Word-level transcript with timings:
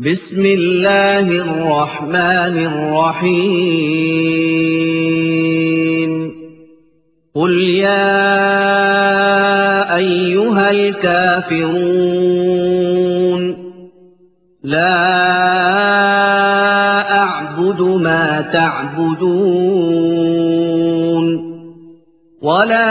بسم 0.00 0.40
الله 0.46 1.28
الرحمن 1.28 2.56
الرحيم. 2.72 3.70
قل 7.34 7.60
يا 7.60 8.36
أيها 9.96 10.70
الكافرون 10.70 12.00
لا 14.64 15.00
أعبد 17.18 17.82
ما 17.82 18.40
تعبدون 18.40 19.60
ولا 22.42 22.90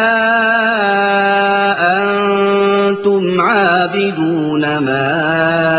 أنتم 1.98 3.42
عابدون 3.42 4.78
ما 4.78 5.79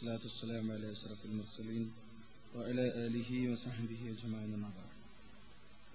والصلاة 0.00 0.20
والسلام 0.24 0.70
على 0.70 0.90
أشرف 0.90 1.18
المرسلين 1.24 1.90
وعلى 2.56 3.06
آله 3.06 3.50
وصحبه 3.52 4.00
أجمعين 4.14 4.54
أما 4.54 4.70
بعد. 4.78 4.92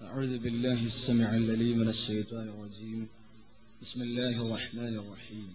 أعوذ 0.10 0.38
بالله 0.38 0.84
السميع 0.84 1.36
العليم 1.36 1.78
من 1.78 1.88
الشيطان 1.88 2.48
الرجيم. 2.54 3.08
بسم 3.82 4.02
الله 4.02 4.34
الرحمن 4.46 4.96
الرحيم. 5.02 5.50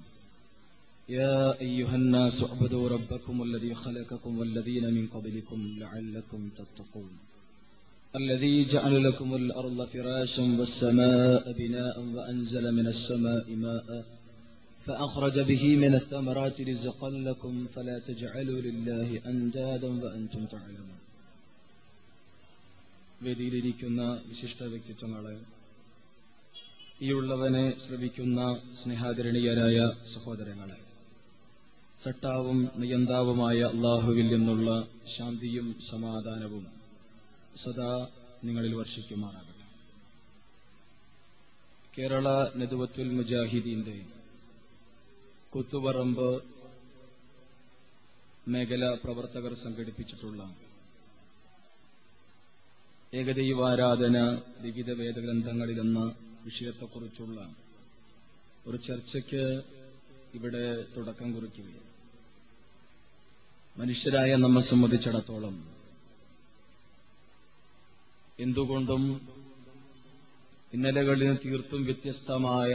يا 1.08 1.60
أيها 1.60 1.96
الناس 1.96 2.42
اعبدوا 2.42 2.88
ربكم 2.88 3.42
الذي 3.42 3.74
خلقكم 3.74 4.38
والذين 4.38 4.94
من 4.94 5.06
قبلكم 5.06 5.76
لعلكم 5.78 6.50
تتقون. 6.58 7.12
الذي 8.16 8.64
جعل 8.64 9.04
لكم 9.04 9.34
الأرض 9.34 9.84
فراشا 9.84 10.42
والسماء 10.58 11.52
بناء 11.52 12.00
وأنزل 12.00 12.72
من 12.72 12.86
السماء 12.86 13.50
ماء 13.50 14.19
فأخرج 14.85 15.37
به 15.41 15.63
من 15.75 15.93
الثمرات 15.95 16.57
رزقا 16.63 17.09
لكم 17.21 17.53
فلا 17.67 17.97
تجعلوا 18.01 18.59
لله 18.61 19.09
أندادا 19.27 19.89
وأنتم 20.03 20.41
تعلمون 20.47 20.99
വേദിയിലിരിക്കുന്ന 23.21 24.01
വിശിഷ്ട 24.29 24.59
വ്യക്തിത്വങ്ങളെ 24.71 25.35
ഈ 27.01 27.07
ഉള്ളവനെ 27.11 27.63
ശ്രവിക്കുന്ന 27.83 28.39
സ്നേഹാദരണീയരായ 28.79 29.77
സഹോദരങ്ങളെ 30.11 30.79
സട്ടാവും 31.95 32.59
നിയന്താവുമായ 32.81 33.59
അള്ളാഹുവിൽ 33.67 34.27
നിന്നുള്ള 34.33 34.69
ശാന്തിയും 35.15 35.67
സമാധാനവും 35.89 36.65
സദാ 37.55 37.91
നിങ്ങളിൽ 38.43 38.73
വർഷിക്കുമാറാകട്ടെ 38.79 39.65
കേരള 41.93 42.27
നെതുവത്തുൽ 42.61 43.09
മുജാഹിദീന്റെ 43.17 43.97
കുത്തുപറമ്പ് 45.54 46.42
മേഖല 48.48 48.94
പ്രവർത്തകർ 48.94 49.52
സംഘടിപ്പിച്ചിട്ടുള്ള 49.52 50.42
ഏകദൈവാരാധന 53.14 54.18
വിവിധ 54.60 54.90
വേദഗ്രന്ഥങ്ങളിലെന്ന 54.90 56.14
വിഷയത്തെക്കുറിച്ചുള്ള 56.44 57.54
ഒരു 58.66 58.76
ചർച്ചയ്ക്ക് 58.76 59.44
ഇവിടെ 60.34 60.64
തുടക്കം 60.96 61.32
കുറിക്കുകയാണ്. 61.32 61.88
മനുഷ്യരായ 63.78 64.36
നമ്മെ 64.36 64.60
സംബന്ധിച്ചിടത്തോളം 64.60 65.56
എന്തുകൊണ്ടും 68.38 69.04
ഇന്നലകളിൽ 70.72 71.36
തീർത്തും 71.36 71.84
വ്യത്യസ്തമായ 71.84 72.72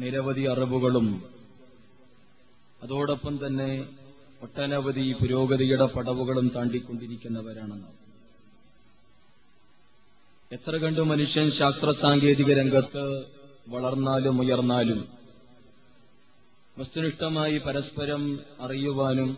നിരവധി 0.00 0.44
അറിവുകളും 0.46 1.06
അതോടൊപ്പം 2.82 3.34
തന്നെ 3.36 3.70
ഒട്ടനവധി 4.40 5.04
പുരോഗതിയുടെ 5.12 5.86
പടവുകളും 5.86 6.46
താണ്ടിക്കൊണ്ടിരിക്കുന്നവരാണ് 6.48 7.76
എത്ര 10.50 10.76
കണ്ടു 10.76 11.02
മനുഷ്യൻ 11.02 11.48
ശാസ്ത്ര 11.50 11.90
സാങ്കേതിക 11.98 12.52
രംഗത്ത് 12.52 13.02
വളർന്നാലും 13.66 14.36
ഉയർന്നാലും 14.40 15.00
വസ്തുനിഷ്ഠമായി 16.76 17.58
പരസ്പരം 17.58 18.22
അറിയുവാനും 18.60 19.30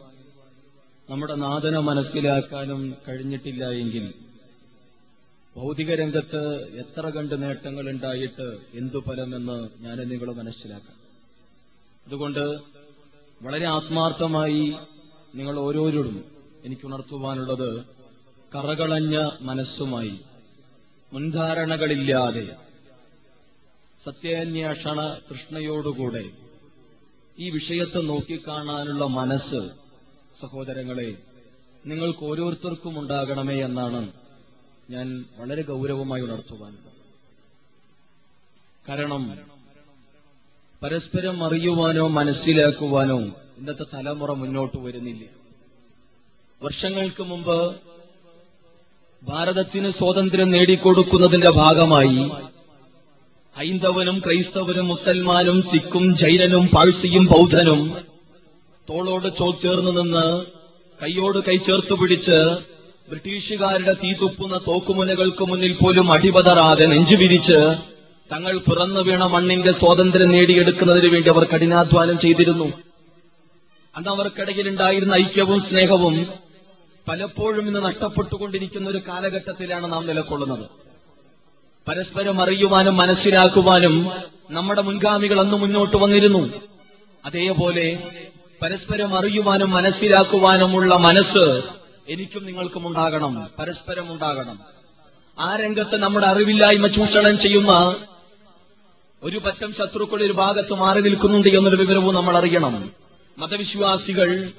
നമ്മുടെ 1.09 1.35
നാദന 1.37 1.77
മനസ്സിലാക്കാനും 1.81 2.83
കഴിഞ്ഞിട്ടില്ല 3.09 3.65
എങ്കിൽ 3.77 4.05
ഭൗതിക 5.57 5.95
രംഗത്ത് 5.95 6.43
എത്ര 6.79 7.07
കണ്ട് 7.09 7.35
നേട്ടങ്ങൾ 7.43 7.91
ഉണ്ടായിട്ട് 7.91 8.47
എന്തു 8.75 8.99
ഫലമെന്ന് 8.99 9.57
ഞാൻ 9.81 9.99
നിങ്ങൾ 10.09 10.29
മനസ്സിലാക്കാം 10.33 10.99
അതുകൊണ്ട് 12.07 12.45
വളരെ 13.41 13.67
ആത്മാർത്ഥമായി 13.67 14.65
നിങ്ങൾ 15.35 15.59
ഓരോരോടും 15.59 16.17
എനിക്ക് 16.65 16.87
ഉണർത്തുവാനുള്ളത് 16.87 17.71
കറകളഞ്ഞ 18.53 19.17
മനസ്സുമായി 19.41 20.15
മുൻധാരണകളില്ലാതെ 21.13 22.47
സത്യാന്വേഷണ 24.01 25.01
കൃഷ്ണയോടുകൂടെ 25.29 26.25
ഈ 27.39 27.49
വിഷയത്തെ 27.51 28.01
നോക്കിക്കാണാനുള്ള 28.03 29.05
മനസ്സ് 29.13 29.61
സഹോദരങ്ങളെ 30.35 31.11
നിങ്ങൾക്ക് 31.85 32.25
ഓരോരുത്തർക്കും 32.25 32.95
ഉണ്ടാകണമേ 32.99 33.57
എന്നാണ് 33.63 34.03
ഞാൻ 34.93 35.07
വളരെ 35.39 35.63
ഗൗരവമായി 35.63 36.23
ഉണർത്തുവാനുണ്ട് 36.23 36.91
കാരണം 38.89 39.25
പരസ്പരം 40.83 41.37
അറിയുവാനോ 41.45 42.05
മനസ്സിലാക്കുവാനോ 42.11 43.19
ഇന്നത്തെ 43.59 43.85
തലമുറ 43.93 44.31
മുന്നോട്ട് 44.33 44.79
വരുന്നില്ല. 44.79 45.25
വർഷങ്ങൾക്ക് 46.61 47.23
മുമ്പ് 47.23 47.59
ഭാരതത്തിന് 49.23 49.91
സ്വാതന്ത്ര്യം 49.91 50.49
നേടിക്കൊടുക്കുന്നതിന്റെ 50.51 51.51
ഭാഗമായി 51.59 52.23
ഹൈന്ദവനും 53.57 54.17
ക്രൈസ്തവനും 54.21 54.87
മുസൽമാനും 54.89 55.59
സിഖും 55.63 56.05
ജൈനനും 56.15 56.65
പാഴ്സിയും 56.75 57.25
ബൗദ്ധനും 57.27 57.81
തോളോട് 58.89 59.29
ചോ 59.35 59.49
ചേർന്ന് 59.63 59.93
നിന്ന് 59.99 60.27
കൈയോട് 60.99 61.39
കൈ 61.49 61.57
ചേർത്ത് 61.67 61.95
പിടിച്ച് 62.01 62.39
ബ്രിട്ടീഷുകാരുടെ 63.13 63.93
തീതുപ്പുന്ന 63.93 64.61
തോക്കുമുനകൾക്ക് 64.67 65.45
മുന്നിൽ 65.45 65.73
പോലും 65.73 66.13
അടിപതറാതെ 66.13 66.87
നെഞ്ചുവിരിച്ച് 66.87 67.59
തങ്ങൾ 68.33 68.59
പിറന്നു 68.59 69.01
വീണ 69.01 69.25
മണ്ണിന്റെ 69.25 69.73
സ്വാതന്ത്ര്യം 69.73 70.31
നേടിയെടുക്കുന്നതിന് 70.31 71.09
വേണ്ടി 71.13 71.31
അവർ 71.31 71.45
കഠിനാധ്വാനം 71.45 72.19
ചെയ്തിരുന്നു. 72.19 72.73
അന്ന് 73.97 74.09
അവർക്കിടയിൽ 74.09 74.69
ഉണ്ടായിരുന്ന 74.69 75.15
ഐക്യവും 75.15 75.61
സ്നേഹവും 75.61 76.27
പലപ്പോഴും 77.09 77.67
ഇന്ന് 77.67 77.85
നഷ്ടപ്പെട്ടുകൊണ്ടിരിക്കുന്ന 77.85 78.91
ഒരു 78.91 79.01
കാലഘട്ടത്തിലാണ് 79.09 79.93
നാം 79.93 80.07
നിലകൊള്ളുന്നത്. 80.07 80.67
പരസ്പരം 81.89 82.43
അറിയുവാനും 82.43 82.97
മനസ്സിലാക്കുവാനും 82.97 84.11
നമ്മുടെ 84.51 84.83
മുൻഗാമികൾ 84.83 85.41
അന്ന് 85.41 85.57
മുന്നോട്ട് 85.57 85.97
വന്നിരുന്നു. 85.97 86.53
അതേപോലെ 87.25 87.87
പരസ്പരം 88.63 89.19
അറിയുവാനും 89.19 89.71
മനസ്സിലാക്കുവാനുമുള്ള 89.71 90.95
മനസ്സ് 90.95 91.47
എനിക്കും 92.09 92.47
നിങ്ങൾക്കും 92.47 92.87
ഉണ്ടാകണം. 92.87 93.51
പരസ്പരം 93.59 94.13
ഉണ്ടാകണം. 94.13 94.61
ആ 95.39 95.57
രംഗത്ത് 95.57 95.97
നമ്മുടെ 95.97 96.27
അറിവില്ലായ്മ 96.27 96.87
ചൂഷണം 96.87 97.39
ചെയ്യുന്ന 97.39 97.97
ഒരു 99.23 99.39
പറ്റം 99.39 99.75
ശത്രുക്കൾ 99.75 100.23
ഒരു 100.23 100.33
ഭാഗത്ത് 100.33 100.73
മാറി 100.73 101.01
നിൽക്കുന്നുണ്ട് 101.01 101.49
എന്നൊരു 101.49 101.77
വിവരവും 101.77 102.15
നമ്മൾ 102.15 102.37
അറിയണം. 102.37 102.93
മതവിശ്വാസികൾ 103.39 104.53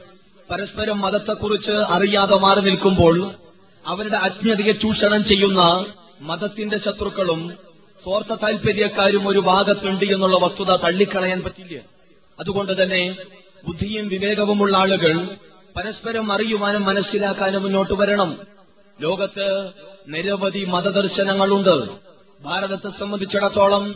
പരസ്പരം 0.50 1.02
മതത്തെക്കുറിച്ച് 1.02 1.72
അറിയാതെ 1.72 2.36
മാറി 2.36 2.60
നിൽക്കുമ്പോൾ 2.60 3.32
അവരുടെ 3.88 4.18
അജ്ഞതയെ 4.18 4.72
ചൂഷണം 4.72 5.24
ചെയ്യുന്ന 5.24 5.86
മതത്തിന്റെ 6.20 6.78
ശത്രുക്കളും 6.78 7.58
സ്വാർത്ഥ 8.04 8.34
താല്പര്യക്കാരും 8.34 9.28
ഒരു 9.28 9.40
ഭാഗത്തുണ്ട് 9.40 10.06
എന്നുള്ള 10.06 10.38
വസ്തുത 10.38 10.76
തള്ളിക്കളയാൻ 10.76 11.42
പറ്റില്ല. 11.42 11.80
അതുകൊണ്ട് 12.40 12.84
തന്നെ 12.84 13.16
ബുദ്ധിയും 13.68 14.08
വിവേകവുമുള്ള 14.08 14.78
ആളുകൾ 14.78 15.28
പരസ്പരം 15.76 16.32
അറിയുവാനും 16.32 16.84
മനസ്സിലാക്കാനും 16.84 17.64
മുന്നോട്ട് 17.64 17.94
വരണം. 17.94 18.40
ലോകത്ത് 19.02 19.70
നിരവധി 20.08 20.66
മതദർശനങ്ങളുണ്ട്. 20.66 21.90
ഭാരതത്തെ 22.42 22.90
സംബന്ധിച്ചിടത്തോളം 22.90 23.96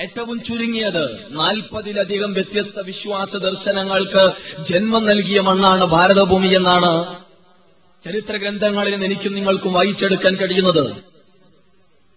ഏറ്റവും 0.00 0.42
ചുരുങ്ങിയത് 0.42 1.04
നാൽപ്പതിലധികം 1.30 2.32
വ്യത്യസ്ത 2.32 2.80
വിശ്വാസ 2.80 3.36
ദർശനങ്ങൾക്ക് 3.36 4.30
ജന്മം 4.62 5.04
നൽകിയ 5.06 5.40
മണ്ണാണ് 5.40 5.84
ഭാരതഭൂമി 5.84 6.48
എന്നാണ് 6.48 7.16
ചരിത്ര 8.04 8.36
ഗ്രന്ഥങ്ങളിൽ 8.36 8.90
നിന്ന് 8.90 9.06
എനിക്കും 9.06 9.32
നിങ്ങൾക്കും 9.34 9.72
വായിച്ചെടുക്കാൻ 9.72 10.34
കഴിയുന്നത്. 10.34 10.96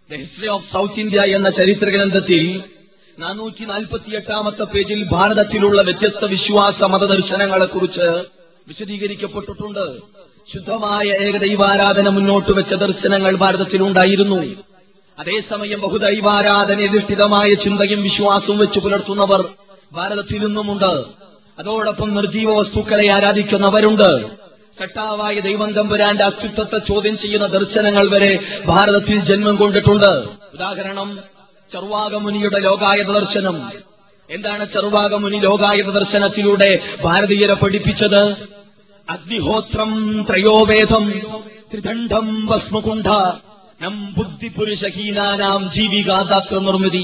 The 0.10 0.16
history 0.16 0.48
of 0.48 0.72
South 0.72 1.00
India 1.00 1.22
എന്ന 1.22 1.50
ചരിത്ര 1.50 1.90
ഗ്രന്ഥത്തിൽ 1.90 2.64
നാനൂറ്റി 3.20 3.66
നാൽപ്പത്തി 3.66 4.12
എട്ടാമത്തെ 4.16 4.64
പേജിൽ 4.64 5.04
ഭാരതത്തിലുള്ള 5.12 5.82
വ്യത്യസ്ത 5.82 6.26
വിശ്വാസ 6.26 6.84
മതദർശനങ്ങളെ 6.84 7.66
കുറിച്ച് 7.66 8.39
വിശദീകരിക്കപ്പെട്ടിട്ടുണ്ട്. 8.70 9.98
ശുദ്ധമായ 10.54 11.06
ഏകദൈവാരാധന 11.06 12.10
മുന്നോട്ട് 12.10 12.52
വെച്ച 12.52 12.74
ദർശനങ്ങൾ 12.74 13.36
ഭാരതത്തിലുണ്ടായിരുന്നു. 13.36 14.56
അതേസമയം 15.20 15.82
ബഹുദൈവാരാധനയധിഷ്ഠിതമായ 15.82 17.54
ചിന്തയും 17.54 18.02
വിശ്വാസവും 18.02 18.58
വെച്ച് 18.58 18.80
പുലർത്തുന്നവർ 18.80 19.50
ഭാരതത്തിൽ 19.92 20.46
നിന്നുമുണ്ട്. 20.46 21.04
അതോടൊപ്പം 21.60 22.14
നിർജീവ 22.14 22.58
വസ്തുക്കളെ 22.58 23.08
ആരാധിക്കുന്നവരുണ്ട്. 23.08 24.26
സട്ടാവായ 24.80 25.40
ദൈവം 25.40 25.74
തമ്പുരാന്റെ 25.74 26.24
അസ്തിത്വത്തെ 26.24 26.78
ചോദ്യം 26.78 27.18
ചെയ്യുന്ന 27.18 27.46
ദർശനങ്ങൾ 27.46 28.10
വരെ 28.10 28.40
ഭാരതത്തിൽ 28.66 29.22
ജന്മം 29.22 29.56
കൊണ്ടിട്ടുണ്ട്. 29.56 30.24
ഉദാഹരണം 30.54 31.20
ചർവാകമുനിയുടെ 31.74 32.60
ലോകായത 32.60 33.12
ദർശനം. 33.12 33.70
എന്താണ് 34.30 34.70
ചർവാകമുനി 34.70 35.38
ലോകായത 35.38 35.90
ദർശനത്തിലൂടെ 35.90 36.80
ഭാരതീയരെ 37.02 37.54
പഠിപ്പിച്ചത്? 37.54 38.50
അഗ്നിഹോത്രം 39.10 39.92
ത്രയോവേദം 40.30 41.06
ത്രിദണ്ഡം 41.72 42.28
ഭസ്മകുണ്ഠ 42.48 43.08
നം 43.82 43.96
ബുദ്ധിപുരുഷഹീനാനാം 44.16 45.70
ജീവികാദാത്ര 45.70 46.58
നിർമ്മിതി 46.60 47.04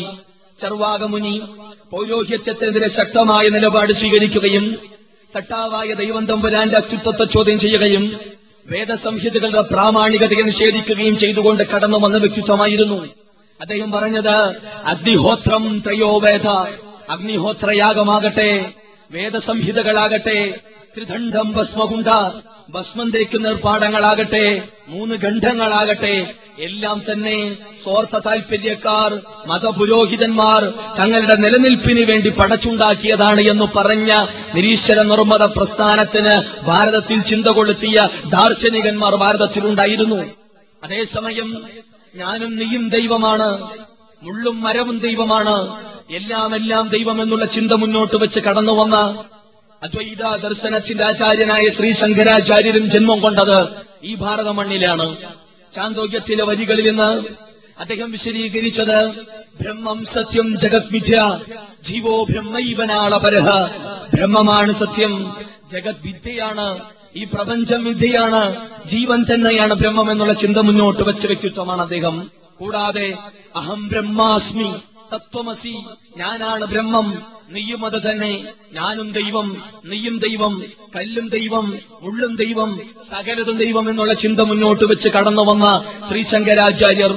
സർവാഗമുനി 0.59 1.33
പൗരോഹിത്യത്തിനെതിരെ 1.89 2.87
ശക്തമായ 2.87 3.49
നിലപാട് 3.49 3.91
സ്വീകരിക്കുകയും 3.91 4.65
സട്ടാവായ 5.33 5.93
ദൈവം 5.93 6.25
തമ്പുരാന്റെ 6.25 6.77
അസ്തിത്വത്തെ 6.77 7.25
ചോദ്യം 7.25 7.57
ചെയ്യുകയും 7.59 8.03
വേദസംഹിതകളുടെ 8.65 9.61
പ്രാമാണികതയെ 9.61 10.43
നിഷേധിക്കുകയും 10.43 11.17
ചെയ്തുകൊണ്ട് 11.17 11.63
കടന്നു 11.63 11.97
വന്ന 11.97 12.17
വ്യക്തിത്വമായിരുന്നു. 12.17 12.99
അദ്ദേഹം 13.59 13.91
പറഞ്ഞത് 13.91 14.35
അഗ്നിഹോത്രം 14.85 15.81
ത്രയോവേദ 15.85 16.47
അഗ്നിഹോത്രയാഗമാകട്ടെ 17.09 18.49
വേദസംഹിതകളാകട്ടെ 19.11 20.39
ത്രിദണ്ഡം 20.95 21.47
ഭസ്മകുണ്ട 21.53 22.07
ഭസ്മം 22.73 23.07
തേക്കുന്ന 23.11 23.47
ഏർപ്പാടങ്ങളാകട്ടെ 23.47 24.43
മൂന്ന് 24.89 25.15
ഗണ്ഡങ്ങളാകട്ടെ 25.15 26.13
എല്ലാം 26.59 27.01
തന്നെ 27.09 27.35
സ്വാർത്ഥ 27.83 28.15
താല്പര്യക്കാർ 28.17 29.11
മതപുരോഹിതന്മാർ 29.47 30.63
തങ്ങളുടെ 30.99 31.35
നിലനിൽപ്പിന് 31.35 32.03
വേണ്ടി 32.11 32.29
പടച്ചുണ്ടാക്കിയതാണ് 32.29 33.41
എന്ന് 33.41 33.67
പറഞ്ഞ 33.75 34.11
നിരീശ്വര 34.55 35.01
നിർമ്മത 35.01 35.43
പ്രസ്ഥാനത്തിന് 35.57 36.35
ഭാരതത്തിൽ 36.65 37.21
ചിന്ത 37.21 37.47
കൊളുത്തിയ 37.47 38.07
ദാർശനികന്മാർ 38.25 39.15
ഭാരതത്തിലുണ്ടായിരുന്നു. 39.15 40.19
അതേസമയം 40.83 41.49
ഞാനും 42.15 42.55
നീയും 42.55 42.89
ദൈവമാണ് 42.89 43.49
മുള്ളും 44.21 44.61
മരവും 44.61 44.99
ദൈവമാണ്. 44.99 45.55
എല്ലാം 46.09 46.55
എല്ലാം 46.55 46.87
ദൈവം 46.87 47.21
എന്നുള്ള 47.21 47.45
ചിന്ത 47.45 47.71
മുന്നോട്ട് 47.83 48.15
വെച്ച് 48.15 48.39
കടന്നു 48.39 48.73
വന്ന 48.73 48.97
അദ്വൈത 49.85 50.23
ദർശനത്തിന്റെ 50.43 51.03
ആചാര്യനായ 51.05 51.65
ശ്രീ 51.75 51.89
ശങ്കരാചാര്യരും 51.99 52.85
ജന്മം 52.93 53.19
കൊണ്ടത് 53.21 53.57
ഈ 54.03 54.13
ഭാരത 54.15 54.49
മണ്ണിലാണ് 54.57 55.07
ചാന്തോക്യത്തിലെ 55.71 56.43
വരികളിൽ 56.49 56.87
നിന്ന് 56.89 57.09
അദ്ദേഹം 57.77 58.09
വിശദീകരിച്ചത് 58.11 58.97
ബ്രഹ്മം 59.59 59.99
സത്യം 60.11 60.47
ജഗത് 60.61 60.91
വിദ്യ 60.93 61.15
ജീവോ 61.83 62.15
ബ്രഹ്മൈവനാളപരഹ 62.29 63.47
ബ്രഹ്മമാണ് 64.13 64.73
സത്യം 64.73 65.13
ജഗത് 65.71 66.03
വിദ്യയാണ് 66.05 66.67
ഈ 67.15 67.23
പ്രപഞ്ചം 67.25 67.81
വിദ്യയാണ് 67.83 68.41
ജീവൻ 68.85 69.19
തന്നെയാണ് 69.29 69.73
ബ്രഹ്മം 69.73 70.07
എന്നുള്ള 70.11 70.33
ചിന്ത 70.41 70.57
മുന്നോട്ട് 70.59 71.03
വെച്ച 71.03 71.23
വ്യക്തിത്വമാണ് 71.25 71.81
അദ്ദേഹം. 71.81 72.15
കൂടാതെ 72.59 73.07
അഹം 73.55 73.81
ബ്രഹ്മാസ്മി 73.89 74.67
തത്വമസി 75.13 75.73
ഞാനാണ് 76.17 76.65
ബ്രഹ്മം 76.65 77.07
നീയും 77.47 77.81
അത് 77.85 77.97
തന്നെ. 78.05 78.31
ഞാനും 78.73 79.07
ദൈവം 79.11 79.47
നീയും 79.85 80.15
ദൈവം 80.19 80.53
കല്ലും 80.95 81.25
ദൈവം 81.29 81.65
ഉള്ളും 82.01 82.33
ദൈവം 82.35 82.69
സകലതും 83.09 83.57
ദൈവം 83.57 83.85
എന്നുള്ള 83.89 84.13
ചിന്ത 84.23 84.39
മുന്നോട്ട് 84.49 84.85
വെച്ച് 84.91 85.09
കടന്നു 85.15 85.43
വന്ന 85.43 85.67
ശ്രീ 86.07 86.21
ശങ്കരാചാര്യർ 86.31 87.13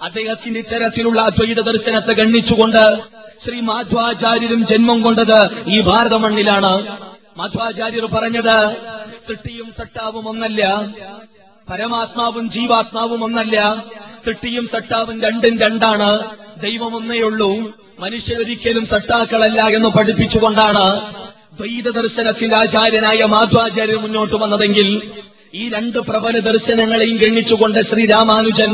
അദ്ദേഹത്തിന്റെ 0.00 0.60
ഇത്തരത്തിലുള്ള 0.60 1.20
അദ്വൈത 1.22 1.60
ദർശനത്തെ 1.68 2.12
ഗണ്ണിച്ചുകൊണ്ട് 2.12 2.82
ശ്രീ 3.44 3.58
മാധ്വാചാര്യരും 3.68 4.62
ജന്മം 4.70 4.98
കൊണ്ടത് 5.02 5.38
ഈ 5.68 5.78
ഭാരത 5.80 6.16
മണ്ണിലാണ് 6.24 6.72
മാധ്വാചാര്യർ 7.36 8.06
പറഞ്ഞത് 8.14 8.56
സൃഷ്ടിയും 9.26 9.68
സട്ടാവും 9.76 10.24
ഒന്നല്ല 10.28 10.62
പരമാത്മാവും 11.68 12.44
ജീവാത്മാവും 12.54 13.20
ഒന്നല്ല 13.24 13.58
സൃഷ്ടിയും 14.24 14.64
സട്ടാവും 14.72 15.16
രണ്ടും 15.20 15.54
രണ്ടാണ് 15.58 16.10
ദൈവം 16.60 16.92
ഒന്നേയുള്ളൂ 16.96 17.50
മനുഷ്യരൊരിക്കലും 17.98 18.84
സട്ടാക്കളല്ല 18.86 19.60
എന്ന് 19.76 19.90
പഠിപ്പിച്ചുകൊണ്ടാണ് 19.96 20.84
ദ്വൈത 21.56 21.88
ദർശനത്തിന്റെ 21.96 22.56
ആചാര്യനായ 22.56 23.22
മാധ്വാചാര്യൻ 23.32 24.00
മുന്നോട്ട് 24.02 24.36
വന്നതെങ്കിൽ 24.36 24.88
ഈ 25.54 25.64
രണ്ട് 25.68 25.98
പ്രബല 26.08 26.36
ദർശനങ്ങളെയും 26.46 27.16
ഗണ്ണിച്ചുകൊണ്ട് 27.16 27.80
ശ്രീരാമാനുജൻ 27.88 28.70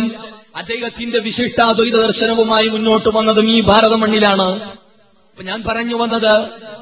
അദ്ദേഹത്തിന്റെ 0.55 1.19
വിശിഷ്ടാദ്വൈത 1.19 1.97
ദർശനവുമായി 2.05 2.69
മുന്നോട്ട് 2.69 3.09
വന്നതും 3.17 3.49
ഈ 3.51 3.61
ഭാരത 3.61 3.95
മണ്ണിലാണ് 3.95 4.49
ഞാൻ 5.39 5.61
പറഞ്ഞു 5.63 5.97
വന്നത് 5.97 6.33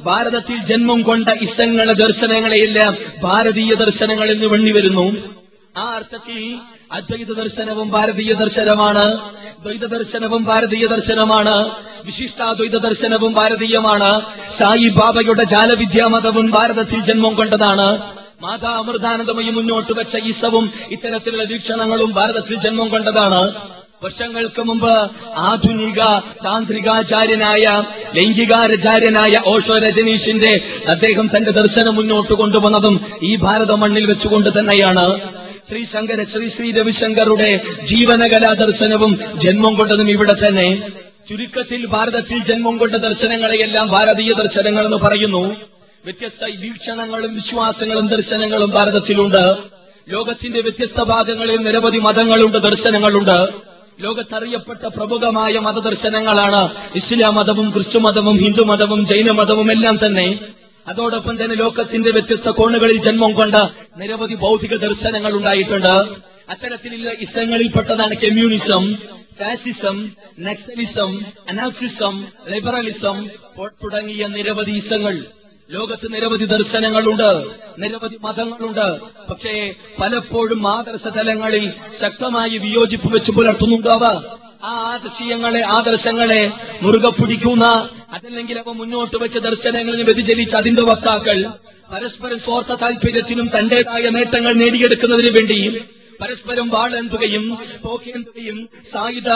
ഭാരതത്തിൽ 0.04 0.58
ജന്മം 0.68 1.00
കൊണ്ട 1.02 1.28
ഇസങ്ങളെ 1.40 1.94
ദർശനങ്ങളെയെല്ലാം 1.94 2.92
ഭാരതീയ 3.22 3.72
ദർശനങ്ങളിൽ 3.82 4.34
നിന്ന് 4.34 4.48
വെണ്ണി 4.52 4.72
വരുന്നു. 4.72 5.04
ആ 5.74 5.84
അർത്ഥത്തിൽ 5.96 6.38
അദ്വൈത 6.92 7.26
ദർശനവും 7.26 7.90
ഭാരതീയ 7.90 8.32
ദർശനമാണ്. 8.32 9.18
ദ്വൈത 9.62 9.86
ദർശനവും 9.86 10.44
ഭാരതീയ 10.44 10.86
ദർശനമാണ്. 10.86 11.70
വിശിഷ്ടാദ്വൈത 12.04 12.70
ദർശനവും 12.70 13.32
ഭാരതീയമാണ്. 13.32 14.20
സായി 14.58 14.88
ബാബയുടെ 14.88 15.44
ജാലവിദ്യാ 15.44 16.06
മതവും 16.06 16.50
ഭാരതത്തിൽ 16.50 17.00
ജന്മം 17.00 17.34
കൊണ്ടതാണ്. 17.34 18.02
മാതാ 18.42 18.70
അമൃതാനന്ദമയി 18.70 19.50
മുന്നോട്ട് 19.50 19.92
വെച്ച 19.92 20.16
ഈസവും 20.16 20.72
ഇത്തരത്തിലുള്ള 20.90 21.42
വീക്ഷണങ്ങളും 21.42 22.12
ഭാരതത്തിൽ 22.12 22.58
ജന്മം 22.58 22.88
കൊണ്ടതാണ്. 22.88 23.54
വർഷങ്ങൾക്ക് 24.04 24.62
മുമ്പ് 24.62 25.10
ആധുനിക 25.34 25.98
താന്ത്രികാചാര്യനായ 26.44 27.84
ലൈംഗികാചാര്യനായ 28.14 29.42
ഓഷോ 29.46 29.78
രജനീഷിന്റെ 29.78 30.60
അദ്ദേഹം 30.88 31.30
തന്റെ 31.36 31.50
ദർശനം 31.50 31.94
മുന്നോട്ട് 31.94 32.32
കൊണ്ടുവന്നതും 32.32 33.00
ഈ 33.22 33.36
ഭാരത 33.36 33.72
മണ്ണിൽ 33.72 34.06
വെച്ചുകൊണ്ട് 34.06 34.58
തന്നെയാണ്. 34.58 35.20
ശ്രീ 35.68 35.82
ശങ്കര 35.82 36.22
ശ്രീ 36.22 36.46
ശ്രീ 36.46 36.72
രവിശങ്കറുടെ 36.72 37.60
ജീവനകലാ 37.82 38.52
ദർശനവും 38.52 39.18
ജന്മം 39.36 39.74
കൊണ്ടതും 39.74 40.10
ഇവിടെ 40.10 40.34
തന്നെ. 40.46 40.82
ചുരുക്കത്തിൽ 41.28 41.86
ഭാരതത്തിൽ 41.86 42.42
ജന്മം 42.42 42.78
കൊണ്ട 42.78 42.96
ദർശനങ്ങളെയെല്ലാം 42.96 43.88
ഭാരതീയ 43.88 44.32
ദർശനങ്ങൾ 44.32 44.84
എന്ന് 44.84 44.96
പറയുന്നു. 44.96 45.56
വ്യത്യസ്ത 46.04 46.44
വീക്ഷണങ്ങളും 46.44 47.34
വിശ്വാസങ്ങളും 47.34 48.06
ദർശനങ്ങളും 48.06 48.70
ഭാരതത്തിലുണ്ട്. 48.70 49.56
ലോകത്തിന്റെ 50.08 50.60
വ്യത്യസ്ത 50.60 51.02
ഭാഗങ്ങളിൽ 51.02 51.56
നിരവധി 51.56 51.98
മതങ്ങളുണ്ട് 51.98 52.58
ദർശനങ്ങളുണ്ട്. 52.58 53.48
ലോകത്തറിയപ്പെട്ട 54.00 54.86
പ്രമുഖമായ 54.86 55.52
മതദർശനങ്ങളാണ് 55.52 56.70
ഇസ്ലാം 56.94 57.34
മതവും 57.34 57.70
ക്രിസ്തു 57.70 57.98
മതവും 57.98 58.36
ഹിന്ദു 58.36 58.62
മതവും 58.62 59.06
ജൈന 59.06 59.30
മതവും 59.30 59.72
എല്ലാം 59.72 60.06
തന്നെ. 60.06 60.38
അതോടൊപ്പം 60.86 61.44
തന്നെ 61.44 61.56
ലോകത്തിന്റെ 61.56 62.10
വ്യത്യസ്ത 62.10 62.48
കോണുകളിൽ 62.48 63.00
ജന്മം 63.00 63.32
കൊണ്ട 63.32 63.54
നിരവധി 63.96 64.34
ഭൗതിക 64.34 64.76
ദർശനങ്ങൾ 64.76 65.32
ഉണ്ടായിട്ടുണ്ട്. 65.32 65.94
അത്തരത്തിലുള്ള 66.48 67.10
ഇസങ്ങളിൽപ്പെട്ടതാണ് 67.20 68.14
communism 68.14 68.94
fascism 69.38 70.10
Naxalism 70.38 71.20
anarchism 71.48 72.26
liberalism 72.48 73.28
തുടങ്ങിയ 73.84 74.26
നിരവധി 74.26 74.70
ഇസങ്ങൾ 74.70 75.24
ലോകത്ത് 75.70 76.14
നിരവധി 76.14 76.44
ദർശനങ്ങളുണ്ട് 76.44 77.30
നിരവധി 77.78 78.16
മതങ്ങളുണ്ട്. 78.16 79.00
പക്ഷേ 79.30 79.74
പലപ്പോഴും 80.00 80.62
മാതൃസ്ഥലങ്ങളിൽ 80.62 81.72
ശക്തമായി 82.00 82.58
വിയോജിപ്പ് 82.58 83.14
വെച്ച് 83.14 83.32
പുലർത്തുന്നുണ്ട് 83.32 83.88
അവ. 83.88 84.04
ആ 84.62 84.72
ആദർശീയങ്ങളെ 84.92 85.60
ആദർശങ്ങളെ 85.68 86.42
മുറുകെ 86.82 87.10
പിടിക്കുന്ന 87.10 87.64
അതല്ലെങ്കിൽ 88.14 88.58
അവ 88.58 88.72
മുന്നോട്ട് 88.72 89.16
വെച്ച 89.16 89.38
ദർശനങ്ങളിൽ 89.38 90.02
വ്യതിചലിച്ച 90.02 90.54
അതിന്റെ 90.56 90.82
വക്താക്കൾ 90.82 91.38
പരസ്പരം 91.90 92.38
സ്വാർത്ഥ 92.38 92.72
താല്പര്യത്തിനും 92.72 93.48
തന്റേതായ 93.48 94.08
നേട്ടങ്ങൾ 94.08 94.52
നേടിയെടുക്കുന്നതിന് 94.52 95.30
വേണ്ടി 95.30 95.58
പരസ്പരം 96.20 96.68
വാളെന്തുകയും 96.68 97.44
തോക്കേന്തുകയും 97.84 98.58
സായുധ 98.92 99.30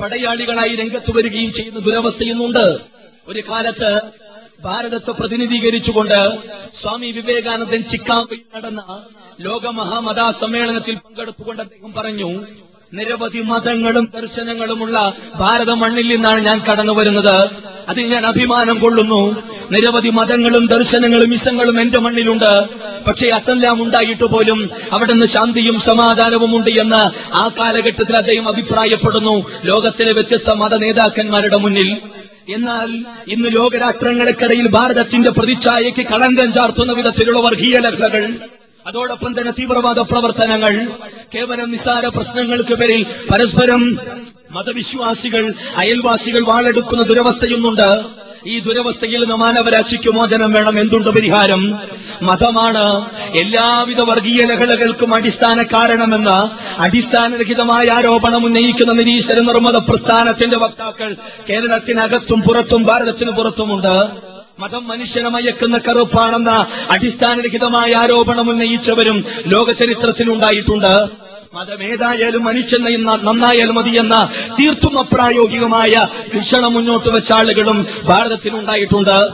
പടയാളികളായി 0.00 0.74
രംഗത്ത് 0.74 1.10
വരികയും 1.16 1.52
ചെയ്യുന്ന 1.52 1.80
ദുരവസ്ഥയുന്നുണ്ട് 1.80 2.66
ഒരു 3.28 3.40
കാലത്ത് 3.50 3.90
ഭാരതത്തെ 4.64 5.12
പ്രതിനിധീകരിച്ചുകൊണ്ട് 5.12 6.18
സ്വാമി 6.74 7.10
വിവേകാനന്ദൻ 7.10 7.82
ചിക്കാഗോയിൽ 7.82 8.44
നടന്ന 8.54 8.82
ലോക 9.40 9.66
മഹാമതാ 9.66 10.30
സമ്മേളനത്തിൽ 10.30 10.94
പങ്കെടുത്തുകൊണ്ട് 10.96 11.62
അദ്ദേഹം 11.62 11.92
പറഞ്ഞു 11.92 12.30
നിരവധി 12.94 13.38
മതങ്ങളും 13.38 14.08
ദർശനങ്ങളുമുള്ള 14.20 15.14
ഭാരത 15.34 15.70
മണ്ണിൽ 15.70 16.08
നിന്നാണ് 16.08 16.40
ഞാൻ 16.40 16.62
കടന്നു 16.70 16.92
വരുന്നത്. 16.92 17.50
അതിൽ 17.88 18.06
ഞാൻ 18.06 18.26
അഭിമാനം 18.26 18.78
കൊള്ളുന്നു. 18.78 19.42
നിരവധി 19.70 20.08
മതങ്ങളും 20.08 20.66
ദർശനങ്ങളും 20.66 21.34
ഇസങ്ങളും 21.34 21.80
എന്റെ 21.80 21.98
മണ്ണിലുണ്ട്. 21.98 22.64
പക്ഷേ 23.06 23.28
അതെല്ലാം 23.28 23.82
ഉണ്ടായിട്ട് 23.82 24.24
പോലും 24.24 24.70
അവിടെ 24.92 25.12
നിന്ന് 25.12 25.26
ശാന്തിയും 25.26 25.78
സമാധാനവും 25.78 26.56
ഉണ്ട് 26.56 26.70
എന്ന് 26.70 27.34
ആ 27.34 27.50
കാലഘട്ടത്തിൽ 27.58 28.16
അദ്ദേഹം 28.16 28.48
അഭിപ്രായപ്പെടുന്നു. 28.48 29.50
ലോകത്തിലെ 29.64 30.12
വ്യത്യസ്ത 30.12 30.50
മത 30.50 30.74
നേതാക്കന്മാരുടെ 30.74 31.56
മുന്നിൽ. 31.56 31.96
എന്നാൽ 32.48 32.90
ഇന്ന് 33.28 33.48
ലോകരാഷ്ട്രങ്ങൾക്കിടയിൽ 33.52 34.68
ഭാരതത്തിന്റെ 34.68 35.30
പ്രതിച്ഛായയ്ക്ക് 35.30 36.06
കളങ്കം 36.06 36.52
ചാർത്തുന്ന 36.52 36.92
വിധത്തിലുള്ള 36.92 37.38
വർഗീയ 37.38 37.78
ലഹളകൾ 37.78 38.34
അതോടൊപ്പം 38.86 39.40
തന്നെ 39.40 39.52
തീവ്രവാദ 39.52 39.98
പ്രവർത്തനങ്ങൾ 39.98 40.88
കേവലം 41.34 41.70
നിസ്സാര 41.70 42.06
പ്രശ്നങ്ങൾക്ക് 42.06 42.74
പേരിൽ 42.74 43.06
പരസ്പരം 43.30 43.98
മതവിശ്വാസികൾ 44.50 45.54
അയൽവാസികൾ 45.76 46.44
വാളെടുക്കുന്ന 46.44 47.02
ദുരവസ്ഥയൊന്നുണ്ട്. 47.02 48.04
ഈ 48.46 48.58
ദുരവസ്ഥയിൽ 48.58 49.24
മാനവരാശിക്ക് 49.24 50.10
മോചനം 50.10 50.52
വേണം 50.52 50.80
എന്തുണ്ട് 50.80 51.08
പരിഹാരം? 51.08 51.80
മതമാണ് 52.22 53.10
എല്ലാവിധ 53.32 54.00
വർഗീയ 54.00 54.44
ലഹളകൾക്കും 54.44 55.14
അടിസ്ഥാന 55.14 55.62
കാരണമെന്ന 55.62 56.50
അടിസ്ഥാനരഹിതമായ 56.78 57.86
ആരോപണം 57.88 58.44
ഉന്നയിക്കുന്ന 58.44 58.92
നിരീശ്വര 58.92 59.38
നിർമ്മത 59.38 59.76
പ്രസ്ഥാനത്തിന്റെ 59.76 60.56
വക്താക്കൾ 60.56 61.16
കേരളത്തിനകത്തും 61.48 62.42
പുറത്തും 62.42 62.82
ഭാരതത്തിന് 62.82 63.30
പുറത്തുമുണ്ട്. 63.30 63.96
മതം 64.58 64.88
മനുഷ്യനെ 64.88 65.28
മയക്കുന്ന 65.28 65.78
കറുപ്പാണെന്ന 65.78 66.66
അടിസ്ഥാനരഹിതമായ 66.90 67.92
ആരോപണം 67.92 68.50
ഉന്നയിച്ചവരും 68.50 69.24
ലോക 69.46 69.70
ചരിത്രത്തിലുണ്ടായിട്ടുണ്ട് 69.70 71.06
മതമേതായാലും 71.54 72.44
മനുഷ്യൻ 72.44 73.04
നന്നായാലും 73.04 73.74
മതി 73.74 73.90
എന്ന 73.90 74.30
തീർത്തും 74.60 74.98
അപ്രായോഗികമായ 74.98 76.08
വീക്ഷണം 76.34 76.74
മുന്നോട്ട് 76.74 77.08
വെച്ച 77.08 77.32
ആളുകളും 77.32 77.86
ഭാരതത്തിലുണ്ടായിട്ടുണ്ട്. 78.04 79.28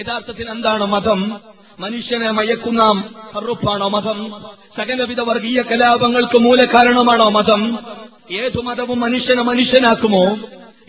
യഥാർത്ഥത്തിൽ 0.00 0.50
എന്താണ് 0.50 0.86
മതം? 0.86 1.40
മനുഷ്യനെ 1.80 2.30
മയക്കുന്ന 2.30 3.04
കറുപ്പാണോ 3.36 3.88
മതം? 3.88 4.42
സകലവിധ 4.76 5.20
വർഗീയ 5.20 5.62
കലാപങ്ങൾക്ക് 5.62 6.38
മൂലകാരണമാണോ 6.38 7.28
മതം? 7.28 7.78
ഏതു 8.30 8.60
മതവും 8.60 9.00
മനുഷ്യനെ 9.00 9.42
മനുഷ്യനാക്കുമോ? 9.42 10.24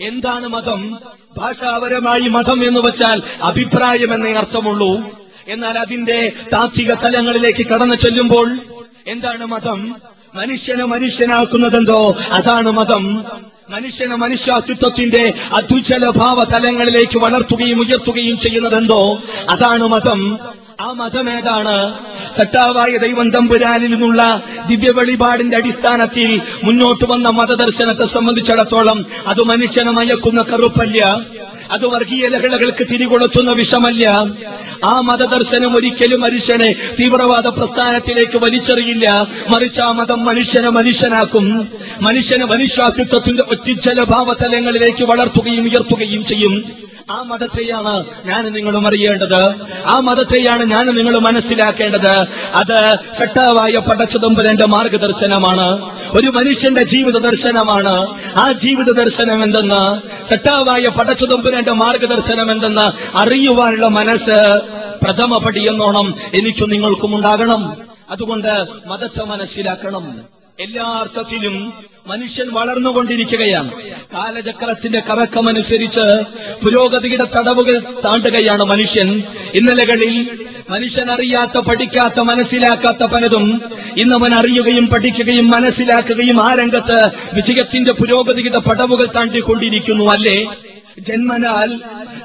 എന്താണ് 0.00 0.48
മതം? 0.48 0.98
ഭാഷാപരമായി 1.36 2.20
മതം 2.20 2.68
എന്ന് 2.68 2.80
വെച്ചാൽ 2.80 3.22
അഭിപ്രായം 3.42 4.14
എന്നേ 4.14 4.32
അർത്ഥമുള്ളൂ. 4.32 5.00
എന്നാൽ 5.48 5.78
അതിന്റെ 5.78 6.32
താത്വിക 6.52 6.94
തലങ്ങളിലേക്ക് 6.94 7.66
കടന്നു 7.66 7.94
ചെല്ലുമ്പോൾ 7.94 8.58
എന്താണ് 9.06 9.44
മതം? 9.44 9.96
മനുഷ്യനെ 10.34 10.84
മനുഷ്യനാക്കുന്നതെന്തോ? 10.84 12.16
അതാണ് 12.30 12.70
മതം. 12.70 13.24
മനുഷ്യനെ 13.70 14.16
മനുഷ്യാസ്തിത്വത്തിന്റെ 14.16 15.32
അത്യുജ്വല 15.52 16.08
ഭാവ 16.08 16.44
തലങ്ങളിലേക്ക് 16.44 17.18
വളർത്തുകയും 17.18 17.80
ഉയർത്തുകയും 17.80 18.38
ചെയ്യുന്നതെന്തോ? 18.38 19.20
അതാണ് 19.50 19.86
മതം. 19.86 20.38
ആ 20.80 20.92
മതം 20.92 21.30
ഏതാണ്? 21.30 21.94
സട്ടാവായ 22.38 22.96
ദൈവം 22.96 23.30
തമ്പുരാനിൽ 23.30 23.90
നിന്നുള്ള 23.90 24.42
ദിവ്യ 24.66 24.90
വെളിപാടിന്റെ 24.90 25.56
അടിസ്ഥാനത്തിൽ 25.56 26.40
മുന്നോട്ട് 26.64 27.04
വന്ന 27.04 27.28
മതദർശനത്തെ 27.28 28.04
സംബന്ധിച്ചിടത്തോളം 28.04 29.06
അത് 29.26 29.42
മനുഷ്യനെ 29.42 29.90
മയക്കുന്ന 29.90 30.42
കറുപ്പല്ല. 30.42 31.20
അത് 31.70 31.86
വർഗീയ 31.86 32.28
ലഹളകൾക്ക് 32.28 32.86
തിരികൊളുത്തുന്ന 32.92 33.52
വിഷമല്ല. 33.52 34.26
ആ 34.84 35.00
മതദർശനം 35.00 35.76
ഒരിക്കലും 35.76 36.20
മനുഷ്യനെ 36.20 36.74
തീവ്രവാദ 37.00 37.46
പ്രസ്ഥാനത്തിലേക്ക് 37.46 38.38
വലിച്ചെറിയില്ല. 38.38 39.26
മറിച്ച് 39.48 39.80
ആ 39.80 39.92
മതം 39.92 40.24
മനുഷ്യനെ 40.24 40.68
മനുഷ്യനാക്കും. 40.68 41.68
മനുഷ്യനെ 42.00 42.46
മനുഷ്യാസ്തിത്വത്തിന്റെ 42.46 43.42
ഒറ്റിച്ചല 43.50 44.04
ഭാവതലങ്ങളിലേക്ക് 44.04 45.04
വളർത്തുകയും 45.04 45.64
ഉയർത്തുകയും 45.64 46.24
ചെയ്യും. 46.24 46.64
ആ 47.10 47.22
മതത്തെയാണ് 47.22 48.04
ഞാൻ 48.24 48.44
നിങ്ങളും 48.44 48.86
അറിയേണ്ടത്. 48.86 49.54
ആ 49.86 50.00
മതത്തെയാണ് 50.00 50.64
ഞാൻ 50.64 50.86
നിങ്ങൾ 50.86 51.18
മനസ്സിലാക്കേണ്ടത്. 51.18 52.26
അത് 52.54 52.96
സട്ടാവായ 53.18 53.78
പടച്ചതുമ്പലന്റെ 53.78 54.66
മാർഗദർശനമാണ്. 54.66 55.90
ഒരു 56.08 56.26
മനുഷ്യന്റെ 56.26 56.82
ജീവിത 56.82 57.18
ദർശനമാണ്. 57.18 58.06
ആ 58.36 58.52
ജീവിത 58.52 58.92
ദർശനം 58.92 59.44
എന്തെന്ന്? 59.44 60.00
സട്ടാവായ 60.24 60.88
പടച്ചതുമ്പലന്റെ 60.88 61.72
മാർഗദർശനം 61.72 62.50
എന്തെന്ന് 62.50 63.16
അറിയുവാനുള്ള 63.16 63.88
മനസ്സ് 63.88 64.60
പ്രഥമ 65.02 65.38
പടിയെന്നോണം 65.38 66.14
എനിക്കും 66.34 66.70
നിങ്ങൾക്കും 66.70 67.16
ഉണ്ടാകണം. 67.16 67.76
അതുകൊണ്ട് 68.10 68.66
മതത്തെ 68.86 69.24
മനസ്സിലാക്കണം. 69.24 70.39
എല്ലാ 70.60 70.84
അർത്ഥത്തിലും 70.84 71.72
മനുഷ്യൻ 72.06 72.48
വളർന്നുകൊണ്ടിരിക്കുകയാണ്. 72.52 73.70
കാലചക്രത്തിന്റെ 74.12 75.00
കറക്കമനുസരിച്ച് 75.00 76.22
പുരോഗതിയുടെ 76.64 77.24
തടവുകൾ 77.24 77.80
താണ്ടുകയാണ് 78.04 78.62
മനുഷ്യൻ. 78.62 79.22
ഇന്നലകളിൽ 79.54 80.40
മനുഷ്യൻ 80.70 81.10
അറിയാത്ത 81.10 81.58
പഠിക്കാത്ത 81.58 82.20
മനസ്സിലാക്കാത്ത 82.20 83.04
പലതും 83.04 83.62
ഇന്ന് 83.96 84.14
അവൻ 84.14 84.34
അറിയുകയും 84.34 84.86
പഠിക്കുകയും 84.86 85.50
മനസ്സിലാക്കുകയും 85.50 86.50
ആ 86.50 86.54
രംഗത്ത് 86.54 87.10
വിജയത്തിന്റെ 87.34 87.92
പുരോഗതിയുടെ 87.92 88.58
പടവുകൾ 88.58 89.04
താണ്ടിക്കൊണ്ടിരിക്കുന്നു 89.04 90.04
അല്ലേ? 90.04 90.46
ജന്മനാൽ 90.98 91.70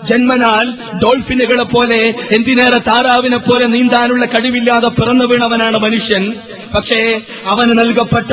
ജന്മനാൽ 0.04 0.74
ഡോൾഫിനുകളെ 1.04 1.64
പോലെ 1.64 2.14
എന്തിനേറെ 2.32 2.78
താറാവിനെ 2.78 3.38
പോലെ 3.38 3.66
നീന്താനുള്ള 3.66 4.26
കഴിവില്ലാതെ 4.26 4.88
പിറന്നു 4.88 5.26
വീണവനാണ് 5.26 5.78
മനുഷ്യൻ. 5.78 6.34
പക്ഷേ 6.76 7.22
അവന് 7.46 7.78
നൽകപ്പെട്ട 7.80 8.32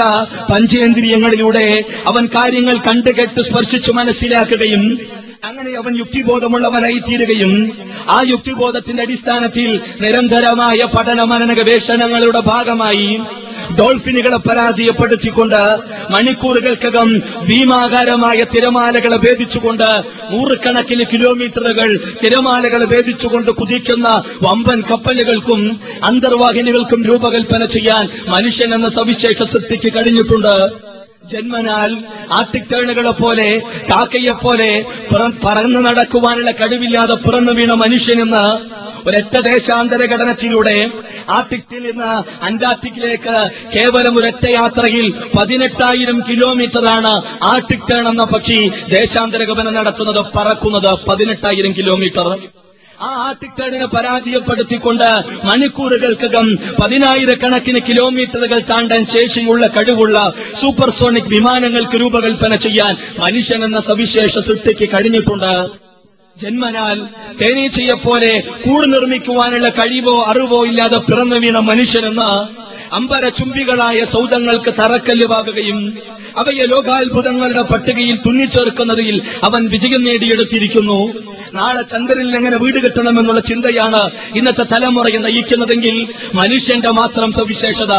പഞ്ചേന്ദ്രിയങ്ങളിലൂടെ 0.53 1.85
അവൻ 2.07 2.29
കാര്യങ്ങൾ 2.35 2.77
കണ്ടുകെട്ട് 2.77 3.41
സ്പർശിച്ചു 3.41 3.93
മനസ്സിലാക്കുകയും 3.93 4.99
അങ്ങനെ 5.43 5.71
അവൻ 5.79 5.93
യുക്തിബോധമുള്ളവനായി 6.01 6.99
തീരുകയും 7.07 7.53
ആ 8.09 8.19
യുക്തിബോധത്തിന്റെ 8.29 9.03
അടിസ്ഥാനത്തിൽ 9.03 9.71
നിരന്തരമായ 10.03 10.81
പഠന 10.93 11.21
മനന 11.31 11.53
ഗവേഷണങ്ങളുടെ 11.59 12.41
ഭാഗമായി 12.49 13.09
ഡോൾഫിനുകളെ 13.79 14.39
പരാജയപ്പെടുത്തിക്കൊണ്ട് 14.47 15.61
മണിക്കൂറുകൾക്കകം 16.13 17.09
ഭീമാകാരമായ 17.49 18.39
തിരമാലകളെ 18.55 19.19
ഭേദിച്ചുകൊണ്ട് 19.25 19.89
നൂറുകണക്കിന് 20.33 21.05
കിലോമീറ്ററുകൾ 21.13 21.91
തിരമാലകളെ 22.23 22.89
ഭേദിച്ചുകൊണ്ട് 22.93 23.51
കുതിക്കുന്ന 23.61 24.09
വമ്പൻ 24.43 24.81
കപ്പലുകൾക്കും 24.91 25.63
അന്തർവാഹിനികൾക്കും 26.03 27.03
രൂപകൽപ്പന 27.11 27.65
ചെയ്യാൻ 27.77 28.05
മനുഷ്യൻ 28.29 28.73
എന്ന 28.75 28.91
സവിശേഷ 28.99 29.43
സൃഷ്ടിക്ക് 29.53 29.93
കഴിഞ്ഞിട്ടുണ്ട്. 29.97 30.55
ജന്മനാൽ 31.31 31.91
ആട്ടിത്തേണുകളെ 32.31 33.11
പോലെ 33.11 33.49
കാക്കയെ 33.91 34.31
പോലെ 34.33 34.71
പുറം- 35.11 35.39
പറന്നു 35.45 35.81
നടക്കുവാനുള്ള 35.81 36.51
കഴിവില്ലാതെ 36.51 37.15
പിറന്നു 37.15 37.53
വീണ 37.53 37.73
മനുഷ്യനെന്ന് 37.75 38.45
ഒരൊറ്റ 39.07 39.37
ദേശാന്തര 39.41 40.03
ഘടനത്തിലൂടെ 40.05 40.77
ആർട്ടിക്കിൽ 41.29 41.83
നിന്ന് 41.83 42.11
അന്റാർട്ടിക്കിലേക്ക് 42.43 43.37
കേവലം 43.75 44.19
ഒരൊറ്റ 44.19 44.47
യാത്രയിൽ 44.51 45.07
പതിനെട്ടായിരം 45.37 46.23
കിലോമീറ്ററാണ് 46.29 47.13
ആർട്ടിക് 47.43 47.89
ടേൺ 47.91 48.09
എന്ന 48.09 48.25
പക്ഷി 48.25 48.59
ദേശാന്തര 48.91 49.45
ഗമനം 49.45 49.75
നടത്തുന്നത് 49.75 50.25
പറക്കുന്നത് 50.37 51.09
പതിനെട്ടായിരം 51.09 51.73
കിലോമീറ്റർ. 51.79 52.29
ആ 53.03 53.11
ആർട്ടിക് 53.27 53.57
ടേണിനെ 53.61 53.87
പരാജയപ്പെടുത്തിക്കൊണ്ട് 53.87 55.09
മണിക്കൂറുകൾക്കകം 55.45 56.47
പതിനായിരക്കണക്കിന് 56.81 57.81
കിലോമീറ്ററുകൾ 57.89 58.59
താണ്ടാൻ 58.71 59.05
ശേഷിയുള്ള 59.05 59.67
കഴിവുള്ള 59.67 60.19
സൂപ്പർസോണിക് 60.55 61.31
വിമാനങ്ങൾക്ക് 61.31 61.97
രൂപകൽപ്പന 62.01 62.57
ചെയ്യാൻ 62.57 62.93
മനുഷ്യൻ 63.19 63.65
എന്ന 63.65 63.81
സവിശേഷ 63.81 64.39
സൃഷ്ടിക്ക് 64.39 64.89
കഴിഞ്ഞിട്ടുണ്ട്. 64.95 65.53
ജന്മനാൽ 66.37 66.99
തേനീച്ചയെ 67.41 67.93
പോലെ 67.93 68.31
കൂട് 68.65 68.93
നിർമ്മിക്കുവാനുള്ള 68.93 69.69
കഴിവോ 69.69 70.25
അറിവോ 70.25 70.65
ഇല്ലാതെ 70.65 70.99
പിറന്നു 70.99 71.37
വീണ 71.37 71.59
മനുഷ്യനെന്ന് 71.59 72.29
അമ്പര 72.93 73.29
ചുംബികളായ 73.29 74.05
സൗദങ്ങൾക്ക് 74.05 74.71
തറക്കല്ലുവാകുകയും 74.79 75.79
അവയെ 76.37 76.65
ലോകാത്ഭുതങ്ങളുടെ 76.65 77.63
പട്ടികയിൽ 77.63 78.17
തുന്നിച്ചേർക്കുന്നതിൽ 78.27 79.17
അവൻ 79.43 79.69
വിജയം 79.69 80.05
നേടിയെടുത്തിരിക്കുന്നു. 80.05 80.99
നാളെ 81.53 81.83
ചന്ദ്രനിൽ 81.83 82.37
എങ്ങനെ 82.37 82.57
വീട് 82.57 82.79
കെട്ടണമെന്നുള്ള 82.79 83.41
ചിന്തയാണ് 83.41 84.03
ഇന്നത്തെ 84.35 84.63
തലമുറയെ 84.63 85.19
നയിക്കുന്നതെങ്കിൽ 85.19 85.97
മനുഷ്യന്റെ 86.35 86.91
മാത്രം 86.91 87.33
സവിശേഷത 87.33 87.95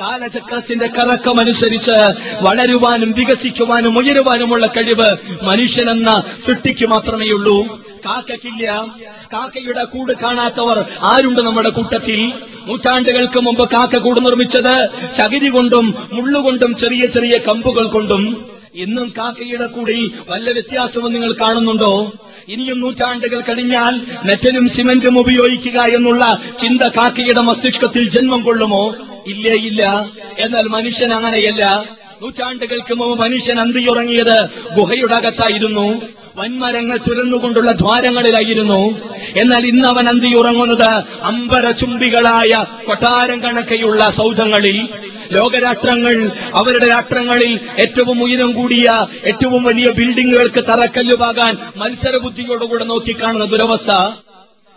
കാലചക്രത്തിന്റെ 0.00 0.86
കറക്കമനുസരിച്ച് 0.86 1.96
വളരുവാനും 2.42 3.10
വികസിക്കുവാനും 3.10 3.98
ഉയരുവാനുമുള്ള 3.98 4.66
കഴിവ് 4.66 5.08
മനുഷ്യനെന്ന 5.42 6.10
സൃഷ്ടിക്ക് 6.46 6.86
മാത്രമേ 6.86 7.30
ഉള്ളൂ 7.30 7.56
കാക്കയ്ക്കില്ല 8.04 8.86
കാക്കയുടെ 9.32 9.84
കൂട് 9.84 10.12
കാണാത്തവർ 10.22 10.84
ആരുണ്ട് 11.02 11.40
നമ്മുടെ 11.40 11.68
കൂട്ടത്തിൽ? 11.68 12.32
നൂറ്റാണ്ടുകൾക്ക് 12.66 13.40
മുമ്പ് 13.40 13.70
കാക്ക 13.70 13.96
കൂട് 13.96 14.24
നിർമ്മിച്ചത് 14.24 14.88
ചകിരി 15.12 15.48
കൊണ്ടും 15.48 15.94
മുള്ളുകൊണ്ടും 16.12 16.74
ചെറിയ 16.74 17.06
ചെറിയ 17.06 17.38
കമ്പുകൾ 17.38 17.86
കൊണ്ടും. 17.86 18.46
ഇന്നും 18.74 19.12
കാക്കയുടെ 19.18 19.66
കൂടി 19.66 20.12
വല്ല 20.28 20.50
വ്യത്യാസവും 20.50 21.12
നിങ്ങൾ 21.12 21.32
കാണുന്നുണ്ടോ? 21.32 22.12
ഇനിയും 22.48 22.80
നൂറ്റാണ്ടുകൾ 22.80 23.40
കഴിഞ്ഞാൽ 23.40 24.00
നെറ്റലും 24.24 24.68
സിമന്റും 24.68 25.18
ഉപയോഗിക്കുക 25.18 25.80
എന്നുള്ള 25.80 26.38
ചിന്ത 26.58 26.82
കാക്കയുടെ 26.82 27.40
മസ്തിഷ്കത്തിൽ 27.40 28.08
ജന്മം 28.08 28.42
കൊള്ളുമോ? 28.42 28.94
ഇല്ലേ 29.26 29.54
ഇല്ല. 29.54 30.06
എന്നാൽ 30.38 30.62
മനുഷ്യൻ 30.62 31.14
അങ്ങനെയല്ല. 31.14 31.84
നൂറ്റാണ്ടുകൾക്ക് 32.22 32.94
മുമ്പ് 32.94 33.18
മനുഷ്യൻ 33.18 33.60
അന്തിയുറങ്ങിയത് 33.60 34.48
ഗുഹയുടെ 34.76 35.14
അകത്തായിരുന്നു. 35.14 36.02
വൻമരങ്ങൾ 36.36 36.96
തുരന്നുകൊണ്ടുള്ള 36.96 37.72
ദ്വാരങ്ങളിലായിരുന്നു. 37.72 38.98
എന്നാൽ 39.36 39.66
ഇന്ന് 39.66 39.88
അവൻ 39.88 40.08
അന്തിയുറങ്ങുന്നത് 40.08 41.04
അമ്പരചുംബികളായ 41.22 42.64
കൊട്ടാരം 42.86 43.42
കണക്കെയുള്ള 43.42 44.10
സൗധങ്ങളിൽ. 44.10 44.88
ലോകരാഷ്ട്രങ്ങൾ 45.32 46.30
അവരുടെ 46.54 46.88
രാഷ്ട്രങ്ങളിൽ 46.88 47.60
ഏറ്റവും 47.78 48.22
ഉയരം 48.22 48.52
കൂടിയ 48.52 49.06
ഏറ്റവും 49.24 49.64
വലിയ 49.64 49.90
ബിൽഡിങ്ങുകൾക്ക് 49.90 50.64
തറക്കല്ലുപാകാൻ 50.64 51.56
മത്സരബുദ്ധിയോടുകൂടെ 51.76 52.84
നോക്കിക്കാണുന്ന 52.84 53.44
ദുരവസ്ഥ. 53.44 53.90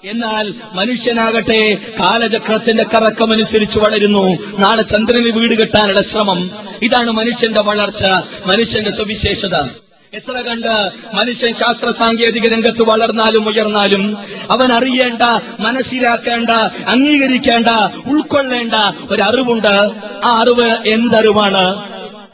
എന്നാൽ 0.03 0.53
മനുഷ്യനാകട്ടെ 0.73 1.77
കാലചക്രത്തിന്റെ 1.99 2.85
കറക്കമനുസരിച്ച് 2.93 3.79
വളരുന്നു. 3.79 4.37
നാളെ 4.57 4.81
ചന്ദ്രന് 4.81 5.29
വീട് 5.29 5.59
കെട്ടാനുള്ള 5.59 6.01
ശ്രമം. 6.01 6.49
ഇതാണ് 6.81 7.11
മനുഷ്യന്റെ 7.11 7.61
വളർച്ച 7.61 8.03
മനുഷ്യന്റെ 8.45 8.91
സവിശേഷത. 8.91 9.84
എത്ര 10.15 10.37
കണ്ട് 10.41 10.73
മനുഷ്യൻ 11.15 11.53
ശാസ്ത്ര 11.53 11.89
സാങ്കേതിക 11.91 12.47
രംഗത്ത് 12.47 12.83
വളർന്നാലും 12.83 13.47
ഉയർന്നാലും 13.47 14.03
അവൻ 14.49 14.69
അറിയേണ്ട 14.73 15.23
മനസ്സിലാക്കേണ്ട 15.59 16.51
അംഗീകരിക്കേണ്ട 16.87 17.69
ഉൾക്കൊള്ളേണ്ട 18.07 18.75
ഒരു 19.09 19.21
അറിവുണ്ട് 19.21 19.75
ആ 20.23 20.31
അറിവ് 20.41 20.69
എന്തറിവാണ് 20.87 21.65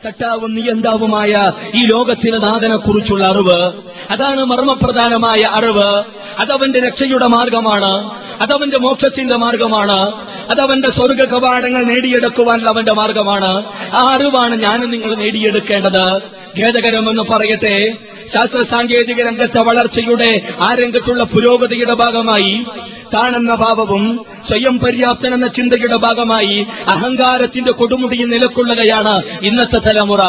സട്ടാവും 0.03 0.55
നിയന്താവുമായ 0.55 1.51
ഈ 1.75 1.86
ലോകത്തിന് 1.86 2.43
നാഥനെ 2.43 2.75
കുറിച്ചുള്ള 2.75 3.24
അറിവ്. 3.24 3.72
അതാണ് 4.10 4.46
മർമ്മപ്രധാനമായ 4.46 5.41
അറിവ്. 5.41 6.03
അതവന്റെ 6.39 6.79
രക്ഷയുടെ 6.79 7.27
മാർഗമാണ്. 7.27 8.12
അതവന്റെ 8.41 8.77
മോക്ഷത്തിന്റെ 8.77 9.36
മാർഗമാണ്. 9.36 10.12
അതവന്റെ 10.50 10.89
സ്വർഗ 10.89 11.24
കവാടങ്ങൾ 11.24 11.84
നേടിയെടുക്കുവാനുള്ള 11.84 12.70
അവന്റെ 12.70 12.91
മാർഗമാണ്. 12.91 13.63
ആ 13.93 14.15
അറിവാണ് 14.15 14.55
ഞാനും 14.55 14.89
നിങ്ങൾ 14.89 15.15
നേടിയെടുക്കേണ്ടത്. 15.15 16.17
ഖേദകരമെന്ന് 16.60 17.24
പറയട്ടെ 17.24 17.93
ശാസ്ത്ര 18.34 18.62
സാങ്കേതിക 18.62 19.27
രംഗത്തെ 19.27 19.60
വളർച്ചയുടെ 19.60 20.41
ആ 20.60 20.74
രംഗത്തുള്ള 20.74 21.24
പുരോഗതിയുടെ 21.24 21.93
ഭാഗമായി 21.93 22.65
താണെന്ന 23.13 23.55
ഭാവവും 23.55 24.25
സ്വയം 24.48 24.79
പര്യാപ്തൻ 24.79 25.34
എന്ന 25.34 25.48
ചിന്തയുടെ 25.48 25.96
ഭാഗമായി 25.96 26.67
അഹങ്കാരത്തിന്റെ 26.88 27.72
കൊടുമുടിയിൽ 27.72 28.27
നിലക്കൊള്ളുകയാണ് 28.27 29.24
ഇന്നത്തെ 29.41 29.79
തലമുറ 29.91 30.21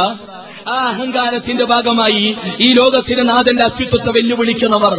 ആ 0.68 0.76
അഹങ്കാരത്തിന്റെ 0.88 1.64
ഭാഗമായി 1.64 2.36
ഈ 2.60 2.72
ലോകത്തിന് 2.72 3.28
നാഥന്റെ 3.28 3.62
അത്യുത്വത്തെ 3.62 4.10
വെല്ലുവിളിക്കുന്നവർ. 4.10 4.94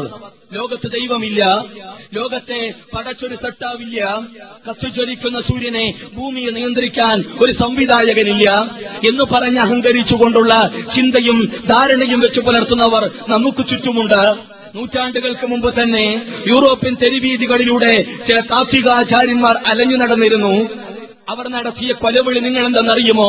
ലോകത്ത് 0.53 0.91
ദൈവമില്ല. 0.91 1.65
ലോകത്തെ 2.13 2.73
പടച്ചൊരു 2.95 3.35
സട്ടാവില്ല 3.35 4.21
കത്തുചൊരിക്കുന്ന 4.69 5.39
സൂര്യനെ 5.39 5.93
ഭൂമിയെ 6.13 6.51
നിയന്ത്രിക്കാൻ 6.51 7.23
ഒരു 7.41 7.51
സംവിധായകനില്ല 7.51 8.71
എന്ന് 9.07 9.23
പറഞ്ഞ് 9.23 9.59
അഹങ്കരിച്ചുകൊണ്ടുള്ള 9.59 10.71
ചിന്തയും 10.95 11.51
ധാരണയും 11.69 12.19
വെച്ച് 12.19 12.41
പുലർത്തുന്നവർ 12.41 13.11
നമുക്ക് 13.29 13.65
ചുറ്റുമുണ്ട്. 13.65 14.53
നൂറ്റാണ്ടുകൾക്ക് 14.75 15.47
മുമ്പ് 15.47 15.81
തന്നെ 15.81 16.25
യൂറോപ്യൻ 16.47 16.97
തെരുവീതികളിലൂടെ 17.03 18.05
ചില 18.27 18.39
താത്വികാചാര്യന്മാർ 18.39 19.55
അലഞ്ഞു 19.67 19.97
നടന്നിരുന്നു. 19.97 20.83
അവർ 21.27 21.45
നടത്തിയ 21.47 21.91
കൊലവിളി 21.93 22.39
നിങ്ങൾ 22.39 22.63
എന്തെന്നറിയുമോ 22.65 23.27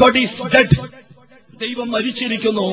ഗോഡ് 0.00 0.18
ഈസ് 0.18 0.42
ഡെഡ് 0.54 0.76
ദൈവം 1.62 1.88
മരിച്ചിരിക്കുന്നു. 1.90 2.66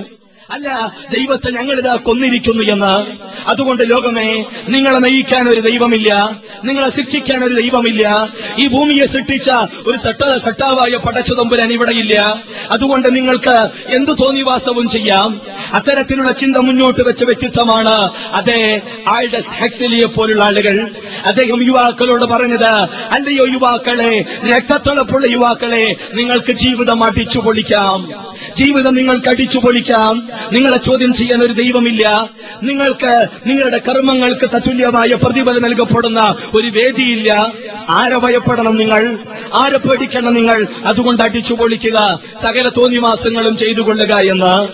അല്ല 0.50 0.96
ദൈവത്തെ 1.18 1.52
ഞങ്ങളിതാ 1.52 1.96
കൊന്നിരിക്കുന്നു 1.96 2.64
എന്ന്. 2.64 3.06
അതുകൊണ്ട് 3.50 3.90
ലോകമേ 3.90 4.46
നിങ്ങളെ 4.70 5.00
നയിക്കാൻ 5.00 5.50
ഒരു 5.50 5.62
ദൈവമില്ല. 5.62 6.40
നിങ്ങളെ 6.64 6.90
ശിക്ഷിക്കാൻ 6.90 7.44
ഒരു 7.44 7.54
ദൈവമില്ല. 7.54 8.30
ഈ 8.60 8.68
ഭൂമിയെ 8.68 9.06
സൃഷ്ടിച്ച 9.06 9.52
ഒരു 9.88 9.98
സട്ട 9.98 10.38
സട്ടാവായ 10.38 10.98
പടച്ചതമ്പുരാൻ 10.98 11.72
ഇവിടെയില്ല 11.72 12.44
അതുകൊണ്ട് 12.72 13.16
നിങ്ങൾക്ക് 13.16 13.70
എന്തു 13.86 14.12
തോന്നിവാസവും 14.12 14.90
ചെയ്യാം. 14.90 15.42
അത്തരത്തിലുള്ള 15.74 16.32
ചിന്ത 16.32 16.58
മുന്നോട്ട് 16.58 17.02
വെച്ച 17.02 17.24
വ്യക്തിത്വമാണ് 17.24 18.12
അതെ 18.34 18.82
ആൾഡസ് 19.08 19.50
ഹെക്സലിയെ 19.50 20.06
പോലുള്ള 20.06 20.44
ആളുകൾ. 20.44 20.92
അദ്ദേഹം 21.26 21.64
യുവാക്കളോട് 21.64 22.26
പറഞ്ഞത് 22.26 22.74
അല്ലയോ 23.12 23.48
യുവാക്കളെ 23.48 24.26
രക്തത്തുളപ്പുള്ള 24.56 25.28
യുവാക്കളെ 25.28 25.96
നിങ്ങൾക്ക് 26.14 26.52
ജീവിതം 26.52 27.04
അടിച്ചു 27.04 27.40
പൊളിക്കാം 27.40 28.32
ജീവിതം 28.58 28.96
നിങ്ങൾക്ക് 28.96 29.30
അടിച്ചു 29.30 29.60
പൊളിക്കാം 29.60 30.30
നിങ്ങളെ 30.52 30.78
ചോദ്യം 30.78 31.14
ചെയ്യാൻ 31.14 31.42
ഒരു 31.42 31.54
ദൈവമില്ല. 31.54 32.30
നിങ്ങൾക്ക് 32.64 33.26
നിങ്ങളുടെ 33.48 33.78
കർമ്മങ്ങൾക്ക് 33.78 34.50
തത്തുല്യമായ 34.56 35.08
പ്രതിഫലം 35.08 35.62
നൽകപ്പെടുന്ന 35.62 36.36
ഒരു 36.54 36.68
വേദിയില്ല. 36.68 37.54
ആരെ 37.90 38.18
ഭയപ്പെടണം 38.18 38.78
നിങ്ങൾ? 38.78 39.18
ആരെ 39.54 39.78
പേടിക്കണം 39.78 40.34
നിങ്ങൾ? 40.34 40.68
അതുകൊണ്ട് 40.86 41.24
അടിച്ചു 41.24 41.54
പൊളിക്കുക 41.54 42.20
സകല 42.42 42.70
തോന്നിവാസങ്ങളും 42.70 43.58
ചെയ്തു 43.58 43.82
കൊള്ളുക 43.82 44.14
എന്ന്. 44.14 44.68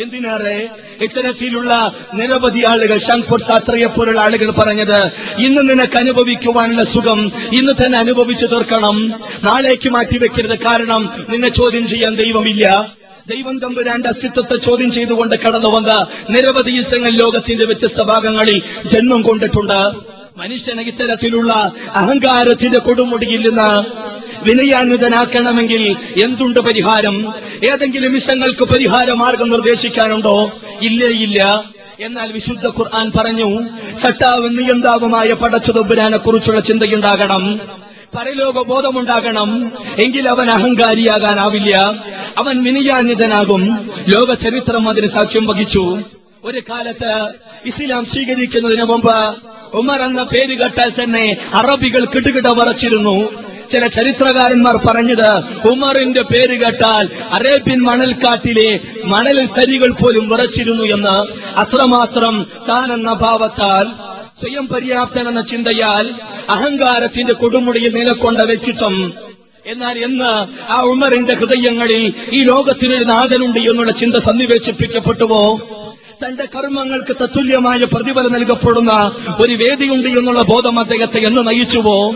എന്തിനേറെ? 0.00 0.68
ഇത്തരത്തിലുള്ള 1.00 1.92
നിരവധി 2.14 2.64
ആളുകൾ 2.64 2.98
ഷൺപൂർ 2.98 3.40
സാത്രയെ 3.40 3.86
പോലുള്ള 3.86 4.20
ആളുകൾ 4.20 4.50
പറഞ്ഞത് 4.50 5.10
ഇന്ന് 5.38 5.70
നിനക്ക് 5.70 5.98
അനുഭവിക്കുവാനുള്ള 5.98 6.82
സുഖം 6.82 7.32
ഇന്ന് 7.52 7.72
തന്നെ 7.72 7.98
അനുഭവിച്ചു 7.98 8.46
തീർക്കണം. 8.46 9.08
നാളേക്ക് 9.42 9.88
മാറ്റിവെക്കരുത്. 9.88 10.58
കാരണം 10.58 11.10
നിന്നെ 11.28 11.48
ചോദ്യം 11.48 11.88
ചെയ്യാൻ 11.88 12.14
ദൈവമില്ല. 12.14 12.92
ദൈവം 13.30 13.58
തമ്പുരാന്റെ 13.58 14.08
അസ്തിത്വത്തെ 14.08 14.56
ചോദ്യം 14.56 14.90
ചെയ്തുകൊണ്ട് 14.90 15.36
കടന്നു 15.36 15.68
വന്ന 15.68 16.06
നിരവധി 16.30 16.70
ഈസങ്ങൾ 16.70 17.10
ലോകത്തിന്റെ 17.10 17.64
വ്യത്യസ്ത 17.64 18.02
ഭാഗങ്ങളിൽ 18.02 18.62
ജന്മം 18.84 19.22
കൊണ്ടിട്ടുണ്ട്. 19.22 19.90
മനുഷ്യനെ 20.36 20.82
ഇത്തരത്തിലുള്ള 20.82 21.72
അഹങ്കാരത്തിന്റെ 21.94 22.78
കൊടുമുടിയിൽ 22.78 23.48
നിന്ന് 23.48 23.84
വിനയാന്വിതനാക്കണമെങ്കിൽ 24.42 25.96
എന്തുണ്ട് 26.22 26.60
പരിഹാരം? 26.60 27.34
ഏതെങ്കിലും 27.64 28.12
വിഷങ്ങൾക്ക് 28.12 28.64
പരിഹാര 28.64 29.12
മാർഗം 29.12 29.50
നിർദ്ദേശിക്കാനുണ്ടോ? 29.50 30.52
ഇല്ലേ 30.82 31.08
ഇല്ല. 31.08 31.64
എന്നാൽ 32.00 32.32
വിശുദ്ധ 32.32 32.66
ഖുർആൻ 32.66 33.12
പറഞ്ഞു 33.18 33.60
സട്ടാവ് 33.94 34.48
നിയന്താവുമായ 34.58 35.32
പടച്ചതൊബുരാനെ 35.32 36.18
കുറിച്ചുള്ള 36.18 36.60
ചിന്തയുണ്ടാകണം. 36.60 37.60
പരലോക 38.14 38.62
ബോധമുണ്ടാകണം 38.62 39.72
എങ്കിൽ 39.98 40.28
അവൻ 40.28 40.50
അഹങ്കാരിയാകാനാവില്ല. 40.50 41.76
അവൻ 42.38 42.62
വിനയാന്വിതനാകും. 42.62 43.90
ലോക 44.08 44.34
ചരിത്രം 44.34 44.88
അതിന് 44.88 45.06
സാക്ഷ്യം 45.06 45.46
വഹിച്ചു. 45.46 45.98
ഒരു 46.44 46.62
കാലത്ത് 46.70 47.28
ഇസ്ലാം 47.66 48.04
സ്വീകരിക്കുന്നതിന് 48.04 48.82
മുമ്പ് 48.82 49.34
ഉമർ 49.74 50.02
എന്ന 50.02 50.22
പേര് 50.22 50.58
കേട്ടാൽ 50.58 50.92
തന്നെ 51.04 51.36
അറബികൾ 51.54 52.04
കിടുകിട 52.04 52.46
വറച്ചിരുന്നു. 52.46 53.28
ചില 53.70 53.86
ചരിത്രകാരന്മാർ 53.86 54.76
പറഞ്ഞത് 54.76 55.42
ഉമറിന്റെ 55.68 56.22
പേര് 56.22 56.64
കേട്ടാൽ 56.64 57.08
അറേബ്യൻ 57.30 57.78
മണൽക്കാട്ടിലെ 57.78 58.80
മണൽ 59.04 59.46
തരികൾ 59.46 59.92
പോലും 59.92 60.28
വിറച്ചിരുന്നു 60.28 60.82
എന്ന്. 60.82 61.32
അത്രമാത്രം 61.58 62.46
താൻ 62.68 62.92
എന്ന 62.92 63.12
ഭാവത്താൽ 63.12 64.09
സ്വയം 64.40 64.68
പര്യാപ്തനെന്ന 64.68 65.40
ചിന്തയാൽ 65.40 66.14
അഹങ്കാരത്തിന്റെ 66.48 67.32
കൊടുമുടിയിൽ 67.32 67.92
നിലക്കൊണ്ട 67.94 68.38
വ്യക്തിത്വം. 68.38 69.14
എന്നാൽ 69.66 69.98
എന്ന് 69.98 70.30
ആ 70.72 70.82
ഉമറിന്റെ 70.82 71.34
ഹൃദയങ്ങളിൽ 71.34 72.12
ഈ 72.32 72.42
ലോകത്തിനൊരു 72.44 73.04
നാഥനുണ്ട് 73.04 73.58
എന്നുള്ള 73.58 73.92
ചിന്ത 73.92 74.14
സന്നിവേശിപ്പിക്കപ്പെട്ടുവോ? 74.14 75.58
തന്റെ 76.24 76.44
കർമ്മങ്ങൾക്ക് 76.44 77.16
തത്തുല്യമായ 77.22 77.84
പ്രതിഫലം 77.84 78.32
നൽകപ്പെടുന്ന 78.32 79.12
ഒരു 79.38 79.54
വേദിയുണ്ട് 79.54 80.08
എന്നുള്ള 80.08 80.42
ബോധം 80.42 80.78
അദ്ദേഹത്തെ 80.78 81.20
എന്ന് 81.20 81.46
നയിച്ചുവോ? 81.46 82.14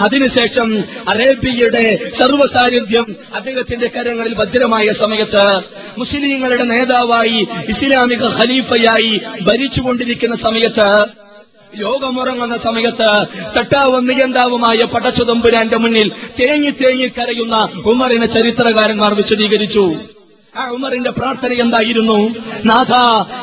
അതിനുശേഷം 0.00 0.84
അറേബ്യയുടെ 1.08 2.10
സർവസാന്നിധ്യം 2.12 3.16
അദ്ദേഹത്തിന്റെ 3.34 3.86
കരങ്ങളിൽ 3.86 4.34
ഭദ്രമായ 4.34 4.90
സമയത്ത് 4.90 5.44
മുസ്ലിങ്ങളുടെ 5.98 6.64
നേതാവായി 6.64 7.46
ഇസ്ലാമിക 7.68 8.24
ഖലീഫയായി 8.24 9.20
ഭരിച്ചുകൊണ്ടിരിക്കുന്ന 9.42 10.36
സമയത്ത് 10.36 10.90
ലോകമുറങ്ങുന്ന 11.74 12.56
സമയത്ത് 12.56 13.26
സട്ടാവും 13.54 14.06
നിയന്താവുമായ 14.06 14.84
പടച്ചുതമ്പുരാന്റെ 14.84 15.76
മുന്നിൽ 15.76 16.12
തേങ്ങി 16.40 16.70
തേങ്ങി 16.70 17.06
കരയുന്ന 17.06 17.68
ഉമറിനെ 17.84 18.26
ചരിത്രകാരന്മാർ 18.26 19.14
വിശദീകരിച്ചു. 19.14 19.94
ആ 20.56 20.70
ഉമറിന്റെ 20.70 21.10
പ്രാർത്ഥന 21.10 21.52
എന്തായിരുന്നു? 21.52 22.34
നാഥ 22.64 22.92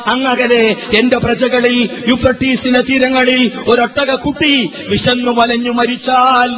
അങ്ങകലെ 0.06 0.76
എന്റെ 0.94 1.18
പ്രജകളിൽ 1.18 1.88
യുഫ്രട്ടീസിന്റെ 2.08 2.80
തീരങ്ങളിൽ 2.80 3.52
ഒരൊട്ടക 3.66 4.14
കുട്ടി 4.14 4.70
വിശന്നു 4.88 5.30
വലഞ്ഞു 5.30 5.70
മരിച്ചാൽ. 5.70 6.50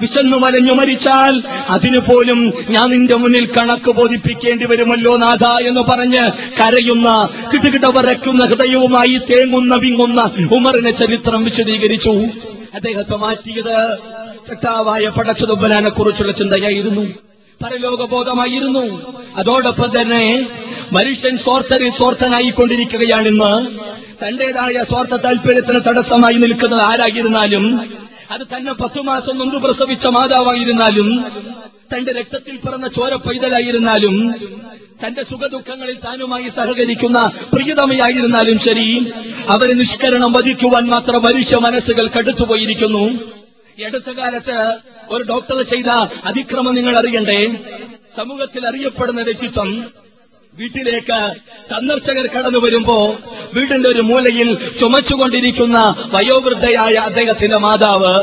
വിശന്നു 0.00 0.36
വലഞ്ഞു 0.36 0.72
മരിച്ചാൽ 0.72 1.42
അതിനു 1.68 1.98
പോലും 1.98 2.52
ഞാൻ 2.68 2.90
നിന്റെ 2.90 3.14
മുന്നിൽ 3.14 3.50
കണക്ക് 3.58 3.90
ബോധിപ്പിക്കേണ്ടി 3.90 4.66
വരുമല്ലോ 4.66 5.16
നാഥ 5.16 5.44
എന്ന് 5.44 5.80
പറഞ്ഞ് 5.80 6.30
കരയുന്ന 6.60 7.28
കിട്ടുകിട്ട 7.52 7.84
വരയ്ക്കുന്ന 7.84 8.44
ഹൃദയവുമായി 8.44 9.20
തേങ്ങുന്ന 9.30 9.74
വിങ്ങുന്ന 9.74 10.30
ഉമറിനെ 10.52 10.90
ചരിത്രം 10.90 11.44
വിശദീകരിച്ചു. 11.44 12.10
അദ്ദേഹത്തെ 12.74 13.16
മാറ്റിയത് 13.16 13.98
സട്ടാവായ 14.48 15.08
പടച്ചതുബലാനെ 15.08 15.90
കുറിച്ചുള്ള 15.90 16.32
ചിന്തയായിരുന്നു. 16.32 17.02
പരലോകബോധമായിരുന്നു. 17.64 19.14
അതോടൊപ്പം 19.36 20.00
തന്നെ 20.00 20.46
മനുഷ്യൻ 20.92 21.36
സ്വാർത്ഥരി 21.36 21.88
സ്വാർത്ഥനായിക്കൊണ്ടിരിക്കുകയാണിന്ന് 21.88 23.66
തന്റേതായ 24.24 24.82
സ്വാർത്ഥ 24.82 25.14
താല്പര്യത്തിന് 25.14 25.80
തടസ്സമായി 25.88 26.34
നിൽക്കുന്നത് 26.34 26.80
ആരായിരുന്നാലും 26.80 27.94
അത് 28.30 28.40
തന്നെ 28.56 28.72
പത്തു 28.72 29.00
മാസം 29.00 29.38
മുമ്പ് 29.38 29.62
പ്രസവിച്ച 29.62 30.06
മാതാവായിരുന്നാലും 30.06 31.08
തന്റെ 31.94 32.12
രക്തത്തിൽ 32.12 32.56
പിറന്ന 32.56 32.88
ചോര 32.88 33.14
പൈതലായിരുന്നാലും 33.14 34.34
തന്റെ 35.04 35.22
സുഖദുഃഖങ്ങളിൽ 35.22 35.98
താനുമായി 36.04 36.48
സഹകരിക്കുന്ന 36.48 37.30
പ്രിയതമയായിരുന്നാലും 37.54 38.58
ശരി 38.58 39.14
അവരെ 39.48 39.72
നിഷ്കരണം 39.72 40.32
വധിക്കുവാൻ 40.32 40.86
മാത്രം 40.86 41.22
മനുഷ്യ 41.22 41.56
മനസ്സുകൾ 41.56 42.06
കടുത്തുപോയിരിക്കുന്നു. 42.06 43.04
എടുത്ത 43.78 44.10
കാലത്ത് 44.10 44.76
ഒരു 45.08 45.24
ഡോക്ടർ 45.24 45.62
ചെയ്ത 45.62 45.88
അതിക്രമം 46.24 46.74
നിങ്ങൾ 46.74 46.96
അറിയണ്ടേ 46.98 47.46
സമൂഹത്തിൽ 48.16 48.66
അറിയപ്പെടുന്ന 48.66 49.22
വ്യക്തിത്വം 49.22 49.70
വീട്ടിലേക്ക് 50.58 51.18
സന്ദർശകർ 51.68 52.26
കടന്നു 52.26 52.58
വരുമ്പോ 52.58 52.96
വീടിന്റെ 53.54 53.88
ഒരു 53.88 54.02
മൂലയിൽ 54.02 54.48
ചുമച്ചുകൊണ്ടിരിക്കുന്ന 54.78 55.78
വയോവൃദ്ധയായ 56.12 56.94
അദ്ദേഹത്തിന്റെ 56.94 57.56
മാതാവ് 57.56 58.14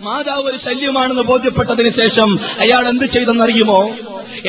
മാതാവ് 0.00 0.46
ഒരു 0.50 0.58
ശല്യമാണെന്ന് 0.58 1.22
ബോധ്യപ്പെട്ടതിന് 1.22 1.90
ശേഷം 1.92 2.28
അയാൾ 2.60 2.88
എന്ത് 2.88 3.04
ചെയ്തെന്നറിയുമോ? 3.06 3.80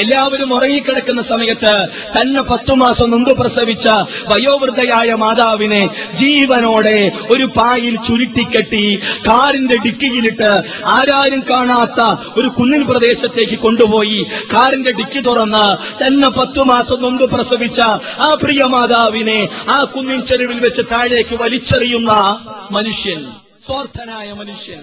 എല്ലാവരും 0.02 0.50
ഉറങ്ങിക്കിടക്കുന്ന 0.54 1.22
സമയത്ത് 1.22 1.72
തന്നെ 2.16 2.42
പത്തു 2.42 2.74
മാസം 2.74 3.12
മുമ്പ് 3.12 3.32
പ്രസവിച്ച 3.38 3.88
വയോവൃദ്ധയായ 4.30 5.14
മാതാവിനെ 5.14 5.82
ജീവനോടെ 6.14 6.96
ഒരു 7.30 7.46
പായിൽ 7.58 7.96
ചുരുട്ടിക്കെട്ടി 8.08 8.84
കാറിന്റെ 9.28 9.78
ഡിക്കിയിലിട്ട് 9.78 10.52
ആരാരും 10.94 11.44
കാണാത്ത 11.50 12.00
ഒരു 12.38 12.48
കുന്നിൻ 12.50 12.86
പ്രദേശത്തേക്ക് 12.86 13.60
കൊണ്ടുപോയി 13.60 14.20
കാറിന്റെ 14.54 14.92
ഡിക്കി 14.92 15.20
തുറന്ന് 15.20 15.66
തന്നെ 16.04 16.30
പത്തു 16.30 16.64
മാസം 16.64 17.02
മുമ്പ് 17.02 17.26
പ്രസവിച്ച 17.30 17.80
ആ 18.20 18.32
പ്രിയ 18.44 18.64
മാതാവിനെ 18.68 19.40
ആ 19.70 19.84
കുന്നിൻ 19.94 20.22
ചെരുവിൽ 20.22 20.60
വെച്ച് 20.60 20.82
താഴേക്ക് 20.92 21.36
വലിച്ചെറിയുന്ന 21.36 22.12
മനുഷ്യൻ 22.72 23.22
സ്വാർത്ഥനായ 23.66 24.28
മനുഷ്യൻ. 24.34 24.82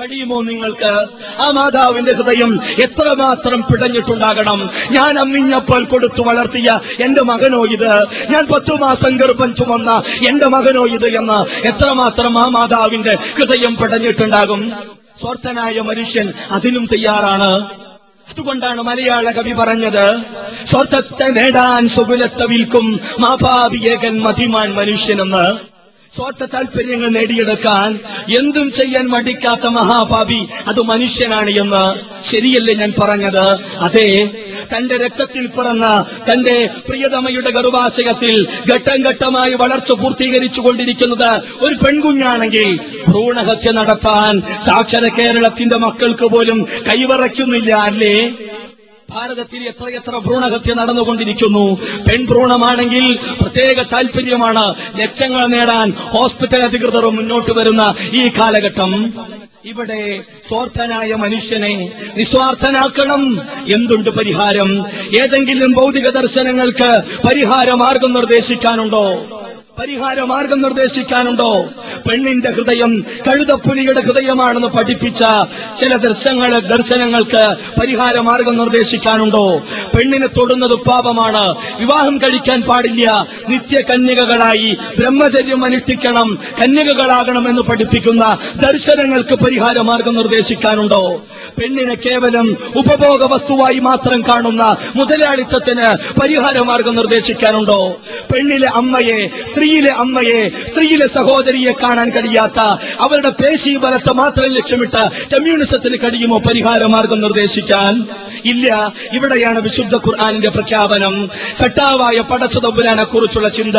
കഴിയുമോ 0.00 0.42
നിങ്ങൾക്ക്? 0.42 0.92
ആ 1.40 1.50
മാതാവിന്റെ 1.50 2.12
ഹൃദയം 2.12 2.60
എത്രമാത്രം 2.82 3.60
പിടഞ്ഞിട്ടുണ്ടാകണം? 3.60 4.70
ഞാൻ 4.90 5.18
അമ്മിഞ്ഞപ്പോൾ 5.18 5.84
കൊടുത്തു 5.84 6.22
വളർത്തിയ 6.22 6.80
എന്റെ 7.00 7.22
മകനോ 7.22 7.64
ഇത്? 7.64 7.92
ഞാൻ 8.30 8.46
പത്തു 8.46 8.72
മാസം 8.72 9.16
ഗർഭം 9.16 9.54
ചുമന്ന 9.54 10.02
എന്റെ 10.28 10.46
മകനോ 10.46 10.86
ഇത് 10.86 11.06
എന്ന് 11.06 11.66
എത്രമാത്രം 11.66 12.38
ആ 12.38 12.48
മാതാവിന്റെ 12.48 13.16
ഹൃദയം 13.36 13.76
പിടഞ്ഞിട്ടുണ്ടാകും? 13.76 14.72
സ്വാർത്ഥനായ 15.20 15.80
മനുഷ്യൻ 15.80 16.32
അതിനും 16.50 16.86
തയ്യാറാണ്. 16.86 17.66
അതുകൊണ്ടാണ് 18.30 18.82
മലയാള 18.82 19.30
കവി 19.30 19.52
പറഞ്ഞത് 19.52 20.18
സ്വർത്തത്തെ 20.64 21.24
നേടാൻ 21.24 21.88
സുകുലത്തെ 21.88 22.46
വിൽക്കും 22.46 23.00
മാഭാവിയേകൻ 23.18 24.20
മതിമാൻ 24.20 24.74
മനുഷ്യനെന്ന്. 24.74 25.70
സ്വാർത്ഥ 26.12 26.44
താല്പര്യങ്ങൾ 26.52 27.08
നേടിയെടുക്കാൻ 27.08 27.90
എന്തും 28.38 28.68
ചെയ്യാൻ 28.70 29.04
മടിക്കാത്ത 29.08 29.66
മഹാഭാവി 29.74 30.38
അത് 30.66 30.80
മനുഷ്യനാണ് 30.82 31.50
എന്ന് 31.60 31.82
ശരിയല്ലേ 32.28 32.74
ഞാൻ 32.74 32.92
പറഞ്ഞത്? 32.98 33.44
അതെ 33.80 34.06
തന്റെ 34.72 34.96
രക്തത്തിൽ 34.96 35.44
പിറന്ന 35.48 35.86
തന്റെ 36.28 36.56
പ്രിയതമയുടെ 36.86 37.50
ഗർഭാശയത്തിൽ 37.50 38.34
ഘട്ടം 38.70 38.98
ഘട്ടമായി 39.08 39.54
വളർച്ച 39.54 39.92
പൂർത്തീകരിച്ചു 40.00 40.60
കൊണ്ടിരിക്കുന്നത് 40.60 41.30
ഒരു 41.62 41.74
പെൺകുഞ്ഞാണെങ്കിൽ 41.82 42.68
ഭ്രൂണഹത്യ 43.06 43.70
നടത്താൻ 43.70 44.34
സാക്ഷര 44.66 45.06
കേരളത്തിന്റെ 45.18 45.78
മക്കൾക്ക് 45.78 46.28
പോലും 46.34 46.58
കൈവറയ്ക്കുന്നില്ല 46.88 47.72
അല്ലേ? 47.88 48.14
ഭാരതത്തിൽ 49.14 49.62
എത്രയെത്ര 49.62 50.18
ഭ്രൂണഹത്യ 50.18 50.74
നടന്നുകൊണ്ടിരിക്കുന്നു. 50.74 51.74
പെൺഭ്രൂണമാണെങ്കിൽ 52.08 53.18
പ്രത്യേക 53.40 53.82
താല്പര്യമാണ് 53.82 54.74
ലക്ഷ്യങ്ങൾ 54.96 55.46
നേടാൻ 55.46 55.90
ഹോസ്പിറ്റൽ 55.90 56.62
അധികൃതർ 56.62 57.06
മുന്നോട്ട് 57.06 57.52
വരുന്ന 57.52 57.94
ഈ 58.12 58.28
കാലഘട്ടം. 58.28 59.14
ഇവിടെ 59.64 60.20
സ്വാർത്ഥനായ 60.48 61.14
മനുഷ്യനെ 61.14 61.92
നിസ്വാർത്ഥനാക്കണം. 62.16 63.22
എന്തുണ്ട് 63.68 64.10
പരിഹാരം? 64.10 64.86
ഏതെങ്കിലും 65.22 65.72
ഭൗതിക 65.72 66.08
ദർശനങ്ങൾക്ക് 66.08 67.02
പരിഹാര 67.28 67.70
മാർഗം 67.70 68.12
നിർദ്ദേശിക്കാനുണ്ടോ? 68.12 69.06
പരിഹാര 69.80 70.20
മാർഗം 70.20 70.62
നിർദ്ദേശിക്കാനുണ്ടോ? 70.62 71.64
പെണ്ണിന്റെ 72.08 72.50
ഹൃദയം 72.50 73.04
കഴുതപ്പുലിയുടെ 73.28 74.00
ഹൃദയമാണെന്ന് 74.00 74.68
പഠിപ്പിച്ച 74.68 75.24
ചില 75.80 75.96
ദർശനങ്ങൾ 75.96 76.58
ദർശനങ്ങൾക്ക് 76.58 77.56
പരിഹാര 77.80 78.18
മാർഗം 78.18 78.56
നിർദ്ദേശിക്കാനുണ്ടോ? 78.56 79.62
പെണ്ണിനെ 79.96 80.26
തൊടുന്നത് 80.26 80.74
പാപമാണ്. 80.74 81.54
വിവാഹം 81.78 82.18
കഴിക്കാൻ 82.18 82.62
പാടില്ല. 82.62 83.26
നിത്യ 83.48 83.80
കന്യകകളായി 83.80 84.76
ബ്രഹ്മചര്യം 84.98 85.64
അനുഷ്ഠിക്കണം 85.64 86.38
കന്യകകളാകണം 86.62 87.48
എന്ന് 87.48 87.62
പഠിപ്പിക്കുന്ന 87.62 88.38
ദർശനങ്ങൾക്ക് 88.56 89.34
പരിഹാര 89.34 89.80
മാർഗം 89.80 90.14
നിർദ്ദേശിക്കാനുണ്ടോ? 90.14 91.22
പെണ്ണിനെ 91.60 91.94
കേവലം 91.94 92.56
ഉപഭോഗ 92.76 93.32
വസ്തുവായി 93.32 93.78
മാത്രം 93.78 94.22
കാണുന്ന 94.22 94.76
മുതലാളിത്തത്തിന് 94.96 96.20
പരിഹാര 96.20 96.58
മാർഗം 96.58 96.94
നിർദ്ദേശിക്കാനുണ്ടോ? 96.94 97.96
പെണ്ണിലെ 98.34 98.68
അമ്മയെ 98.68 99.30
സ്ത്രീയിലെ 99.70 99.92
അമ്മയെ 99.92 100.48
സ്ത്രീയിലെ 100.68 101.06
സഹോദരിയെ 101.06 101.72
കാണാൻ 101.72 102.10
കഴിയാത്ത 102.10 102.58
അവരുടെ 103.00 103.28
പേശി 103.28 103.76
ബലത്തെ 103.76 104.12
മാത്രം 104.12 104.48
ലക്ഷ്യമിട്ട് 104.48 105.08
കമ്മ്യൂണിസത്തിന് 105.34 105.96
കഴിയുമോ 105.96 106.38
പരിഹാര 106.38 106.84
മാർഗം 106.84 107.20
നിർദ്ദേശിക്കാൻ? 107.20 108.06
ഇല്ല. 108.44 108.92
ഇവിടെയാണ് 109.12 109.60
വിശുദ്ധ 109.60 109.94
ഖുർആാനിന്റെ 109.94 110.48
പ്രഖ്യാപനം. 110.48 111.30
സട്ടാവായ 111.58 112.20
പടച്ചതമ്പുരാനെ 112.20 113.04
കുറിച്ചുള്ള 113.04 113.48
ചിന്ത. 113.48 113.76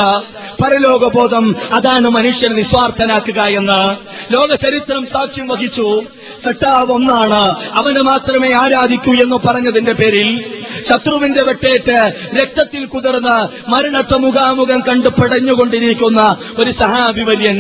പരലോകബോധം 0.64 1.56
അതാണ് 1.72 2.10
മനുഷ്യനെ 2.10 2.56
നിസ്വാർത്ഥനാക്കുക 2.56 3.42
എന്ന്. 3.42 3.96
ലോക 4.34 4.56
ചരിത്രം 4.56 5.06
സാക്ഷ്യം 5.06 5.48
വഹിച്ചു. 5.48 6.02
സട്ടാവ് 6.46 6.92
ഒന്നാണ്. 6.92 7.56
അവന് 7.74 8.00
മാത്രമേ 8.00 8.54
ആരാധിക്കൂ 8.54 9.14
എന്ന് 9.14 9.36
പറഞ്ഞതിന്റെ 9.48 9.94
പേരിൽ 9.94 10.61
ശത്രുവിന്റെ 10.88 11.44
വെട്ടേറ്റ് 11.44 11.98
രക്തത്തിൽ 12.36 12.84
കുതിർന്ന് 12.88 13.38
മരണത്തെ 13.70 14.18
മുഖാമുഖം 14.18 14.82
കണ്ട് 14.82 15.10
പടഞ്ഞുകൊണ്ടിരിക്കുന്ന 15.14 16.22
ഒരു 16.58 16.72
സഹാഭിവര്യൻ 16.78 17.60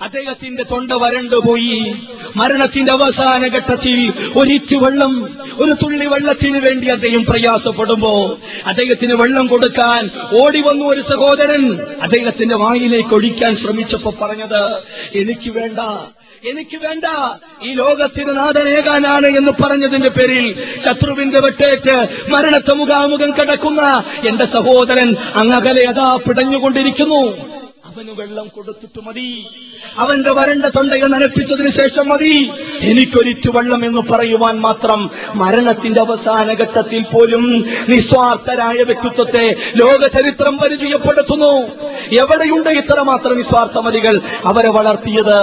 അദ്ദേഹത്തിന്റെ 0.00 0.64
തൊണ്ട 0.64 0.92
വരണ്ടുപോയി 0.94 1.76
മരണത്തിന്റെ 2.36 2.92
അവസാന 2.92 3.46
ഘട്ടത്തിൽ 3.48 3.98
ഒരിറ്റു 4.34 4.76
വെള്ളം 4.76 5.12
ഒരു 5.58 5.72
തുള്ളി 5.74 6.06
വെള്ളത്തിന് 6.06 6.58
വേണ്ടി 6.58 6.86
അദ്ദേഹം 6.88 7.22
പ്രയാസപ്പെടുമ്പോ 7.24 8.12
അദ്ദേഹത്തിന് 8.66 9.14
വെള്ളം 9.14 9.46
കൊടുക്കാൻ 9.46 10.02
ഓടി 10.40 10.60
വന്നു 10.60 10.84
ഒരു 10.86 11.02
സഹോദരൻ. 11.02 11.64
അദ്ദേഹത്തിന്റെ 12.00 12.56
വായിലേക്ക് 12.56 13.14
ഒഴിക്കാൻ 13.14 13.54
ശ്രമിച്ചപ്പോ 13.54 14.12
പറഞ്ഞത് 14.20 14.62
എനിക്ക് 15.14 15.50
വേണ്ട 15.50 15.80
എനിക്ക് 16.44 16.76
വേണ്ട. 16.76 17.04
ഈ 17.62 17.72
ലോകത്തിന് 17.72 18.36
നാഥനേകാനാണ് 18.36 19.26
എന്ന് 19.26 19.52
പറഞ്ഞതിന്റെ 19.62 20.08
പേരിൽ 20.08 20.64
ശത്രുവിന്റെ 20.84 21.40
വെട്ടേറ്റ് 21.40 22.08
മരണത്തെ 22.30 22.72
മുഖാമുഖം 22.72 23.30
കിടക്കുന്ന 23.30 24.02
എന്റെ 24.26 24.44
സഹോദരൻ 24.44 25.16
അങ്ങകലെ 25.34 25.84
അതാ 25.84 26.18
പിടഞ്ഞുകൊണ്ടിരിക്കുന്നു. 26.28 27.22
അവന് 27.96 28.10
വെള്ളം 28.20 28.48
കൊടുത്തിട്ട് 28.54 29.00
മതി. 29.06 29.46
അവന്റെ 29.98 30.32
വരണ്ട 30.32 30.64
തൊണ്ടയെ 30.64 31.06
നനപ്പിച്ചതിന് 31.08 31.68
ശേഷം 31.68 32.08
മതി. 32.08 32.50
എനിക്കൊരിറ്റു 32.80 33.50
വെള്ളം 33.50 33.84
എന്ന് 33.84 34.02
പറയുവാൻ 34.10 34.60
മാത്രം 34.60 35.10
മരണത്തിന്റെ 35.34 36.00
അവസാന 36.00 36.52
ഘട്ടത്തിൽ 36.52 37.02
പോലും 37.02 37.64
നിസ്വാർത്ഥരായ 37.88 38.82
വ്യക്തിത്വത്തെ 38.82 39.44
ലോക 39.76 40.06
ചരിത്രം 40.06 40.58
പരിചയപ്പെടുത്തുന്നു. 40.58 41.52
എവിടെയുണ്ട് 42.20 42.68
ഇത്രമാത്രം 42.68 43.36
നിസ്വാർത്ഥമതികൾ? 43.36 44.20
അവരെ 44.44 44.68
വളർത്തിയത് 44.68 45.40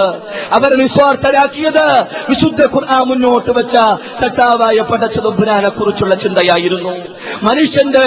അവരെ 0.50 0.76
നിസ്വാർത്ഥരാക്കിയത് 0.76 1.86
വിശുദ്ധ 2.30 2.62
ഖുർആൻ 2.62 3.02
മുന്നോട്ട് 3.02 3.50
വെച്ച 3.50 3.76
സട്ടാവായ 4.20 4.78
പടച്ചതുബ്രാനെ 4.92 5.68
കുറിച്ചുള്ള 5.68 6.14
ചിന്തയായിരുന്നു. 6.14 6.94
മനുഷ്യന്റെ 7.42 8.06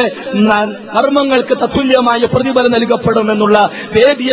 കർമ്മങ്ങൾക്ക് 0.95 1.57
തത്തുല്യമായ 1.57 2.25
പ്രതിഫലം 2.33 2.71
നൽകപ്പെടുമെന്നുള്ള 2.71 3.69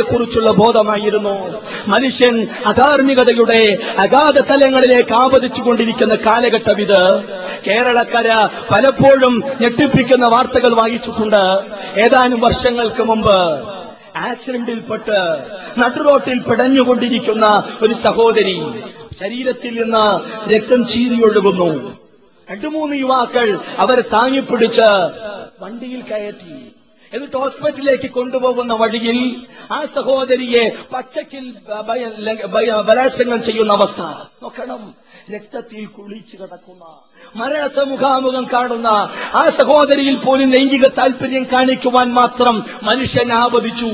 വേദിയെക്കുറിച്ചുള്ള 0.04 0.50
ബോധമായിരുന്നു. 0.50 1.62
മനുഷ്യൻ 1.86 2.46
അധാർമികതയുടെ 2.66 3.78
അഗാധ 3.98 4.38
തലങ്ങളിലേക്ക് 4.40 5.14
ആപതിച്ചുകൊണ്ടിരിക്കുന്ന 5.14 6.14
കാലഘട്ടം 6.14 6.80
ഇത്. 6.80 7.24
കേരളക്കര 7.66 8.48
പലപ്പോഴും 8.70 9.42
ഞെട്ടിപ്പിക്കുന്ന 9.60 10.26
വാർത്തകൾ 10.26 10.74
വായിച്ചിട്ടുണ്ട്. 10.74 11.44
ഏതാനും 12.00 12.40
വർഷങ്ങൾക്ക് 12.40 13.02
മുമ്പ് 13.02 13.38
ആക്സിഡന്റിൽപ്പെട്ട് 14.16 15.18
നടുറോട്ടിൽ 15.78 16.38
പിടഞ്ഞുകൊണ്ടിരിക്കുന്ന 16.38 17.46
ഒരു 17.82 17.94
സഹോദരി 17.94 18.60
ശരീരത്തിൽ 19.20 19.82
നിന്ന് 19.82 20.06
രക്തം 20.54 20.86
ചീരിയൊഴുകുന്നു. 20.86 21.98
രണ്ടു 22.50 22.66
മൂന്ന് 22.66 22.96
യുവാക്കൾ 22.96 23.58
അവരെ 23.78 24.00
താങ്ങിപ്പിടിച്ച് 24.00 24.88
വണ്ടിയിൽ 25.60 26.00
കയറ്റി. 26.00 26.56
എന്നിട്ട് 27.14 27.36
ഹോസ്പിറ്റലിലേക്ക് 27.36 28.10
കൊണ്ടുപോകുന്ന 28.10 28.74
വഴിയിൽ 28.74 29.46
ആ 29.72 29.84
സഹോദരിയെ 29.84 30.72
പച്ചക്കിൽ 30.92 31.56
ബലാത്സംഗം 32.86 33.42
ചെയ്യുന്ന 33.42 33.72
അവസ്ഥ. 33.72 34.00
നോക്കണം. 34.42 34.94
രക്തത്തിൽ 35.34 35.86
കുളിച്ചു 35.86 36.36
കിടക്കുന്ന 36.36 36.84
മരണത്തെ 37.36 37.84
മുഖാമുഖം 37.84 38.46
കാണുന്ന 38.52 38.86
ആ 39.34 39.48
സഹോദരിയിൽ 39.48 40.16
പോലും 40.16 40.50
ലൈംഗിക 40.50 40.86
താല്പര്യം 40.86 41.46
കാണിക്കുവാൻ 41.52 42.12
മാത്രം 42.12 42.64
മനുഷ്യൻ 42.82 43.32
ആവതിച്ചു 43.32 43.86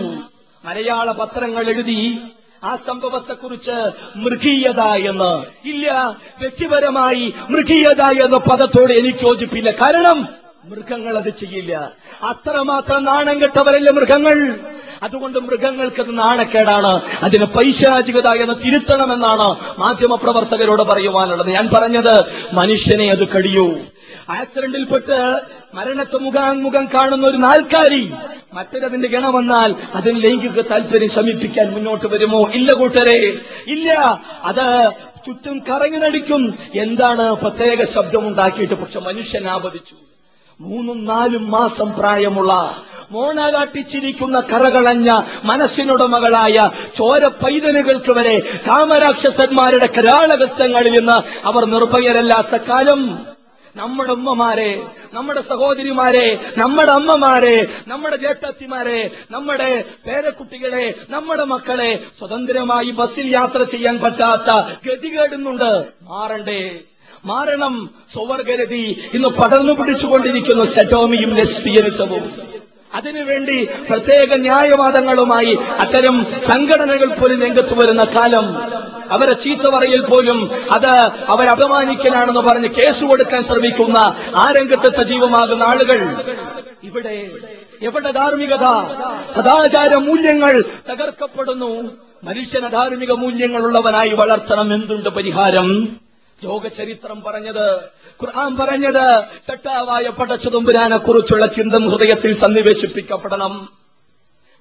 മലയാള 0.65 1.13
പത്രങ്ങൾ 1.13 1.69
എഴുതി 1.69 2.19
ആ 2.65 2.77
സംഭവത്തെക്കുറിച്ച് 2.77 3.77
മൃഗീയത 4.17 4.81
എന്ന്. 4.81 5.33
ഇല്ല 5.69 6.17
വ്യക്തിപരമായി 6.41 7.35
മൃഗീയത 7.51 8.03
എന്ന 8.03 8.37
പദത്തോട് 8.39 8.93
എനിക്ക് 8.93 9.25
യോജിപ്പില്ല. 9.25 9.71
കാരണം 9.71 10.40
മൃഗങ്ങൾ 10.71 11.19
അത് 11.19 11.29
ചെയ്യില്ല. 11.29 11.93
അത്രമാത്രം 12.23 13.05
നാണം 13.05 13.43
കെട്ടവരല്ല 13.43 13.91
മൃഗങ്ങൾ? 13.91 14.57
അതുകൊണ്ട് 15.03 15.39
മൃഗങ്ങൾക്ക് 15.39 16.01
അത് 16.01 16.19
നാണക്കേടാണ്. 16.19 17.01
അതിന് 17.23 17.45
പൈശാചികത 17.45 18.29
എന്ന് 18.29 18.55
തിരുത്തണമെന്നാണ് 18.65 19.57
മാധ്യമ 19.79 20.15
പ്രവർത്തകരോട് 20.15 20.83
പറയുവാനുള്ളത്. 20.83 21.51
ഞാൻ 21.51 21.69
പറഞ്ഞത് 21.75 22.25
മനുഷ്യനെ 22.53 23.11
അത് 23.11 23.29
കഴിയൂ. 23.29 23.79
ആക്സിഡന്റിൽപ്പെട്ട് 24.31 25.41
മരണത്തെ 25.75 26.17
മുഖാമുഖം 26.17 26.87
കാണുന്ന 26.95 27.27
ഒരു 27.27 27.37
നാൽക്കാരി 27.37 28.13
മറ്റൊരതിന്റെ 28.55 29.09
ഗണം 29.09 29.33
വന്നാൽ 29.33 29.75
അതിന് 29.95 30.25
ലൈംഗിക 30.25 30.61
താല്പര്യം 30.61 31.11
ശമിപ്പിക്കാൻ 31.11 31.73
മുന്നോട്ട് 31.73 32.07
വരുമോ? 32.07 32.49
ഇല്ല 32.55 32.73
കൂട്ടരെ 32.73 33.39
ഇല്ല. 33.67 34.21
അത് 34.43 34.91
ചുറ്റും 35.27 35.63
കറങ്ങി 35.71 35.99
നടിക്കും. 35.99 36.59
എന്താണ് 36.75 37.33
പ്രത്യേക 37.33 37.85
ശബ്ദമുണ്ടാക്കിയിട്ട് 37.85 38.75
പക്ഷെ 38.75 39.01
മനുഷ്യൻ 39.01 39.49
ആപതിച്ചു. 39.49 40.10
മൂന്നും 40.61 41.05
നാലും 41.05 41.51
മാസം 41.51 41.95
പ്രായമുള്ള 41.95 42.53
മോണാകാട്ടിച്ചിരിക്കുന്ന 43.11 44.41
കറകളഞ്ഞ 44.41 45.11
മനസ്സിനുടമകളായ 45.45 46.71
ചോര 46.97 47.27
പൈതനുകൾക്ക് 47.27 48.13
വരെ 48.13 48.37
കാമരാക്ഷസന്മാരുടെ 48.67 49.89
കരാളകസ്ഥങ്ങളിൽ 49.99 50.93
നിന്ന് 50.93 51.47
അവർ 51.47 51.65
നിർഭയരല്ലാത്ത 51.65 52.57
കാലം. 52.57 53.03
നമ്മുടെ 53.77 54.13
ഉമ്മമാരെ 54.13 54.71
നമ്മുടെ 55.13 55.41
സഹോദരിമാരെ 55.41 56.55
നമ്മുടെ 56.59 56.93
അമ്മമാരെ 56.93 57.67
നമ്മുടെ 57.89 58.17
ചേട്ടത്തിമാരെ 58.17 59.11
നമ്മുടെ 59.31 59.85
പേരക്കുട്ടികളെ 60.07 60.95
നമ്മുടെ 61.11 61.45
മക്കളെ 61.45 61.91
സ്വതന്ത്രമായി 62.19 62.91
ബസ്സിൽ 62.91 63.27
യാത്ര 63.33 63.63
ചെയ്യാൻ 63.63 63.99
പറ്റാത്ത 64.01 64.51
ഗതികേടുന്നുണ്ട്. 64.87 65.71
മാറണ്ടേ. 66.03 66.63
മാരണം 67.25 67.91
സ്വവർഗരതി 68.13 69.11
ഇന്ന് 69.15 69.29
പടർന്നു 69.29 69.73
പിടിച്ചുകൊണ്ടിരിക്കുന്ന 69.73 70.65
സെറ്റോമിയും 70.65 71.35
ലെസ്ബിയനിസവും. 71.35 72.33
അതിനുവേണ്ടി 72.95 73.69
പ്രത്യേക 73.91 74.35
ന്യായവാദങ്ങളുമായി 74.35 75.59
അത്തരം 75.79 76.27
സംഘടനകൾ 76.39 77.07
പോലും 77.07 77.43
രംഗത്ത് 77.43 77.75
വരുന്ന 77.75 78.05
കാലം. 78.05 78.47
അവരെ 79.13 79.33
ചീത്ത 79.33 79.61
പറയൽ 79.61 80.01
പോലും 80.01 80.51
അത് 80.71 80.87
അവരപമാനിക്കലാണെന്ന് 81.29 82.41
പറഞ്ഞ് 82.41 82.69
കേസ് 82.69 83.05
കൊടുക്കാൻ 83.05 83.45
ശ്രമിക്കുന്ന 83.45 84.17
ആ 84.35 84.53
രംഗത്ത് 84.53 84.89
സജീവമാകുന്ന 84.89 85.63
ആളുകൾ. 85.63 86.17
ഇവിടെ 86.83 87.31
എവിടെ 87.83 88.11
ധാർമ്മികത? 88.11 88.67
സദാചാര 89.35 89.95
മൂല്യങ്ങൾ 89.95 90.65
തകർക്കപ്പെടുന്നു. 90.93 91.91
മനുഷ്യന് 92.25 92.71
ധാർമ്മിക 92.71 93.13
മൂല്യങ്ങളുള്ളവനായി 93.13 94.11
വളർത്തണം. 94.11 94.75
എന്തുണ്ട് 94.75 95.09
പരിഹാരം? 95.09 95.89
ലോകചരിത്രം 96.45 97.23
പറഞ്ഞത് 97.23 97.75
ഖുർആൻ 98.23 98.57
പറഞ്ഞത് 98.57 99.25
സെട്ടാവായ 99.47 100.09
പടച്ചതുമ്പുരാനെ 100.09 100.97
കുറിച്ചുള്ള 100.97 101.47
ചിന്തം 101.47 101.89
ഹൃദയത്തിൽ 101.89 102.35
സന്നിവേശിപ്പിക്കപ്പെടണം. 102.35 103.69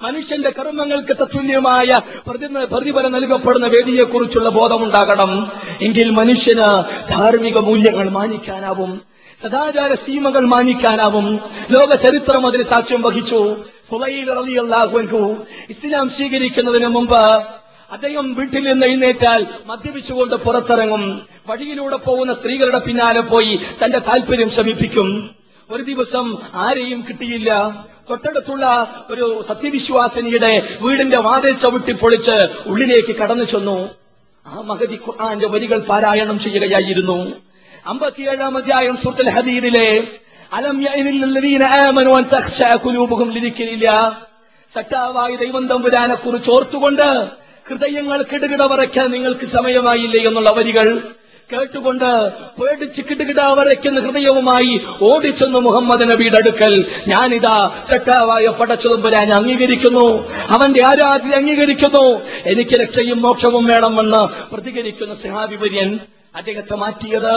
മനുഷ്യന്റെ 0.01 0.49
കർമ്മങ്ങൾക്ക് 0.49 1.17
തത്തുല്യമായ 1.17 2.01
പ്രതി- 2.27 2.67
പ്രതിഫലം 2.67 3.11
നൽകപ്പെടുന്ന 3.11 3.67
വേദിയെക്കുറിച്ചുള്ള 3.67 4.49
ബോധമുണ്ടാകണം. 4.49 5.51
എങ്കിൽ 5.81 6.09
മനുഷ്യന് 6.09 6.83
ധാർമ്മിക 7.09 7.57
മൂല്യങ്ങൾ 7.57 8.09
മാനിക്കാനാവും. 8.09 9.01
സദാചാര 9.43 9.93
സീമകൾ 9.93 10.45
മാനിക്കാനാവും. 10.45 11.39
ലോക 11.71 11.95
ചരിത്രം 11.95 12.47
അതിന് 12.47 12.63
സാക്ഷ്യം 12.63 13.01
വഹിച്ചു. 13.01 13.57
റളിയല്ലാഹു 13.93 14.97
അൻഹു 14.97 15.35
ഇസ്ലാം 15.69 16.09
സ്വീകരിക്കുന്നതിന് 16.09 16.87
മുമ്പ് 16.87 17.43
അദ്ദേഹം 17.91 18.33
വീട്ടിൽ 18.33 18.63
നിന്ന് 18.63 18.85
എഴുന്നേറ്റാൽ 18.85 19.47
മദ്യപിച്ചുകൊണ്ട് 19.65 20.35
പുറത്തിറങ്ങും. 20.35 21.27
വഴിയിലൂടെ 21.47 21.95
പോകുന്ന 21.95 22.33
സ്ത്രീകളുടെ 22.33 22.79
പിന്നാലെ 22.79 23.21
പോയി 23.21 23.59
തന്റെ 23.83 23.99
താല്പര്യം 23.99 24.49
ശമിപ്പിക്കും. 24.49 25.29
ഒരു 25.69 25.83
ദിവസം 25.83 26.37
ആരെയും 26.53 27.05
കിട്ടിയില്ല. 27.09 27.69
തൊട്ടടുത്തുള്ള 28.09 28.65
ഒരു 29.09 29.41
സത്യവിശ്വാസിനിയുടെ 29.47 30.77
വീടിന്റെ 30.81 31.17
വാതിൽ 31.17 31.57
ചവിട്ടി 31.57 31.91
പൊളിച്ച് 31.91 32.47
ഉള്ളിലേക്ക് 32.65 33.15
കടന്നു 33.15 33.43
ചെന്നു. 33.43 33.89
ആ 34.47 34.61
മഹതി 34.61 34.99
ഖുർആന്റെ 35.07 35.47
വരികൾ 35.47 35.79
പാരായണം 35.79 36.39
ചെയ്യുകയായിരുന്നു. 36.39 37.33
അമ്പത്തിയേഴാം 37.85 38.57
അധ്യായം 38.57 38.95
സുഹൃത്തുൽ 38.95 39.29
ഹദീദിലെ 39.29 40.07
അലം 40.53 40.83
സട്ടാവായ 44.73 45.35
ദൈവം 45.35 45.67
തമ്പുരാനെ 45.67 46.15
കുറിച്ച് 46.15 46.51
ഓർത്തുകൊണ്ട് 46.51 47.38
ഹൃദയങ്ങൾ 47.69 48.25
കിടുകിട 48.33 48.61
വരയ്ക്കാൻ 48.61 49.11
നിങ്ങൾക്ക് 49.11 49.45
സമയമായില്ലേ 49.45 50.19
എന്നുള്ള 50.19 50.51
വരികൾ 50.51 51.01
കേട്ടുകൊണ്ട് 51.53 52.29
പേടിച്ച് 52.29 53.01
കിടുകിട 53.01 53.41
വരയ്ക്കുന്ന 53.41 53.99
ഹൃദയവുമായി 53.99 54.81
ഓടിച്ചെന്നു 55.01 55.59
മുഹമ്മദ് 55.59 56.09
നബിയുടെ 56.09 56.37
അടുക്കൽ. 56.37 56.85
ഞാനിതാ 57.07 57.71
സട്ടാവായ 57.89 58.47
ഞാൻ 58.47 59.33
അംഗീകരിക്കുന്നു. 59.33 60.29
അവന്റെ 60.49 60.85
ആരാധന 60.85 61.35
അംഗീകരിക്കുന്നു. 61.35 62.21
എനിക്ക് 62.45 62.75
രക്ഷയും 62.75 63.21
മോക്ഷവും 63.21 63.65
വേണമെന്ന് 63.65 64.51
പ്രതികരിക്കുന്ന 64.51 65.13
സഹാബിവര്യൻ 65.13 65.99
അദ്ദേഹത്തെ 66.35 66.75
മാറ്റിയത്. 66.75 67.35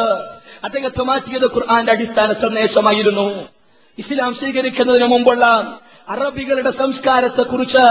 അദ്ദേഹത്തെ 0.64 1.02
മാറ്റിയത് 1.02 1.46
ഖുർആന്റെ 1.54 1.92
അടിസ്ഥാന 1.92 2.32
സന്ദേശമായിരുന്നു. 2.32 3.48
ഇസ്ലാം 3.98 4.34
സ്വീകരിക്കുന്നതിന് 4.34 5.06
മുമ്പുള്ള 5.06 5.78
അറബികളുടെ 6.08 6.70
സംസ്കാരത്തെക്കുറിച്ച് 6.70 7.84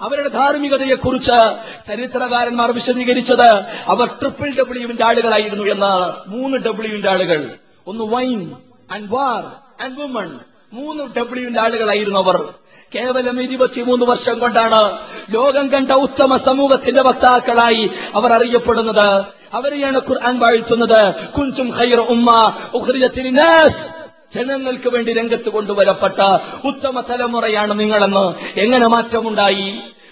അവരുടെ 0.00 0.28
ധാർമ്മികതയെക്കുറിച്ച് 0.28 1.56
ചരിത്രകാരന്മാർ 1.88 2.72
വിശദീകരിച്ചത് 2.72 3.42
അവർ 3.86 4.06
ട്രിപ്പിൾ 4.06 4.52
ഡബ്ല്യുവിന്റെ 4.58 5.04
ആളുകളായിരുന്നു 5.04 5.64
എന്നാണ്. 5.64 6.12
മൂന്ന് 6.26 6.58
ഡബ്ല്യുവിന്റെ 6.58 7.10
ആളുകൾ. 7.10 7.50
ഒന്ന് 7.86 8.04
wine 8.04 8.52
and 8.92 9.10
war 9.10 9.44
and 9.84 10.00
woman 10.00 10.38
മൂന്ന് 10.72 11.02
ഡബ്ല്യുവിന്റെ 11.16 11.60
ആളുകളായിരുന്നു 11.60 12.18
അവർ. 12.18 12.48
കേവലം 12.94 13.42
ഇരുപത്തിമൂന്ന് 13.42 14.06
വർഷം 14.06 14.38
കൊണ്ടാണ് 14.38 14.98
ലോകം 15.30 15.68
കണ്ട 15.68 15.90
ഉത്തമ 15.90 16.36
സമൂഹത്തിന്റെ 16.36 17.02
വക്താക്കളായി 17.02 17.90
അവർ 18.14 18.32
അറിയപ്പെടുന്നത്. 18.32 19.24
അവരെയാണ് 19.54 20.00
ഖുർആൻ 20.08 20.38
വാഴ്ത്തുന്നത്. 20.38 21.14
കുൻതും 21.38 21.70
ഖൈറ 21.78 21.98
ഉമ്മ 21.98 22.52
ഉഖ്രിജത്തിൽ 22.74 23.30
നാസ്. 23.30 23.99
ജനങ്ങൾക്ക് 24.34 24.88
വേണ്ടി 24.88 25.12
രംഗത്ത് 25.12 25.48
കൊണ്ടുവരപ്പെട്ട 25.48 26.20
ഉത്തമ 26.64 27.00
തലമുറയാണ് 27.00 27.80
നിങ്ങളെന്ന് 27.80 28.26
എങ്ങനെ 28.60 28.86
മാറ്റമുണ്ടായി? 28.86 29.70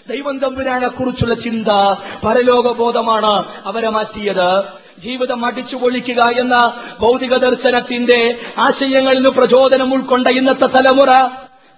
ദൈവം 0.09 0.39
തമ്പുരാനെ 0.39 0.87
കുറിച്ചുള്ള 0.87 1.35
ചിന്ത 1.35 1.69
പരലോകബോധമാണ് 2.25 3.33
അവരെ 3.65 3.89
മാറ്റിയത്. 3.89 4.49
ജീവിതം 4.99 5.45
അടിച്ചു 5.45 5.75
പൊളിക്കുക 5.77 6.21
എന്ന 6.23 6.55
ഭൗതിക 7.01 7.33
ദർശനത്തിന്റെ 7.37 8.17
ആശയങ്ങളിൽ 8.57 9.17
നിന്ന് 9.17 9.29
പ്രചോദനം 9.29 9.93
ഉൾക്കൊണ്ട 9.93 10.27
ഇന്നത്തെ 10.27 10.67
തലമുറ 10.75 11.11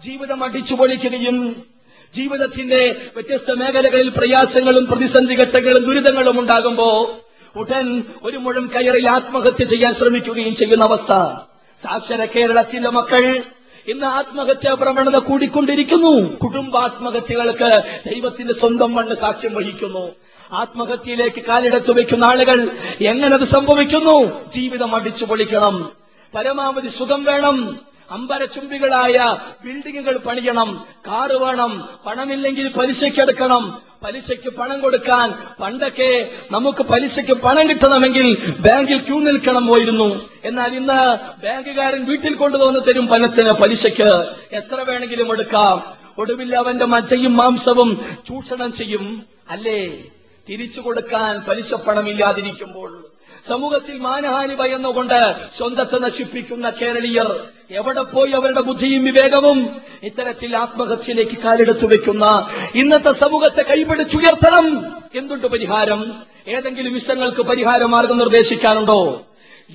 ജീവിതം 0.01 0.43
അടിച്ചു 0.43 0.75
പൊളിക്കുകയും 0.75 1.37
ജീവിതത്തിന്റെ 2.13 2.81
വ്യത്യസ്ത 3.15 3.51
മേഖലകളിൽ 3.51 4.09
പ്രയാസങ്ങളും 4.09 4.85
പ്രതിസന്ധി 4.85 5.33
ഘട്ടങ്ങളും 5.33 5.83
ദുരിതങ്ങളും 5.83 6.39
ഉണ്ടാകുമ്പോ 6.39 6.89
ഉടൻ 7.55 8.03
ഒരു 8.23 8.37
മുഴം 8.37 8.65
കയറിൽ 8.75 9.09
ആത്മഹത്യ 9.09 9.65
ചെയ്യാൻ 9.65 9.93
ശ്രമിക്കുകയും 9.93 10.55
ചെയ്യുന്ന 10.55 10.83
അവസ്ഥ. 10.83 11.11
സാക്ഷര 11.83 12.25
കേരളത്തിലെ 12.25 12.89
മക്കൾ 12.89 13.43
ഇന്ന് 13.87 14.05
ആത്മഹത്യാ 14.05 14.73
പ്രവണത 14.73 15.17
കൂടിക്കൊണ്ടിരിക്കുന്നു. 15.17 16.35
കുടുംബാത്മഹത്യകൾക്ക് 16.35 17.69
ദൈവത്തിന്റെ 18.09 18.53
സ്വന്തം 18.53 18.93
മണ്ണ് 18.95 19.15
സാക്ഷ്യം 19.15 19.53
വഹിക്കുന്നു. 19.53 20.11
ആത്മഹത്യയിലേക്ക് 20.53 21.41
കാലിടത്തു 21.41 21.91
വയ്ക്കുന്ന 21.91 22.25
ആളുകൾ 22.25 22.71
എങ്ങനെ 23.01 23.33
അത് 23.33 23.43
സംഭവിക്കുന്നു? 23.43 24.17
ജീവിതം 24.49 24.95
അടിച്ചു 24.95 25.25
പൊളിക്കണം 25.25 25.89
പരമാവധി 26.35 26.87
സുഖം 26.87 27.23
വേണം. 27.23 27.79
അമ്പരചുംബികളായ 28.11 29.37
ബിൽഡിങ്ങുകൾ 29.65 30.17
പണിയണം. 30.17 30.85
കാറ് 31.07 31.35
വേണം. 31.35 31.89
പണമില്ലെങ്കിൽ 32.05 32.67
പലിശയ്ക്കെടുക്കണം 32.67 33.81
പലിശയ്ക്ക് 34.03 34.49
പണം 34.49 34.81
കൊടുക്കാൻ 34.81 35.33
പണ്ടൊക്കെ 35.59 36.31
നമുക്ക് 36.51 36.83
പലിശയ്ക്ക് 36.83 37.31
പണം 37.31 37.69
കിട്ടണമെങ്കിൽ 37.69 38.55
ബാങ്കിൽ 38.59 38.97
ക്യൂ 38.97 39.19
നിൽക്കണം 39.19 39.67
പോയിരുന്നു. 39.67 40.29
എന്നാൽ 40.43 40.75
ഇന്ന് 40.75 41.15
ബാങ്കുകാരൻ 41.41 42.05
വീട്ടിൽ 42.05 42.33
കൊണ്ടുവന്ന് 42.33 42.79
തരും 42.87 43.07
പണത്തിന് 43.07 43.51
പലിശയ്ക്ക് 43.51 44.25
എത്ര 44.51 44.75
വേണമെങ്കിലും 44.75 45.31
എടുക്കാം. 45.31 45.97
ഒടുവിൽ 46.17 46.55
അവന്റെ 46.55 46.85
മജ്ജയും 46.85 47.37
മാംസവും 47.37 48.05
ചൂഷണം 48.27 48.71
ചെയ്യും. 48.71 49.23
അല്ലേ? 49.49 49.87
തിരിച്ചു 50.49 50.81
കൊടുക്കാൻ 50.81 51.39
പലിശ 51.39 51.73
പണമില്ലാതിരിക്കുമ്പോൾ 51.73 53.10
സമൂഹത്തിൽ 53.47 53.97
മാനഹാനി 53.97 54.55
ഭയന്നുകൊണ്ട് 54.55 55.35
സ്വന്തത്തെ 55.57 55.99
നശിപ്പിക്കുന്ന 55.99 56.69
കേരളീയർ 56.69 57.39
എവിടെ 57.71 58.01
പോയി 58.01 58.31
അവരുടെ 58.31 58.61
ബുദ്ധിയും 58.61 59.03
വിവേകവും 59.03 59.81
ഇത്തരത്തിൽ 60.03 60.57
ആത്മഹത്യയിലേക്ക് 60.57 61.37
കാലെടുത്തു 61.37 61.85
വെക്കുന്ന 61.85 62.47
ഇന്നത്തെ 62.75 63.11
സമൂഹത്തെ 63.11 63.61
കൈപിടിച്ചുയർത്തണം. 63.61 64.95
എന്തുണ്ട് 65.15 65.47
പരിഹാരം? 65.47 66.23
ഏതെങ്കിലും 66.47 66.93
വിഷയങ്ങൾക്ക് 66.93 67.41
പരിഹാര 67.41 67.83
മാർഗം 67.83 68.17
നിർദ്ദേശിക്കാനുണ്ടോ? 68.17 69.21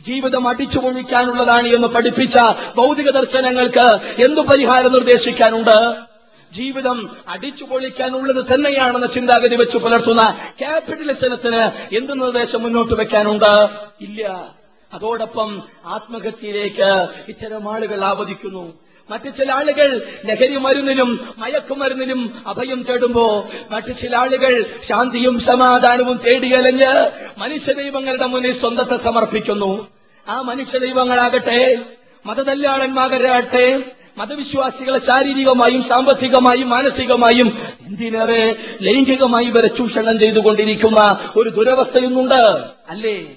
ജീവിതം 0.01 0.49
അടിച്ചു 0.49 0.79
പൊഴിക്കാനുള്ളതാണ് 0.79 1.69
എന്ന് 1.69 1.89
പഠിപ്പിച്ച 1.89 2.39
ഭൗതിക 2.77 3.11
ദർശനങ്ങൾക്ക് 3.11 3.99
എന്തു 4.23 4.41
പരിഹാരം 4.41 4.93
നിർദ്ദേശിക്കാനുണ്ട്? 4.93 6.16
ജീവിതം 6.53 7.17
അടിച്ചു 7.29 7.65
പൊളിക്കാനുള്ളത് 7.65 8.55
തന്നെയാണെന്ന 8.55 9.07
ചിന്താഗതി 9.07 9.57
വെച്ച് 9.57 9.79
പുലർത്തുന്ന 9.79 10.39
ക്യാപിറ്റലിസത്തിന് 10.59 11.95
എന്ത് 11.97 12.21
നിർദ്ദേശം 12.21 12.63
മുന്നോട്ട് 12.63 12.95
വെക്കാനുണ്ട്? 12.95 13.69
ഇല്ല. 14.01 14.55
അതോടൊപ്പം 14.93 15.63
ആത്മഹത്യയിലേക്ക് 15.87 17.09
ഇത്തരം 17.29 17.73
ആളുകൾ 17.73 18.05
ആവതിക്കുന്നു 18.05 18.79
മറ്റു 19.11 19.31
ചില 19.31 19.53
ആളുകൾ 19.53 20.07
ലഹരി 20.25 20.57
മരുന്നിനും 20.57 21.35
മയക്കുമരുന്നിനും 21.39 22.43
അഭയം 22.47 22.83
തേടുമ്പോ 22.83 23.49
മറ്റു 23.71 23.93
ചില 23.93 24.17
ആളുകൾ 24.17 24.67
ശാന്തിയും 24.83 25.41
സമാധാനവും 25.41 26.17
തേടിയലഞ്ഞ് 26.17 27.11
മനുഷ്യ 27.39 27.73
ദൈവങ്ങളുടെ 27.73 28.27
മുന്നിൽ 28.27 28.53
സ്വന്തത്തെ 28.53 28.97
സമർപ്പിക്കുന്നു. 28.97 29.89
ആ 30.29 30.41
മനുഷ്യ 30.41 30.79
ദൈവങ്ങളാകട്ടെ 30.79 31.85
മതതല്ലാളന്മാരാകട്ടെ 32.27 33.96
മതവിശ്വാസികളെ 34.19 34.99
ശാരീരികമായും 34.99 35.83
സാമ്പത്തികമായും 35.83 36.69
മാനസികമായും 36.69 37.59
എന്തിനേറെ 37.87 38.57
ലൈംഗികമായി 38.83 39.51
വരെ 39.51 39.67
ചൂഷണം 39.67 40.19
ചെയ്തുകൊണ്ടിരിക്കുന്ന 40.19 41.33
ഒരു 41.37 41.51
ദുരവസ്ഥയൊന്നുണ്ട് 41.51 42.65
അല്ലേ? 42.89 43.37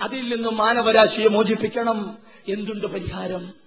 അതിൽ 0.00 0.34
നിന്നും 0.34 0.56
മാനവരാശിയെ 0.56 1.28
മോചിപ്പിക്കണം. 1.28 2.18
എന്തുണ്ട് 2.48 2.86
പരിഹാരം? 2.86 3.63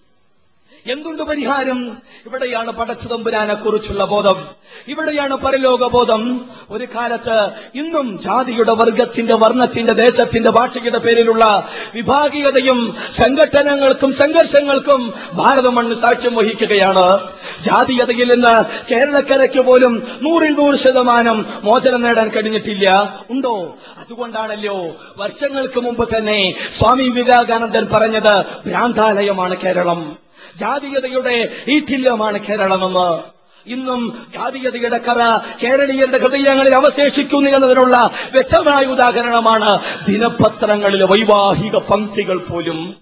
എന്തുണ്ട് 0.91 1.23
പരിഹാരം? 1.23 1.97
ഇവിടെയാണ് 2.25 2.71
പടച്ചുതമ്പുരാനെ 2.71 3.53
കുറിച്ചുള്ള 3.53 4.05
ബോധം. 4.05 4.45
ഇവിടെയാണ് 4.87 5.35
പരലോക 5.35 5.87
ബോധം 5.87 6.45
ഒരു 6.69 6.87
കാലത്ത് 6.95 7.49
ഇന്നും 7.75 8.17
ജാതിയുടെ 8.17 8.71
വർഗത്തിന്റെ 8.71 9.33
വർണത്തിന്റെ 9.33 9.93
ദേശത്തിന്റെ 9.93 10.49
ഭാഷയുടെ 10.49 10.97
പേരിലുള്ള 10.97 11.67
വിഭാഗീയതയും 11.95 12.95
സംഘടനകൾക്കും 13.15 14.13
സംഘർഷങ്ങൾക്കും 14.13 15.13
ഭാരത 15.33 15.67
മണ്ണ് 15.67 15.95
സാക്ഷ്യം 15.95 16.35
വഹിക്കുകയാണ്. 16.35 17.19
ജാതീയതയിൽ 17.61 18.33
നിന്ന് 18.33 18.63
കേരളക്കരയ്ക്ക് 18.91 19.59
പോലും 19.59 20.07
നൂറിൽ 20.21 20.53
നൂറ് 20.53 20.75
ശതമാനം 20.75 21.45
മോചനം 21.63 22.01
നേടാൻ 22.01 22.29
കഴിഞ്ഞിട്ടില്ല. 22.29 23.19
ഉണ്ടോ? 23.29 23.75
അതുകൊണ്ടാണല്ലോ 23.97 24.87
വർഷങ്ങൾക്ക് 25.17 25.79
മുമ്പ് 25.79 26.17
തന്നെ 26.17 26.55
സ്വാമി 26.71 27.03
വിവേകാനന്ദൻ 27.03 27.87
പറഞ്ഞത് 27.93 28.45
ഭ്രാന്താലയമാണ് 28.65 29.57
കേരളം. 29.57 30.26
ജാതീയതയുടെ 30.59 31.63
ഈറ്റില്ലമാണ് 31.67 32.47
കേരളമെന്ന്. 32.47 33.37
ഇന്നും 33.69 34.27
ജാതീയതയുടെ 34.33 34.97
കഥ 34.97 35.37
കേരളീയരുടെ 35.63 36.17
ഹൃദയങ്ങളിൽ 36.17 36.75
അവശേഷിക്കുന്നു 36.75 37.49
എന്നതിനുള്ള 37.49 38.11
വ്യക്തമായ 38.31 38.85
ഉദാഹരണമാണ് 38.85 39.79
ദിനപത്രങ്ങളിലെ 40.07 41.05
വൈവാഹിക 41.05 41.75
പങ്ക്തികൾ 41.75 42.37
പോലും. 42.37 42.95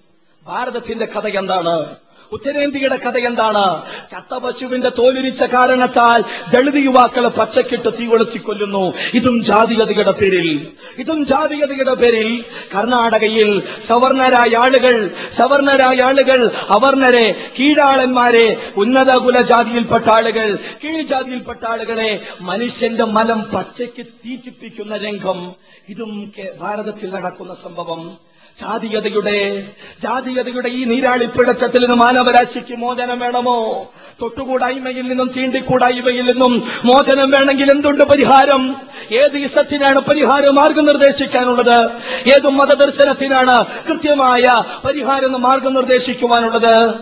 ഭാരതത്തിന്റെ 0.44 1.06
കഥ 1.06 1.28
എന്താണ്? 1.28 1.96
ഉത്തരേന്ത്യയുടെ 2.32 2.96
കഥ 2.96 3.18
എന്താണ്? 3.18 3.82
ചത്തപശുവിന്റെ 4.12 4.92
തോലുരിച്ച 5.00 5.44
കാരണത്താൽ 5.44 6.24
ദളിത് 6.54 6.76
യുവാക്കളെ 6.76 7.30
പച്ചക്കിട്ട് 7.30 7.94
തീ 8.00 8.06
കൊളുത്തി 8.06 8.38
കൊല്ലുന്നു. 8.38 8.94
ഇതും 9.14 9.42
ജാതീയതയുടെ 9.42 10.12
പേരിൽ. 10.12 10.68
ഇതും 10.98 11.26
ജാതീയതയുടെ 11.26 11.94
പേരിൽ 11.94 12.44
കർണാടകയിൽ 12.76 13.64
സവർണരായ 13.88 14.58
ആളുകൾ 14.58 15.12
സവർണരായ 15.32 16.02
ആളുകൾ 16.02 16.52
അവർണരെ 16.70 17.52
കീഴാളന്മാരെ 17.60 18.72
ഉന്നത 18.78 19.12
കുലജാതിയിൽപ്പെട്ട 19.12 20.10
ആളുകൾ 20.10 20.60
കീഴ്ജാതിയിൽപ്പെട്ട 20.84 21.60
ആളുകളെ 21.70 22.22
മനുഷ്യന്റെ 22.42 23.04
മലം 23.04 23.42
പച്ചയ്ക്ക് 23.42 24.06
തീറ്റിപ്പിക്കുന്ന 24.06 24.98
രംഗം. 24.98 25.54
ഇതും 25.90 26.34
ഭാരതത്തിൽ 26.60 27.10
നടക്കുന്ന 27.10 27.54
സംഭവം. 27.54 28.35
ജാതീയതയുടെ 28.62 29.68
ജാതീയതയുടെ 30.02 30.70
ഈ 30.70 30.84
നീരാളിപ്പിടച്ചത്തിൽ 30.84 31.82
നിന്ന് 31.82 31.96
മാനവരാശിക്ക് 31.96 32.76
മോചനം 32.76 33.20
വേണമോ? 33.20 33.88
തൊട്ടുകൂടായ്മയിൽ 34.22 35.08
നിന്നും 35.08 35.34
ചീണ്ടിക്കൂടായ്മയിൽ 35.34 36.26
നിന്നും 36.32 36.68
മോചനം 36.86 37.32
വേണമെങ്കിൽ 37.32 37.72
എന്തുണ്ട് 37.72 38.04
പരിഹാരം? 38.04 38.76
ഏത് 39.12 39.38
ഇസത്തിനാണ് 39.38 40.00
പരിഹാര 40.00 40.50
മാർഗം 40.50 40.86
നിർദ്ദേശിക്കാനുള്ളത്? 40.86 41.92
ഏത് 42.36 42.48
മതദർശനത്തിനാണ് 42.50 43.66
കൃത്യമായ 43.88 44.64
പരിഹാരം 44.86 45.42
മാർഗം 45.42 45.74
നിർദ്ദേശിക്കുവാനുള്ളത്? 45.74 46.94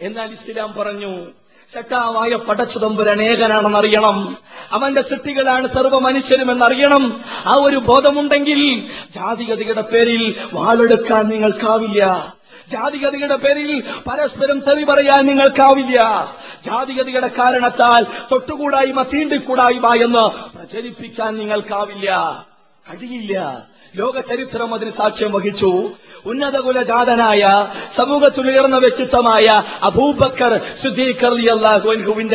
എന്നാൽ 0.00 0.30
ഇസ്ലാം 0.32 0.74
പറഞ്ഞു 0.78 1.41
ശട്ടാവായ 1.74 2.36
പടച്ചുതമ്പുരാൻ 2.36 3.22
ഏകനാണെന്ന് 3.22 3.78
അറിയണം. 3.78 4.36
അവന്റെ 4.72 5.02
സൃഷ്ടികളാണ് 5.02 5.68
സർവ 5.68 5.98
മനുഷ്യരും 5.98 6.50
എന്നറിയണം. 6.50 7.24
ആ 7.46 7.54
ഒരു 7.54 7.76
ബോധമുണ്ടെങ്കിൽ 7.76 8.80
ജാതിഗതിയുടെ 9.14 9.80
പേരിൽ 9.80 10.36
വാളെടുക്കാൻ 10.52 11.28
നിങ്ങൾക്കാവില്ല. 11.28 12.34
ജാതിഗതിയുടെ 12.72 13.36
പേരിൽ 13.36 13.84
പരസ്പരം 14.06 14.60
തെറി 14.60 14.84
പറയാൻ 14.84 15.26
നിങ്ങൾക്കാവില്ല. 15.26 15.98
ജാതിഗതിയുടെ 16.66 17.28
കാരണത്താൽ 17.28 18.06
തൊട്ടുകൂടായ്മ 18.32 19.02
തീണ്ടിക്കൂടായ്മ 19.02 19.94
എന്ന് 19.94 20.56
പ്രചരിപ്പിക്കാൻ 20.58 21.36
നിങ്ങൾക്കാവില്ല. 21.36 22.46
കഴിയില്ല. 22.92 23.62
ലോക 23.96 24.20
ചരിത്രം 24.20 24.74
അതിന് 24.74 24.90
സാക്ഷ്യം 24.90 25.32
വഹിച്ചു. 25.32 25.90
ഉന്നത 26.26 26.56
കുലജാതനായ 26.56 27.42
സമൂഹത്തിലുയർന്ന 27.94 28.76
വ്യക്തിത്വമായ 28.76 29.62
അബൂബക്കർ 29.82 30.60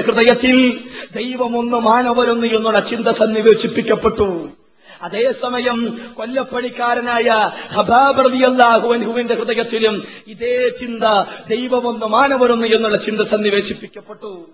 ഹൃദയത്തിൽ 0.02 0.80
ദൈവമൊന്ന് 1.16 1.78
മാനവരൊന്ന് 1.78 2.48
എന്നുള്ള 2.48 2.80
ചിന്ത 2.80 3.08
സന്നിവേശിപ്പിക്കപ്പെട്ടു. 3.08 4.50
അതേസമയം 5.02 5.80
കൊല്ലപ്പണിക്കാരനായ 6.14 7.52
ഹബാബർദിയല്ലാഹുവിന്റെ 7.74 9.36
ഹൃദയത്തിലും 9.36 10.08
ഇതേ 10.28 10.70
ചിന്ത 10.70 11.04
ദൈവമൊന്ന് 11.50 12.06
മാനവരൊന്ന് 12.06 12.68
എന്നുള്ള 12.68 12.98
ചിന്ത 12.98 13.22
സന്നിവേശിപ്പിക്കപ്പെട്ടു. 13.22 14.48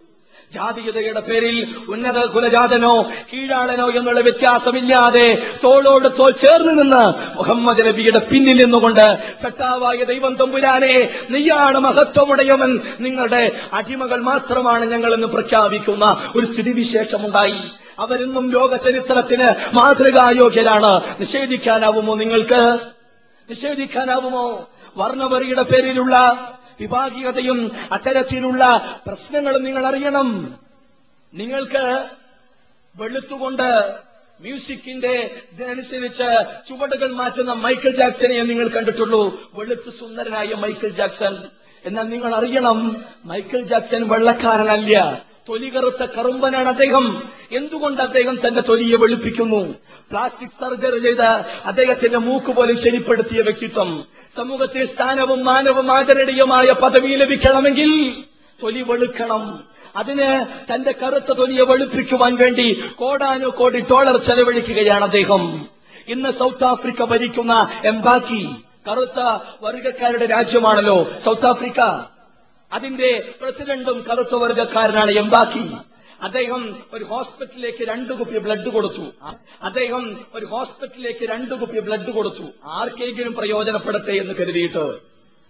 ജാതീയതയുടെ 0.53 1.19
പേരിൽ 1.19 1.75
ഉന്നത 1.89 2.25
കുലജാതനോ 2.25 3.05
കീഴാളനോ 3.33 3.89
എന്നുള്ള 3.89 4.19
വ്യത്യാസമില്ലാതെ 4.19 5.55
തോളോട് 5.63 6.19
തോൾ 6.19 6.31
ചേർന്ന് 6.31 6.81
നിന്ന് 6.81 7.37
മുഹമ്മദ് 7.37 7.87
നബിയുടെ 7.87 8.19
പിന്നിൽ 8.19 8.57
നിന്നുകൊണ്ട് 8.63 9.17
സട്ടാവായ 9.43 10.03
ദൈവം 10.03 10.35
തമ്പുരാനെ 10.35 11.09
നീയാണ് 11.29 11.77
മഹത്വമുടയവൻ. 11.77 12.79
നിങ്ങളുടെ 12.99 13.51
അടിമകൾ 13.73 14.21
മാത്രമാണ് 14.21 14.85
ഞങ്ങളെന്ന് 14.85 15.27
പ്രഖ്യാപിക്കുന്ന 15.27 16.31
ഒരു 16.35 16.45
സ്ഥിതിവിശേഷമുണ്ടായി. 16.45 17.61
അവരിന്നും 17.99 18.51
ലോക 18.51 18.75
ചരിത്രത്തിന് 18.75 19.75
മാതൃകായോഗ്യരാണ്. 19.75 21.01
നിഷേധിക്കാനാവുമോ 21.19 22.15
നിങ്ങൾക്ക്? 22.15 22.77
നിഷേധിക്കാനാവുമോ? 23.49 24.69
വർണവറിയുടെ 24.97 25.63
പേരിലുള്ള 25.63 26.15
വിഭാഗീയതയും 26.79 27.71
അത്തരത്തിലുള്ള 27.91 28.95
പ്രശ്നങ്ങളും 29.07 29.63
നിങ്ങൾ 29.63 29.87
അറിയണം. 29.87 30.59
നിങ്ങൾക്ക് 31.33 32.09
വെളുത്തുകൊണ്ട് 32.95 33.95
മ്യൂസിക്കിന്റെ 34.41 35.41
ഇതിനനുസരിച്ച് 35.53 36.45
ചുവടുകൾ 36.67 37.13
മാറ്റുന്ന 37.13 37.53
മൈക്കിൾ 37.53 37.89
ജാക്സനെ 37.89 38.43
നിങ്ങൾ 38.43 38.67
കണ്ടിട്ടുള്ളൂ. 38.67 39.51
വെളുത്ത് 39.53 39.89
സുന്ദരനായ 39.89 40.53
മൈക്കിൾ 40.53 40.89
ജാക്സൺ. 40.89 41.37
എന്നാൽ 41.85 42.03
നിങ്ങൾ 42.03 42.35
അറിയണം 42.35 43.05
മൈക്കിൾ 43.25 43.63
ജാക്സൺ 43.63 44.07
വെള്ളക്കാരനല്ല. 44.07 45.25
തൊലി 45.49 45.69
കറുത്ത 45.69 46.05
കറുമ്പനാണ് 46.05 46.67
അദ്ദേഹം. 46.67 47.29
എന്തുകൊണ്ട് 47.51 48.01
അദ്ദേഹം 48.01 48.47
തന്റെ 48.47 48.61
തൊലിയെ 48.61 48.97
വെളുപ്പിക്കുന്നു? 48.97 49.75
പ്ലാസ്റ്റിക് 50.11 50.49
സർജറി 50.49 50.99
ചെയ്ത 50.99 51.21
അദ്ദേഹത്തിന്റെ 51.65 52.17
മൂക്ക് 52.17 52.51
പോലും 52.51 52.77
ശരിപ്പെടുത്തിയ 52.79 53.41
വ്യക്തിത്വം. 53.41 54.05
സമൂഹത്തിൽ 54.35 54.85
സ്ഥാനവും 54.85 55.45
മാനവും 55.45 55.91
ആദരണീയമായ 55.91 56.71
പദവി 56.71 57.07
ലഭിക്കണമെങ്കിൽ 57.07 58.13
തൊലി 58.63 58.81
വെളുക്കണം. 58.81 59.63
അതിന് 59.95 60.45
തന്റെ 60.73 60.91
കറുത്ത 60.91 61.33
തൊലിയെ 61.33 61.63
വെളുപ്പിക്കുവാൻ 61.63 62.35
വേണ്ടി 62.35 62.83
കോടാനു 62.95 63.47
കോടി 63.47 63.79
ഡോളർ 63.79 64.17
ചെലവഴിക്കുകയാണ് 64.17 65.03
അദ്ദേഹം. 65.03 65.67
ഇന്ന് 66.07 66.29
സൗത്ത് 66.29 66.63
ആഫ്രിക്ക 66.63 67.03
ഭരിക്കുന്ന 67.03 67.69
എംബാക്കി 67.83 68.49
കറുത്ത 68.89 69.19
വർഗക്കാരുടെ 69.61 70.25
രാജ്യമാണല്ലോ 70.25 71.07
സൗത്ത് 71.23 71.45
ആഫ്രിക്ക. 71.45 71.79
അതിന്റെ 72.73 73.33
പ്രസിഡന്റും 73.41 74.05
കറുത്ത 74.09 74.35
വർഗക്കാരനാണ് 74.35 75.11
എംബാക്കി 75.11 75.71
അദ്ദേഹം 76.21 76.83
ഒരു 76.93 77.03
ഹോസ്പിറ്റലിലേക്ക് 77.03 77.83
രണ്ടു 77.83 78.13
കുപ്പി 78.13 78.37
ബ്ലഡ് 78.37 78.69
കൊടുത്തു. 78.69 79.13
അദ്ദേഹം 79.61 80.25
ഒരു 80.33 80.45
ഹോസ്പിറ്റലിലേക്ക് 80.45 81.25
രണ്ടു 81.25 81.55
കുപ്പി 81.55 81.79
ബ്ലഡ് 81.79 82.11
കൊടുത്തു. 82.11 82.43
ആർക്കെങ്കിലും 82.63 83.33
പ്രയോജനപ്പെടട്ടെ 83.33 84.11
എന്ന് 84.11 84.33
കരുതിയിട്ട് 84.33 84.97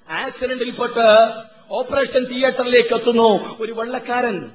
ആക്സിഡന്റിൽപ്പെട്ട് 0.10 1.30
ഓപ്പറേഷൻ 1.72 2.24
തിയേറ്ററിലേക്ക് 2.24 2.94
എത്തുന്നു 2.94 3.58
ഒരു 3.60 3.72
വെള്ളക്കാരൻ. 3.72 4.52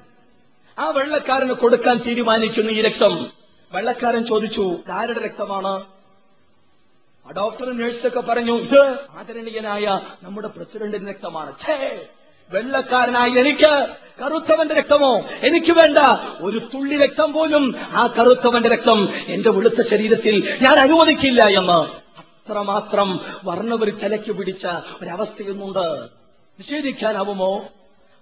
ആ 0.78 0.90
വെള്ളക്കാരന് 0.90 1.52
കൊടുക്കാൻ 1.52 1.98
തീരുമാനിക്കുന്നു 1.98 2.72
ഈ 2.72 2.82
രക്തം. 2.82 3.30
വെള്ളക്കാരൻ 3.72 4.24
ചോദിച്ചു 4.24 4.78
ആരുടെ 4.92 5.18
രക്തമാണ്? 5.18 5.84
ആ 7.26 7.30
ഡോക്ടറും 7.36 7.80
നഴ്സൊക്കെ 7.80 8.20
പറഞ്ഞു 8.20 8.58
ഇത് 8.58 8.80
ആദരണീയനായ 9.10 10.00
നമ്മുടെ 10.22 10.48
പ്രസിഡന്റിന്റെ 10.48 11.12
രക്തമാണ്. 11.12 11.58
ഛേ! 11.58 12.08
വെള്ളക്കാരനായി 12.50 13.30
എനിക്ക് 13.30 13.86
കറുത്തവന്റെ 14.24 14.74
രക്തമോ? 14.74 15.24
എനിക്ക് 15.40 15.72
വേണ്ട. 15.72 15.98
ഒരു 16.40 16.58
തുള്ളി 16.74 16.96
രക്തം 16.96 17.32
പോലും 17.32 17.74
ആ 17.92 18.06
കറുത്തവന്റെ 18.06 18.68
രക്തം 18.68 19.08
എന്റെ 19.26 19.50
വെളുത്ത 19.50 19.82
ശരീരത്തിൽ 19.82 20.58
ഞാൻ 20.62 20.78
അനുവദിക്കില്ല 20.78 21.46
എന്ന്. 21.46 22.08
അത്രമാത്രം 22.18 23.20
വർണവര് 23.44 24.00
ചലയ്ക്ക് 24.00 24.32
പിടിച്ച 24.32 24.66
ഒരവസ്ഥയൊന്നുണ്ട്. 25.02 26.02
നിഷേധിക്കാനാവുമോ? 26.58 27.64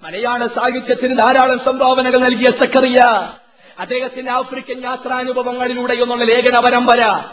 മലയാള 0.03 0.47
സാഹിത്യത്തിന് 0.47 1.19
ധാരാളം 1.19 1.59
സംഭാവനകൾ 1.59 2.19
നൽകിയ 2.19 2.51
സക്കറിയ. 2.51 3.31
അദ്ദേഹത്തിന്റെ 3.79 4.33
ആഫ്രിക്കൻ 4.33 4.83
യാത്രാനുഭവങ്ങളിലൂടെ 4.85 5.95
എന്നുള്ള 5.95 6.25
ലേഖന 6.25 6.61
പരമ്പര. 6.61 7.25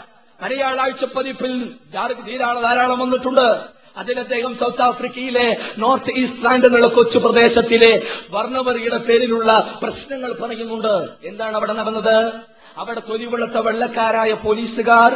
മലയാളാഴ്ച 0.42 1.04
പതിപ്പിൽ 1.04 1.74
ധാര- 1.94 2.20
ധാരാളം 2.20 2.62
ധാരാളം 2.62 2.98
വന്നിട്ടുണ്ട്. 2.98 3.74
അതിൽ 3.96 4.20
അദ്ദേഹം 4.20 4.58
സൗത്ത് 4.58 4.82
ആഫ്രിക്കയിലെ 4.82 5.56
നോർത്ത് 5.78 6.10
ഈസ്റ്റ് 6.10 6.44
ലാൻഡ് 6.44 6.66
എന്നുള്ള 6.66 6.86
കൊച്ചു 6.86 7.18
പ്രദേശത്തിലെ 7.18 8.02
വർണവറിയുടെ 8.30 8.98
പേരിലുള്ള 8.98 9.78
പ്രശ്നങ്ങൾ 9.82 10.32
പറയുന്നുണ്ട്. 10.42 10.94
എന്താണ് 11.24 11.56
അവിടെ 11.56 11.72
നടന്നത്? 11.72 12.32
അവിടെ 12.76 13.02
തൊലിവെളുത്ത 13.10 13.56
വെള്ളക്കാരായ 13.56 14.32
പോലീസുകാർ 14.32 15.12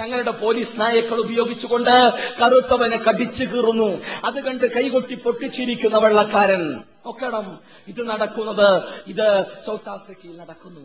തങ്ങളുടെ 0.00 0.30
പോലീസ് 0.30 0.80
നായക്കൾ 0.80 1.18
ഉപയോഗിച്ചുകൊണ്ട് 1.20 2.12
കറുത്തവനെ 2.42 2.96
കടിച്ചു 2.96 3.44
കീറുന്നു. 3.44 4.02
അത് 4.24 4.44
കണ്ട് 4.44 4.74
കൈകൊട്ടി 4.74 5.14
പൊട്ടിച്ചിരിക്കുന്ന 5.14 5.98
വെള്ളക്കാരൻ. 5.98 6.74
നോക്കണം 7.06 7.58
ഇത് 7.88 8.08
നടക്കുന്നത് 8.08 8.82
ഇത് 9.06 9.44
സൗത്ത് 9.66 9.88
ആഫ്രിക്കയിൽ 9.88 10.36
നടക്കുന്നു. 10.36 10.80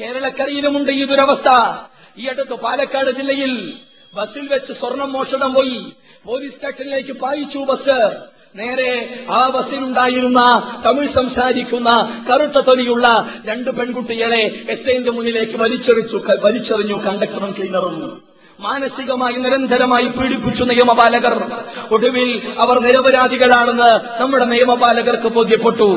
കേരളക്കരയിലുമുണ്ട് 0.00 0.92
ഈ 0.92 1.04
ദുരവസ്ഥ. 1.04 1.48
ഈ 2.18 2.26
അടുത്ത് 2.26 2.54
പാലക്കാട് 2.54 3.10
ജില്ലയിൽ 3.10 3.72
ബസ്സിൽ 4.14 4.48
വെച്ച് 4.48 4.72
സ്വർണം 4.72 5.12
മോഷണം 5.12 5.54
പോയി. 5.54 5.92
പോലീസ് 6.24 6.54
സ്റ്റേഷനിലേക്ക് 6.54 7.12
പായിച്ചു 7.12 7.58
ബസ്. 7.58 8.10
നേരെ 8.56 9.24
ആ 9.30 9.48
ബസ്സിലുണ്ടായിരുന്ന 9.48 10.40
തമിഴ് 10.84 11.08
സംസാരിക്കുന്ന 11.08 11.90
കറുത്ത 12.30 12.58
തൊലിയുള്ള 12.58 13.28
രണ്ട് 13.44 13.70
പെൺകുട്ടികളെ 13.70 14.64
എസ് 14.68 14.88
ഐന്റെ 14.90 15.10
മുന്നിലേക്ക് 15.10 15.56
വലിച്ചെറിച്ചു 15.56 16.16
വലിച്ചെറിഞ്ഞു 16.42 16.96
കണ്ടക്ടറും 17.06 17.54
ക്ലീനറും. 17.58 18.22
മാനസികമായി 18.60 19.32
നിരന്തരമായി 19.32 20.06
പീഡിപ്പിച്ചു 20.06 20.64
നിയമപാലകർ. 20.64 21.36
ഒടുവിൽ 21.90 22.52
അവർ 22.58 22.78
നിരപരാധികളാണെന്ന് 22.78 24.20
നമ്മുടെ 24.20 24.44
നിയമപാലകർക്ക് 24.44 25.28
ബോധ്യപ്പെട്ടു. 25.28 25.88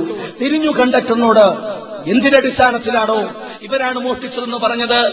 തിരിഞ്ഞു 0.42 0.72
കണ്ടക്ടറിനോട് 0.72 1.46
എന്തിനടിസ്ഥാനത്തിലാണോ 2.10 3.20
ഇവരാണ് 3.62 4.00
മോഷ്ടിച്ചതെന്ന് 4.00 4.58
പറഞ്ഞത്? 4.58 5.12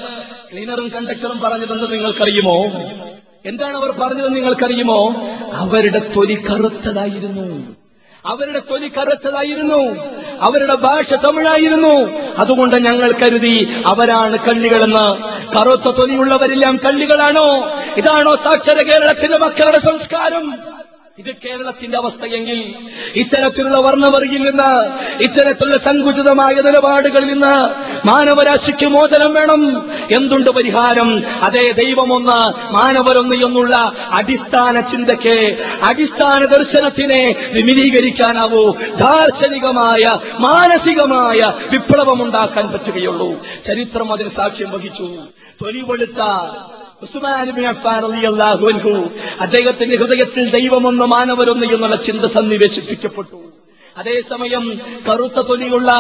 ക്ലീനറും 0.53 0.89
കണ്ടക്ടറും 0.89 1.41
പറഞ്ഞതെന്ന് 1.41 1.93
നിങ്ങൾക്കറിയുമോ? 1.93 2.57
എന്താണ് 3.47 3.77
അവർ 3.77 3.91
പറഞ്ഞത് 3.91 4.35
നിങ്ങൾക്കറിയുമോ? 4.35 5.15
അവരുടെ 5.53 5.99
തൊലി 6.17 6.35
കറുത്തതായിരുന്നു. 6.35 7.77
അവരുടെ 8.27 8.63
തൊലി 8.71 8.89
കറുത്തതായിരുന്നു. 8.89 9.97
അവരുടെ 10.41 10.75
ഭാഷ 10.75 11.15
തമിഴായിരുന്നു. 11.15 12.11
അതുകൊണ്ട് 12.39 12.77
ഞങ്ങൾ 12.77 13.13
കരുതി 13.13 13.83
അവരാണ് 13.87 14.39
കള്ളികളെന്ന്. 14.39 15.17
കറുത്ത 15.59 15.83
തൊലിയുള്ളവരെല്ലാം 15.83 16.77
കള്ളികളാണോ? 16.77 17.71
ഇതാണോ 17.97 18.37
സാക്ഷര 18.37 18.83
കേരളത്തിന്റെ 18.83 19.39
മക്കളുടെ 19.39 19.79
സംസ്കാരം? 19.79 20.59
ഇത് 21.21 21.37
കേരളത്തിന്റെ 21.45 21.97
അവസ്ഥയെങ്കിൽ 21.97 22.75
ഇത്തരത്തിലുള്ള 23.15 23.79
വർണവർഗിൽ 23.79 24.51
നിന്ന് 24.51 24.89
ഇത്തരത്തിലുള്ള 25.23 25.77
സങ്കുചിതമായ 25.77 26.53
നിലപാടുകളിൽ 26.53 27.33
നിന്ന് 27.33 27.71
മാനവരാശിക്ക് 28.07 28.87
മോചനം 28.87 29.35
വേണം. 29.35 29.91
എന്തുണ്ട് 30.11 30.51
പരിഹാരം? 30.51 31.23
അതേ 31.43 31.71
ദൈവമൊന്ന് 31.71 32.73
മാനവരൊന്ന് 32.73 33.37
എന്നുള്ള 33.37 33.93
അടിസ്ഥാന 34.11 34.81
ചിന്തയ്ക്ക് 34.81 35.65
അടിസ്ഥാന 35.83 36.45
ദർശനത്തിനെ 36.45 37.35
വിമിലീകരിക്കാനാവൂ. 37.53 38.75
ദാർശനികമായ 38.97 40.19
മാനസികമായ 40.39 41.53
വിപ്ലവമുണ്ടാക്കാൻ 41.71 42.73
പറ്റുകയുള്ളൂ. 42.73 43.47
ചരിത്രം 43.67 44.13
അതിന് 44.13 44.29
സാക്ഷ്യം 44.29 44.71
വഹിച്ചു. 44.71 45.17
തൊലിവെളുത്ത 45.63 46.23
അദ്ദേഹത്തിന്റെ 49.41 49.97
ഹൃദയത്തിൽ 49.97 50.51
ദൈവമൊന്ന് 50.51 51.05
മാനവരൊന്ന് 51.05 51.67
എന്നുള്ള 51.67 51.97
ചിന്ത 51.97 52.25
സന്നിവേശിപ്പിക്കപ്പെട്ടു. 52.25 53.43
അതേസമയം 53.97 54.81
കറുത്ത 55.09 55.41
തൊലിയുള്ള 55.41 55.91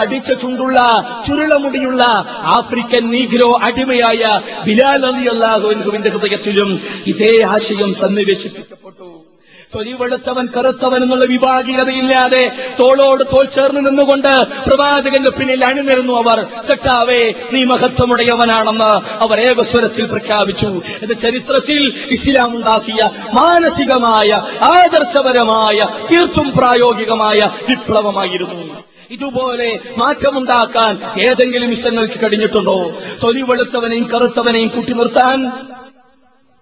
കടിച്ച 0.00 0.32
ചുണ്ടുള്ള 0.32 0.78
ചുരുളമുടിയുള്ള 1.26 2.04
ആഫ്രിക്കൻ 2.28 3.10
നീഗ്രോ 3.10 3.58
അടിമയായ 3.62 4.40
ബിലാൽ 4.66 5.06
അലി 5.06 5.26
അള്ളാഹുവിന്റെ 5.26 6.08
ഹൃദയത്തിലും 6.08 6.82
ഇതേ 7.06 7.42
ആശയം 7.42 7.94
സന്നിവേശിപ്പിക്കപ്പെട്ടു. 7.94 9.27
തൊലി 9.74 9.92
വെളുത്തവൻ 9.92 10.46
കറുത്തവൻ 10.46 11.02
എന്നുള്ള 11.02 11.24
വിഭാഗീയതയില്ലാതെ 11.24 12.72
തോളോട് 12.80 13.24
തോൾ 13.24 13.44
ചേർന്ന് 13.44 13.80
നിന്നുകൊണ്ട് 13.86 14.46
പ്രവാചകന്റെ 14.68 15.30
പിന്നിൽ 15.30 15.64
അണിനിരുന്നു 15.64 16.12
അവർ. 16.12 16.46
സെട്ടാവേ 16.66 17.34
നീ 17.52 17.64
മഹത്വമുടയവനാണെന്ന് 17.64 19.22
അവർ 19.24 19.40
ഏകസ്വരത്തിൽ 19.40 20.04
പ്രഖ്യാപിച്ചു. 20.04 20.82
ഇത് 21.02 21.16
ചരിത്രത്തിൽ 21.16 22.02
ഇസ്ലാം 22.10 22.56
ഉണ്ടാക്കിയ 22.56 23.10
മാനസികമായ 23.34 24.30
ആദർശപരമായ 24.62 25.88
തീർത്തും 26.12 26.52
പ്രായോഗികമായ 26.56 27.50
വിപ്ലവമായിരുന്നു. 27.68 28.82
ഇതുപോലെ 29.10 29.80
മാറ്റമുണ്ടാക്കാൻ 29.98 31.20
ഏതെങ്കിലും 31.20 31.70
ഇഷ്ടങ്ങൾക്ക് 31.70 32.20
കഴിഞ്ഞിട്ടുണ്ടോ? 32.22 32.92
തൊലി 33.22 33.42
വെളുത്തവനെയും 33.42 34.10
കറുത്തവനെയും 34.14 34.68
കൂട്ടി 34.68 34.92
നിർത്താൻ 34.92 35.38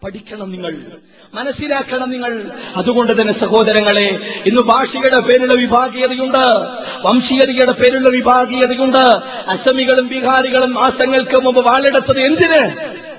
പഠിക്കണം 0.04 0.50
നിങ്ങൾ. 0.52 0.74
മനസ്സിലാക്കണം 1.36 2.10
നിങ്ങൾ. 2.10 2.44
അതുകൊണ്ട് 2.76 3.20
തന്നെ 3.20 3.32
സഹോദരങ്ങളെ 3.32 4.20
ഇന്ന് 4.46 4.62
ഭാഷയുടെ 4.62 5.18
പേരുള്ള 5.18 5.54
വിഭാഗീയതയുണ്ട്. 5.54 6.44
വംശീയതയുടെ 7.06 7.72
പേരുള്ള 7.72 8.08
വിഭാഗീയതയുണ്ട്. 8.08 9.04
അസമികളും 9.48 10.08
ബീഹാരികളും 10.08 10.74
മാസങ്ങൾക്ക് 10.74 11.36
മുമ്പ് 11.36 11.64
വാളെടുത്തത് 11.64 12.20
എന്തിന്? 12.20 12.62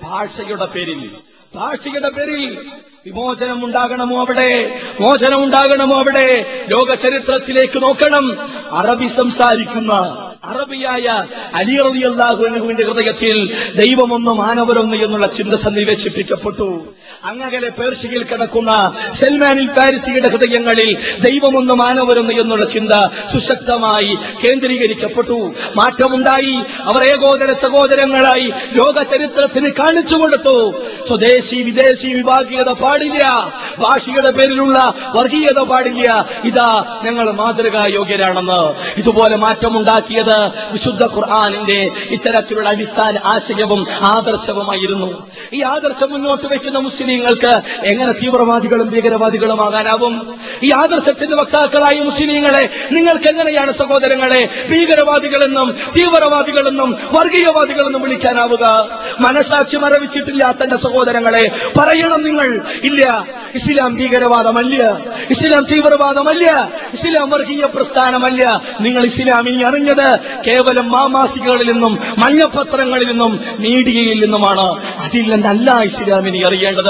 ഭാഷയുടെ 0.03 0.65
പേരിൽ. 0.65 1.09
ഭാഷയുടെ 1.55 2.09
പേരിൽ 2.09 2.57
വിമോചനം 3.05 3.65
ഉണ്ടാകണമോ 3.65 4.25
അവിടെ? 4.25 4.81
മോചനം 4.99 5.43
ഉണ്ടാകണമോ 5.43 5.99
അവിടെ? 5.99 6.45
ലോക 6.69 6.93
ചരിത്രത്തിലേക്ക് 6.93 7.81
നോക്കണം. 7.81 8.37
അറബി 8.71 9.07
സംസാരിക്കുന്ന 9.07 9.93
അറബിയായ 10.43 11.25
അലി 11.53 11.77
റളിയല്ലാഹുവിന്റെ 11.77 12.83
ഹൃദയത്തിൽ 12.83 13.53
ദൈവമൊന്ന് 13.75 14.31
മാനവരൊന്ന് 14.31 14.95
എന്നുള്ള 14.95 15.27
ചിന്ത 15.27 15.53
സന്നിവേശിപ്പിക്കപ്പെട്ടു. 15.53 16.85
അങ്ങകലെ 17.23 17.69
പേർഷ്യയിൽ 17.69 18.23
കിടക്കുന്ന 18.23 18.93
സെൽമാനിൽ 19.13 19.67
പാരിസിയുടെ 19.67 20.27
ഹൃദയങ്ങളിൽ 20.27 20.97
ദൈവമൊന്ന് 21.19 21.73
മാനവരൊന്ന് 21.73 22.33
എന്നുള്ള 22.33 22.65
ചിന്ത 22.65 22.91
സുശക്തമായി 23.33 24.17
കേന്ദ്രീകരിക്കപ്പെട്ടു. 24.43 25.53
മാറ്റമുണ്ടായി. 25.75 26.59
അവർ 26.81 27.03
ഏകോദര 27.03 27.51
സഹോദരങ്ങളായി 27.51 28.53
ലോക 28.73 29.03
ചരിത്രത്തിന് 29.03 29.71
കാണിച്ചു 29.79 30.15
കൊടുത്തു. 30.15 30.73
സ്വദേശി 31.07 31.55
വിദേശി 31.55 32.07
വിഭാഗീയത 32.07 32.69
പാടില്ല. 32.69 33.53
ഭാഷയുടെ 33.79 34.31
പേരിലുള്ള 34.31 34.93
വർഗീയത 35.15 35.59
പാടില്ല. 35.59 36.29
ഇതാ 36.43 37.01
ഞങ്ങൾ 37.03 37.31
മാതൃകാ 37.31 37.85
യോഗ്യരാണെന്ന് 37.85 38.75
ഇതുപോലെ 38.99 39.35
മാറ്റമുണ്ടാക്കിയത് 39.35 40.47
വിശുദ്ധ 40.71 41.03
ഖുർആാനിന്റെ 41.03 41.91
ഇത്തരത്തിലുള്ള 42.09 42.69
അടിസ്ഥാന 42.69 43.19
ആശയവും 43.25 43.87
ആദർശവുമായിരുന്നു. 43.91 45.27
ഈ 45.53 45.61
ആദർശം 45.61 46.11
മുന്നോട്ട് 46.11 46.47
വെക്കുന്ന 46.47 46.79
മുസ്ലിങ്ങൾക്ക് 46.97 47.61
എങ്ങനെ 47.85 48.11
തീവ്രവാദികളും 48.11 48.89
ഭീകരവാദികളുമാകാനാവും? 48.89 50.35
ഈ 50.63 50.71
ആദർശത്തിന്റെ 50.71 51.35
വക്താക്കളായി 51.35 51.99
മുസ്ലിങ്ങളെ 51.99 52.69
നിങ്ങൾക്ക് 52.91 53.27
എങ്ങനെയാണ് 53.27 53.71
സഹോദരങ്ങളെ 53.71 54.49
ഭീകരവാദികളെന്നും 54.71 55.75
തീവ്രവാദികളെന്നും 55.97 56.97
വർഗീയവാദികളെന്നും 57.11 58.01
വിളിക്കാനാവുക? 58.01 58.89
മനസാക്ഷി 59.19 59.77
മരവിച്ചിട്ടില്ല 59.77 60.55
തന്റെ 60.63 60.77
സഹോദരങ്ങളെ. 60.77 61.51
പറയണം 61.77 62.23
നിങ്ങൾ. 62.23 62.61
ഇല്ല. 62.83 63.25
ഇസ്ലാം 63.55 63.95
ഭീകരവാദമല്ല. 63.95 64.97
ഇസ്ലാം 65.29 65.65
തീവ്രവാദമല്ല. 65.71 66.71
ഇസ്ലാം 66.93 67.29
വർഗീയ 67.29 67.65
പ്രസ്ഥാനമല്ല. 67.65 68.61
നിങ്ങൾ 68.81 69.05
ഇസ്ലാമിനെ 69.05 69.67
അറിഞ്ഞത് 69.67 70.19
കേവലം 70.47 70.91
മാമാസികകളിൽ 70.91 71.71
നിന്നും 71.71 71.99
മഞ്ഞപത്രങ്ങളിൽ 72.17 73.07
നിന്നും 73.07 73.39
മീഡിയയിൽ 73.59 74.19
നിന്നുമാണ്. 74.19 74.83
അതിൽ 74.97 75.31
നിന്നല്ല 75.31 75.81
ഇസ്ലാമിനെ 75.81 76.47
അറിയേണ്ടത്. 76.47 76.86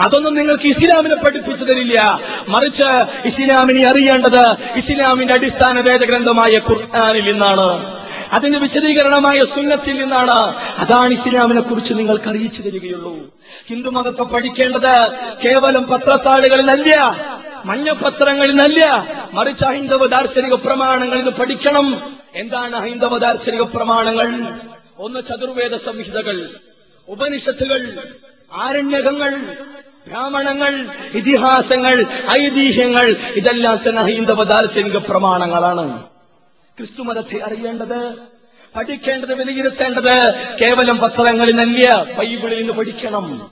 അതൊന്നും 0.00 0.34
നിങ്ങൾക്ക് 0.34 0.66
ഇസ്ലാമിനെ 0.66 1.14
പഠിപ്പിച്ചു 1.14 1.64
തരില്ല 1.64 2.20
മറിച്ച് 2.48 2.84
ഇസ്ലാമിനെ 3.24 3.86
അറിയേണ്ടത് 3.86 4.46
ഇസ്ലാമിന്റെ 4.76 5.34
അടിസ്ഥാന 5.34 5.80
വേദഗ്രന്ഥമായ 5.80 6.58
ഖുർആാനിൽ 6.58 7.24
നിന്നാണ്. 7.24 7.98
അതിന്റെ 8.32 8.58
വിശദീകരണമായ 8.58 9.44
സുന്നത്തിൽ 9.44 10.00
നിന്നാണ്. 10.00 10.54
അതാണ് 10.78 11.12
ഇസ്ലാമിനെ 11.12 11.60
കുറിച്ച് 11.60 11.94
നിങ്ങൾക്ക് 11.94 12.28
അറിയിച്ചു 12.28 12.62
തരികയുള്ളൂ. 12.62 13.16
ഹിന്ദു 13.68 13.90
മതത്തെ 13.90 14.22
പഠിക്കേണ്ടത് 14.22 15.12
കേവലം 15.44 15.82
പത്രത്താളുകളിലല്ല 15.82 17.16
മഞ്ഞപത്രങ്ങളിലല്ല. 17.64 19.06
മറിച്ച് 19.32 19.64
ഹൈന്ദവ 19.64 20.06
ദാർശനിക 20.06 20.54
പ്രമാണങ്ങളിൽ 20.54 21.30
പഠിക്കണം. 21.30 22.16
എന്താണ് 22.34 22.76
ഹൈന്ദവ 22.76 23.18
ദാർശനിക 23.18 23.60
പ്രമാണങ്ങൾ? 23.60 24.52
ഒന്ന് 24.98 25.20
ചതുർവേദ 25.28 25.74
സംഹിതകൾ 25.74 26.50
ഉപനിഷത്തുകൾ 27.08 27.98
ആരണ്യകങ്ങൾ 28.52 29.32
ബ്രാഹ്മണങ്ങൾ 30.08 30.88
ഇതിഹാസങ്ങൾ 31.14 32.06
ഐതിഹ്യങ്ങൾ 32.30 33.16
ഇതെല്ലാം 33.36 33.78
തന്നെ 33.88 34.02
ഹൈന്ദവ 34.02 34.42
ദാർശനിക 34.44 34.96
പ്രമാണങ്ങളാണ്. 34.96 36.02
ക്രിസ്തുമതത്തെ 36.78 37.38
അറിയേണ്ടത് 37.38 38.14
പഠിക്കേണ്ടത് 38.76 39.34
വിലയിരുത്തേണ്ടത് 39.34 40.34
കേവലം 40.60 40.98
പത്രങ്ങളിൽ 40.98 41.56
നല്ല 41.56 42.04
ബൈബിളിൽ 42.18 42.58
നിന്ന് 42.58 42.72
പഠിക്കണം. 42.72 43.50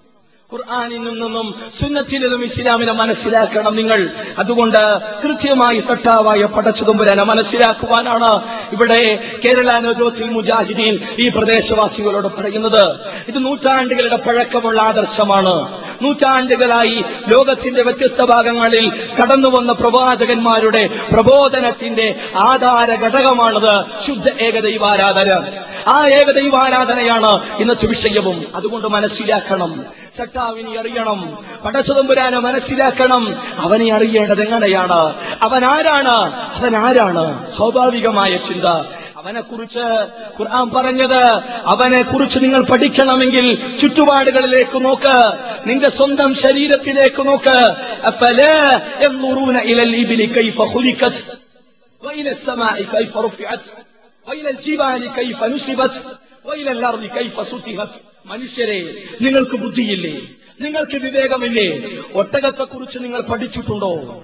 ഖുർആാനിൽ 0.52 1.04
നിന്നും 1.04 1.54
സുന്നത്തിൽ 1.80 2.22
നിന്നും 2.22 2.44
ഇസ്ലാമിനെ 2.44 2.92
മനസ്സിലാക്കണം 2.92 3.76
നിങ്ങൾ. 3.76 4.10
അതുകൊണ്ട് 4.38 4.98
കൃത്യമായി 5.24 5.78
സട്ടാവായ 5.78 6.42
പടച്ചുതുമ്പുരനെ 6.44 7.22
മനസ്സിലാക്കുവാനാണ് 7.22 8.42
ഇവിടെ 8.72 9.18
കേരള 9.44 9.78
നവജോസിൽ 9.78 10.24
മുജാഹിദീൻ 10.24 10.98
ഈ 11.18 11.28
പ്രദേശവാസികളോട് 11.28 12.36
പറയുന്നത്. 12.36 12.96
ഇത് 13.28 13.44
നൂറ്റാണ്ടുകളുടെ 13.44 14.16
പഴക്കമുള്ള 14.16 14.82
ആദർശമാണ്. 14.82 15.82
നൂറ്റാണ്ടുകളായി 16.02 17.04
ലോകത്തിന്റെ 17.28 17.82
വ്യത്യസ്ത 17.82 18.24
ഭാഗങ്ങളിൽ 18.24 18.92
കടന്നു 19.22 19.48
വന്ന 19.48 19.72
പ്രവാചകന്മാരുടെ 19.72 20.90
പ്രബോധനത്തിന്റെ 21.12 22.20
ആധാര 22.36 22.94
ഘടകമാണത് 22.94 23.84
ശുദ്ധ 24.06 24.28
ഏകദൈവാരാധന. 24.28 25.42
ആ 25.86 26.06
ഏകദൈവാരാധനയാണ് 26.06 27.40
ഇന്നത്തെ 27.58 27.86
വിഷയവും 27.86 28.44
അതുകൊണ്ട് 28.54 28.88
മനസ്സിലാക്കണം. 28.88 29.84
സട്ടാവിനെ 30.35 30.73
അറിയണം 30.79 31.19
പടച്ചുതമ്പുരാനെ 31.63 32.39
മനസ്സിലാക്കണം 32.45 33.23
അവനെ 33.65 33.87
അറിയേണ്ടത് 33.97 34.41
എങ്ങനെയാണ് 34.45 34.99
അവൻ 35.47 35.63
ആരാണ് 35.65 36.15
അവൻ 36.57 36.73
ആരാണ് 36.81 37.23
സ്വാഭാവികമായ 37.55 38.31
ചിന്ത 38.47 38.67
അവനെ 39.19 39.41
കുറിച്ച് 39.41 39.85
ഖുർആൻ 40.37 40.67
പറഞ്ഞത് 40.75 41.21
അവനെ 41.73 42.01
കുറിച്ച് 42.03 42.37
നിങ്ങൾ 42.45 42.61
പഠിക്കണമെങ്കിൽ 42.71 43.47
ചുറ്റുപാടുകളിലേക്ക് 43.81 44.79
നോക്ക് 44.85 45.15
നിന്റെ 45.67 45.89
സ്വന്തം 45.97 46.31
ശരീരത്തിലേക്ക് 46.43 47.23
നോക്ക് 47.27 47.57
അഫലാ 48.11 48.53
യൻദുറൂന 49.05 49.59
ഇലൽ 49.71 49.95
ഇബ്ലി 50.03 50.27
കൈഫ 50.37 50.59
ഖുലിഖത് 50.73 51.21
وإلى 52.01 52.31
السماء 52.31 52.77
كيف 52.85 53.13
رفعت 53.19 53.63
وإلى 54.27 54.49
الجبال 54.49 55.01
كيف 55.11 55.39
نصبت 55.45 55.93
وإلى 56.45 56.71
الأرض 56.71 57.03
كيف 57.09 57.35
سطحت 57.43 57.91
മനുഷ്യരെ 58.26 58.94
നിങ്ങൾക്ക് 59.20 59.56
ബുദ്ധിയില്ലേ? 59.56 60.20
നിങ്ങൾക്ക് 60.60 60.96
വിവേകമില്ലേ? 60.96 61.68
ഒട്ടകത്തെക്കുറിച്ച് 62.14 62.98
നിങ്ങൾ 62.98 63.20
പഠിച്ചിട്ടുണ്ടോ? 63.20 64.22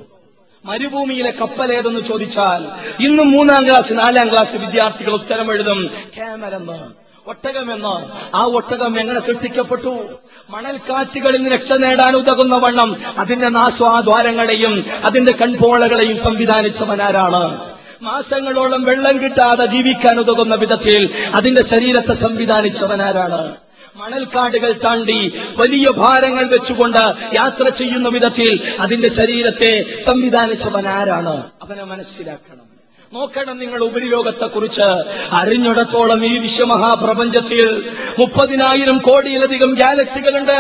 മരുഭൂമിയിലെ 0.65 1.31
കപ്പൽ 1.31 1.73
ഏതെന്ന് 1.73 2.01
ചോദിച്ചാൽ 2.01 2.63
ഇന്നും 3.03 3.31
മൂന്നാം 3.31 3.67
ക്ലാസ് 3.67 3.93
നാലാം 3.93 4.31
ക്ലാസ് 4.31 4.57
വിദ്യാർത്ഥികൾ 4.57 5.13
ഉത്തരം 5.13 5.53
എഴുതും 5.53 5.91
ക്യാമറെന്ന് 6.17 6.79
ഒട്ടകമെന്ന് 7.27 7.95
ആ 8.37 8.45
ഒട്ടകം 8.45 9.01
എങ്ങനെ 9.01 9.21
സൃഷ്ടിക്കപ്പെട്ടു? 9.21 10.09
മണൽക്കാറ്റുകളിൽ 10.51 11.37
നിന്ന് 11.37 11.51
രക്ഷ 11.51 11.73
നേടാൻ 11.73 12.17
ഉതകുന്ന 12.17 12.57
വണ്ണം 12.57 12.97
അതിന്റെ 13.19 13.49
നാസ്വാദ്വാരങ്ങളെയും 13.49 14.85
അതിന്റെ 15.05 15.33
കൺപോളകളെയും 15.33 16.17
സംവിധാനിച്ചവനാരാണ്. 16.17 17.43
മാസങ്ങളോളം 18.03 18.83
വെള്ളം 18.85 19.25
കിട്ടാതെ 19.25 19.67
ജീവിക്കാൻ 19.67 20.19
ഉതകുന്ന 20.19 20.55
വിധത്തിൽ 20.55 21.11
അതിന്റെ 21.35 21.63
ശരീരത്തെ 21.63 22.13
സംവിധാനിച്ചവനാരാണ്. 22.13 23.43
മണൽക്കാടുകൾ 23.97 24.73
താണ്ടി 24.85 25.19
വലിയ 25.57 25.91
ഭാരങ്ങൾ 25.91 26.45
വെച്ചുകൊണ്ട് 26.47 27.03
യാത്ര 27.35 27.69
ചെയ്യുന്ന 27.69 28.09
വിധത്തിൽ 28.09 28.51
അതിന്റെ 28.81 29.09
ശരീരത്തെ 29.09 29.73
സംവിധാനിച്ചവൻ 30.05 30.87
ആരാണ് 30.89 31.35
അവനെ 31.63 31.85
മനസ്സിലാക്കണം. 31.85 32.67
നോക്കണം 33.15 33.59
നിങ്ങൾ 33.59 33.81
ഉപരിയോഗത്തെക്കുറിച്ച് 33.85 34.81
കുറിച്ച് 34.81 35.35
അറിഞ്ഞിടത്തോളം 35.35 36.21
ഈ 36.27 36.39
വിശ്വമഹാപ്രപഞ്ചത്തിൽ 36.39 37.61
മുപ്പതിനായിരം 38.19 38.99
കോടിയിലധികം 38.99 39.71
ഗാലക്സികളുണ്ട്. 39.75 40.59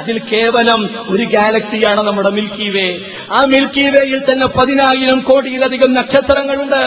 അതിൽ 0.00 0.18
കേവലം 0.32 0.80
ഒരു 1.08 1.24
ഗാലക്സിയാണ് 1.24 2.00
നമ്മുടെ 2.00 2.30
മിൽക്കി 2.30 2.68
വേ. 2.70 2.86
ആ 3.30 3.44
മിൽക്കി 3.44 3.84
വേയിൽ 3.96 4.20
തന്നെ 4.30 4.46
പതിനായിരം 4.46 5.20
കോടിയിലധികം 5.20 5.92
നക്ഷത്രങ്ങളുണ്ട്. 5.92 6.82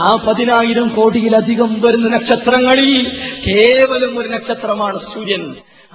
ആ 0.00 0.10
പതിനായിരം 0.26 0.88
കോടിയിലധികം 0.88 1.80
വരുന്ന 1.80 2.08
നക്ഷത്രങ്ങളിൽ 2.16 2.92
കേവലം 3.46 4.18
ഒരു 4.18 4.28
നക്ഷത്രമാണ് 4.28 4.98
സൂര്യൻ. 4.98 5.46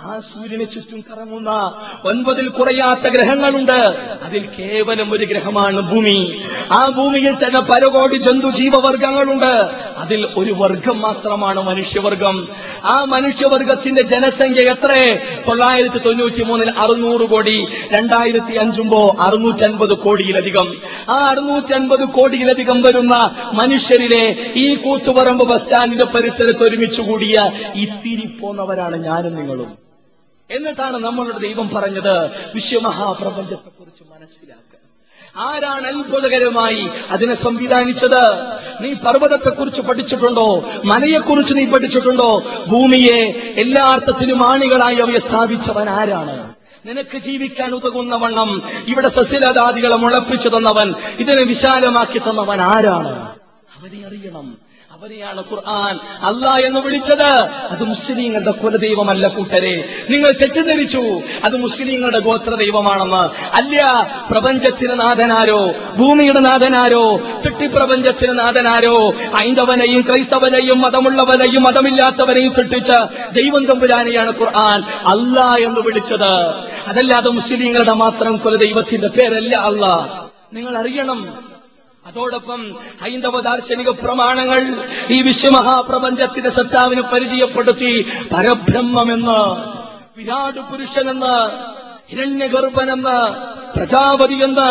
ആ 0.04 0.20
സൂര്യനെ 0.20 0.66
ചുറ്റും 0.66 1.04
കറങ്ങുന്ന 1.12 1.74
ഒൻപതിൽ 2.06 2.48
കുറയാത്ത 2.48 3.08
ഗ്രഹങ്ങളുണ്ട്. 3.08 3.80
അതിൽ 4.24 4.50
കേവലം 4.60 5.14
ഒരു 5.14 5.26
ഗ്രഹമാണ് 5.26 5.82
ഭൂമി. 5.82 6.42
ആ 6.72 6.88
ഭൂമിയിൽ 6.88 7.34
തന്നെ 7.34 7.60
പരകോടി 7.60 8.16
ജന്തു 8.16 8.48
ജീവവർഗങ്ങളുണ്ട് 8.48 9.70
അതിൽ 9.98 10.28
ഒരു 10.38 10.52
വർഗം 10.52 11.02
മാത്രമാണ് 11.02 11.64
മനുഷ്യവർഗം. 11.64 12.48
ആ 12.84 13.04
മനുഷ്യവർഗത്തിന്റെ 13.04 14.02
ജനസംഖ്യ 14.02 14.62
എത്ര? 14.62 15.18
തൊള്ളായിരത്തി 15.48 15.98
തൊണ്ണൂറ്റി 15.98 16.44
മൂന്നിൽ 16.44 16.74
അറുന്നൂറ് 16.78 17.30
കോടി 17.30 17.68
രണ്ടായിരത്തി 17.92 18.56
അഞ്ചുമ്പോ 18.56 19.16
അറുന്നൂറ്റി 19.20 19.64
അൻപത് 19.64 19.94
കോടിയിലധികം. 19.94 20.76
ആ 21.10 21.14
അറുന്നൂറ്റി 21.14 21.74
അൻപത് 21.74 22.06
കോടിയിലധികം 22.08 22.82
വരുന്ന 22.82 23.36
മനുഷ്യരിലെ 23.54 24.54
ഈ 24.56 24.76
കൂത്തുപറമ്പ് 24.76 25.48
ബസ് 25.50 25.64
സ്റ്റാൻഡിന്റെ 25.64 26.06
പരിസരത്ത് 26.06 26.64
ഒരുമിച്ചുകൂടിയ 26.64 27.52
ഇത്തിരി 27.76 28.28
പോന്നവരാണ് 28.42 29.04
ഞാനും 29.06 29.36
നിങ്ങളും. 29.36 29.91
എന്നിട്ടാണ് 30.52 30.98
നമ്മളുടെ 30.98 31.38
ദൈവം 31.38 31.70
പറഞ്ഞത്. 31.70 32.30
വിശ്വമഹാപ്രപഞ്ചത്തെ 32.56 33.70
കുറിച്ച് 33.80 34.04
മനസ്സിലാക്കുക. 34.04 34.82
ആരാണ് 35.36 35.88
അത്ഭുതകരമായി 35.88 36.90
അതിനെ 37.10 37.36
സംവിധാനിച്ചത്? 37.36 38.24
നീ 38.82 38.94
പർവതത്തെക്കുറിച്ച് 38.94 39.82
പഠിച്ചിട്ടുണ്ടോ? 39.82 40.64
മലയെക്കുറിച്ച് 40.86 41.54
നീ 41.58 41.66
പഠിച്ചിട്ടുണ്ടോ? 41.66 42.44
ഭൂമിയെ 42.68 43.54
എല്ലാ 43.58 43.88
അർത്ഥത്തിലും 43.88 44.50
ആണികളായി 44.50 44.96
അവയെ 44.96 45.18
സ്ഥാപിച്ചവൻ 45.18 45.90
ആരാണ്? 45.90 46.54
നിനക്ക് 46.86 47.18
ജീവിക്കാൻ 47.18 47.74
ഉതകുന്ന 47.74 48.16
വണ്ണം 48.16 48.62
ഇവിടെ 48.88 49.08
സസ്യലതാദികളെ 49.08 49.96
മുളപ്പിച്ചു 49.96 50.50
തന്നവൻ 50.50 50.94
ഇതിനെ 51.20 51.44
വിശാലമാക്കി 51.44 52.20
തന്നവൻ 52.20 52.62
ആരാണ്? 52.62 53.32
അവനെ 53.80 54.08
അറിയണം. 54.08 54.71
അവനെയാണ് 55.02 55.44
ഖുർആൻ. 55.52 56.00
അല്ല 56.22 56.68
എന്ന് 56.68 56.80
വിളിച്ചത് 56.80 57.30
അത് 57.74 57.84
മുസ്ലിങ്ങളുടെ 57.84 58.52
കുലദൈവമല്ല 58.52 59.28
കൂട്ടരെ. 59.28 59.86
നിങ്ങൾ 60.10 60.32
തെറ്റിദ്ധരിച്ചു. 60.32 61.22
അത് 61.44 61.58
മുസ്ലിങ്ങളുടെ 61.58 62.20
ഗോത്ര 62.20 62.56
ദൈവമാണെന്ന് 62.56 63.56
അല്ല 63.56 64.08
പ്രപഞ്ചത്തിന് 64.32 65.00
നാഥനാരോ? 65.00 65.74
ഭൂമിയുടെ 65.98 66.40
നാഥനാരോ? 66.40 67.18
സൃഷ്ടിപ്രപഞ്ചത്തിന് 67.18 68.40
നാഥനാരോ? 68.40 69.14
ഐന്ദവനെയും 69.38 70.02
ക്രൈസ്തവനെയും 70.02 70.82
മതമുള്ളവനെയും 70.82 71.64
മതമില്ലാത്തവനെയും 71.64 72.52
സൃഷ്ടിച്ച 72.52 72.92
ദൈവം 73.32 73.66
തമ്പുരാനെയാണ് 73.66 74.40
ഖുർആൻ. 74.40 74.84
അല്ല 75.08 75.40
എന്ന് 75.40 75.82
വിളിച്ചത്. 75.82 76.50
അതല്ലാതെ 76.88 77.30
മുസ്ലിങ്ങളുടെ 77.30 77.94
മാത്രം 77.94 78.38
കുലദൈവത്തിന്റെ 78.38 79.08
പേരല്ല 79.08 79.56
അല്ല 79.56 79.86
നിങ്ങൾ 80.54 80.78
അറിയണം 80.78 81.51
അതോടൊപ്പം 82.06 82.62
ഹൈന്ദവ 83.02 83.40
ദാർശനിക 83.42 83.90
പ്രമാണങ്ങൾ 84.00 84.62
ഈ 85.10 85.18
വിശ്വമഹാപ്രപഞ്ചത്തിന്റെ 85.22 86.52
സത്താവിന് 86.52 87.04
പരിചയപ്പെടുത്തി 87.12 87.92
പരബ്രഹ്മമെന്ന് 88.32 89.42
വിരാട് 90.18 90.60
പുരുഷനെന്ന് 90.70 91.36
ഹിരണ്യഗർഭനെന്ന് 92.10 93.18
പ്രജാപതി 93.76 94.38
എന്ന് 94.44 94.70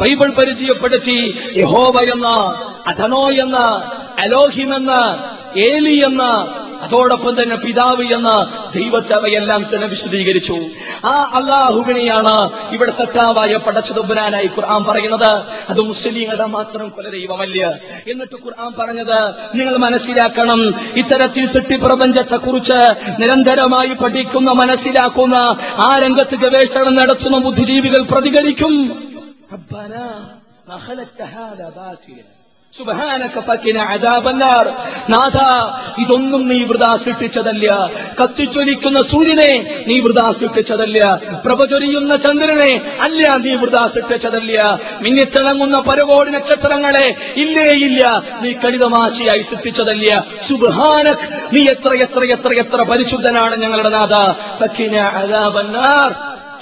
ബൈബിൾ 0.00 0.30
പരിചയപ്പെടുത്തി 0.32 1.18
യഹോവ 1.56 1.96
എന്ന് 2.08 2.36
എന്ന് 3.40 3.66
അലോഹിമെന്ന് 4.22 5.02
ഏലി 5.62 5.96
എന്ന് 6.04 6.32
അതോടൊപ്പം 6.83 7.33
തന്നെ 7.39 7.57
പിതാവ് 7.57 8.05
എന്ന് 8.13 8.35
ദൈവത്തെ 8.73 9.13
അവയെല്ലാം 9.13 9.61
തന്നെ 9.71 9.87
വിശദീകരിച്ചു 9.87 10.57
ആ 11.05 11.15
അള്ളാഹുവിനെയാണ് 11.37 12.35
ഇവിടെ 12.75 12.91
സത്താവായ 12.91 13.55
പടച്ചതുബരാനായി 13.57 14.49
ഖുർആൻ 14.55 14.83
പറയുന്നത് 14.83 15.31
അത് 15.69 15.81
മുസ്ലിങ്ങളുടെ 15.81 16.47
മാത്രം 16.55 16.87
കുലദൈവമല്ല 16.89 17.61
എന്നിട്ട് 18.11 18.37
ഖുർആൻ 18.45 18.71
പറഞ്ഞത് 18.79 19.17
നിങ്ങൾ 19.55 19.75
മനസ്സിലാക്കണം 19.77 20.61
ഇത്തരത്തിൽ 20.95 21.45
സൃഷ്ടി 21.47 21.77
പ്രപഞ്ചത്തെ 21.77 22.39
കുറിച്ച് 22.39 22.79
നിരന്തരമായി 23.21 23.93
പഠിക്കുന്ന 23.95 24.51
മനസ്സിലാക്കുന്ന 24.53 25.35
ആ 25.79 25.91
രംഗത്ത് 25.99 26.37
ഗവേഷണം 26.37 26.95
നടത്തുന്ന 26.95 27.39
ബുദ്ധിജീവികൾ 27.39 28.03
പ്രതികരിക്കും 28.13 28.73
ربنا 29.51 30.05
ما 30.67 30.77
خلقت 30.79 31.19
هذا 31.33 31.67
باطلا 31.71 31.97
സുബഹാനക 31.97 32.15
ഫക്കിന 32.17 32.17
അദാബന്നാർ 32.17 32.40
ഇതൊന്നും 36.02 36.48
നീ 36.48 36.62
വൃതാ 36.64 36.96
സൃഷ്ടിച്ചതല്ല. 36.96 37.90
കത്തിച്ചൊലിക്കുന്ന 38.20 39.02
സൂര്യനെ 39.02 39.84
നീ 39.86 40.00
വൃതാ 40.00 40.32
സൃഷ്ടിച്ചതല്ല. 40.32 41.20
പ്രഭചൊരിയുന്ന 41.44 42.16
ചന്ദ്രനെ 42.16 42.80
അല്ല 43.00 43.36
നീ 43.36 43.54
വൃതാ 43.54 43.88
സൃഷ്ടിച്ചതല്ല. 43.88 44.80
മിന്നിത്തിളങ്ങുന്ന 45.02 45.80
പരകോടി 45.80 46.30
നക്ഷത്രങ്ങളെ 46.30 47.16
ഇല്ലേ 47.36 47.68
ഇല്ല 47.88 48.24
നീ 48.42 48.52
കണിതമാശിയായി 48.52 49.40
സൃഷ്ടിച്ചതല്ല. 49.40 50.26
സുബഹാനക് 50.48 51.54
നീ 51.54 51.68
എത്ര 51.68 51.92
എത്ര 51.94 52.24
എത്ര 52.24 52.52
എത്ര 52.52 52.82
പരിശുദ്ധനാണ് 52.82 53.56
ഞങ്ങളുടെ 53.56 53.88
നാഥ. 53.88 54.14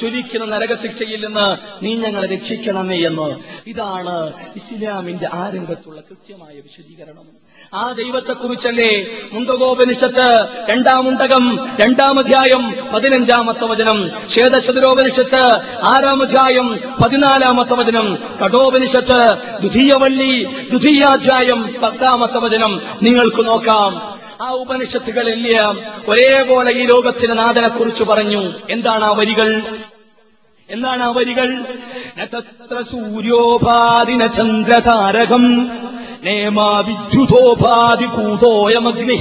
ചൊലിക്കുന്ന 0.00 0.56
നരകശിക്ഷയിൽ 0.56 1.26
നിന്ന് 1.26 1.84
നീ 1.84 1.94
ഞങ്ങളെ 1.94 2.26
രക്ഷിക്കണമേ 2.26 2.98
എന്ന്. 2.98 3.38
ഇതാണ് 3.66 4.32
ഇസ്ലാമിന്റെ 4.56 5.28
ആ 5.32 5.50
രംഗത്തുള്ള 5.54 6.00
കൃത്യമായ 6.00 6.54
വിശദീകരണം. 6.54 7.50
ആ 7.74 7.92
ദൈവത്തെക്കുറിച്ചല്ലേ 7.92 9.06
മുണ്ടകോപനിഷത്ത് 9.32 10.48
രണ്ടാം 10.70 11.04
മുണ്ടകം 11.04 11.68
രണ്ടാം 11.80 12.18
അധ്യായം 12.18 12.74
പതിനഞ്ചാമത്തെ 12.94 13.64
വചനം. 13.64 14.10
ശ്വേതശതുരോപനിഷത്ത് 14.28 15.42
ആറാം 15.82 16.22
അധ്യായം 16.22 16.80
പതിനാലാമത്തെ 17.04 17.74
വചനം. 17.74 18.18
കഠോപനിഷത്ത് 18.44 19.38
ദ്വിതീയവള്ളി 19.60 20.44
ദ്വിതീയാധ്യായം 20.44 21.74
പത്താമത്തെ 21.82 22.38
വചനം. 22.38 22.82
നിങ്ങൾക്ക് 23.02 23.46
നോക്കാം. 23.46 24.20
ആ 24.40 24.50
ഉപനിഷത്തുകളെല്ലാം 24.50 25.78
ഒരേപോലെ 26.08 26.70
ഈ 26.70 26.86
ലോകത്തിന്റെ 26.86 27.34
നാഥനെ 27.34 27.68
കുറിച്ച് 27.68 28.04
പറഞ്ഞു. 28.04 28.42
എന്താണ് 28.70 29.04
ആ 29.04 29.12
വരികൾ? 29.12 29.48
എന്താണ് 30.68 31.02
ആ 31.02 31.10
വരികൾ? 31.10 31.48
സൂര്യോപാദിന 32.82 34.26
ചന്ദ്രതാരകം 34.26 35.44
നേമാ 36.24 36.80
വിദ്യുതോപാധി 36.80 38.04
കൂതോയമഗ്നി 38.06 39.16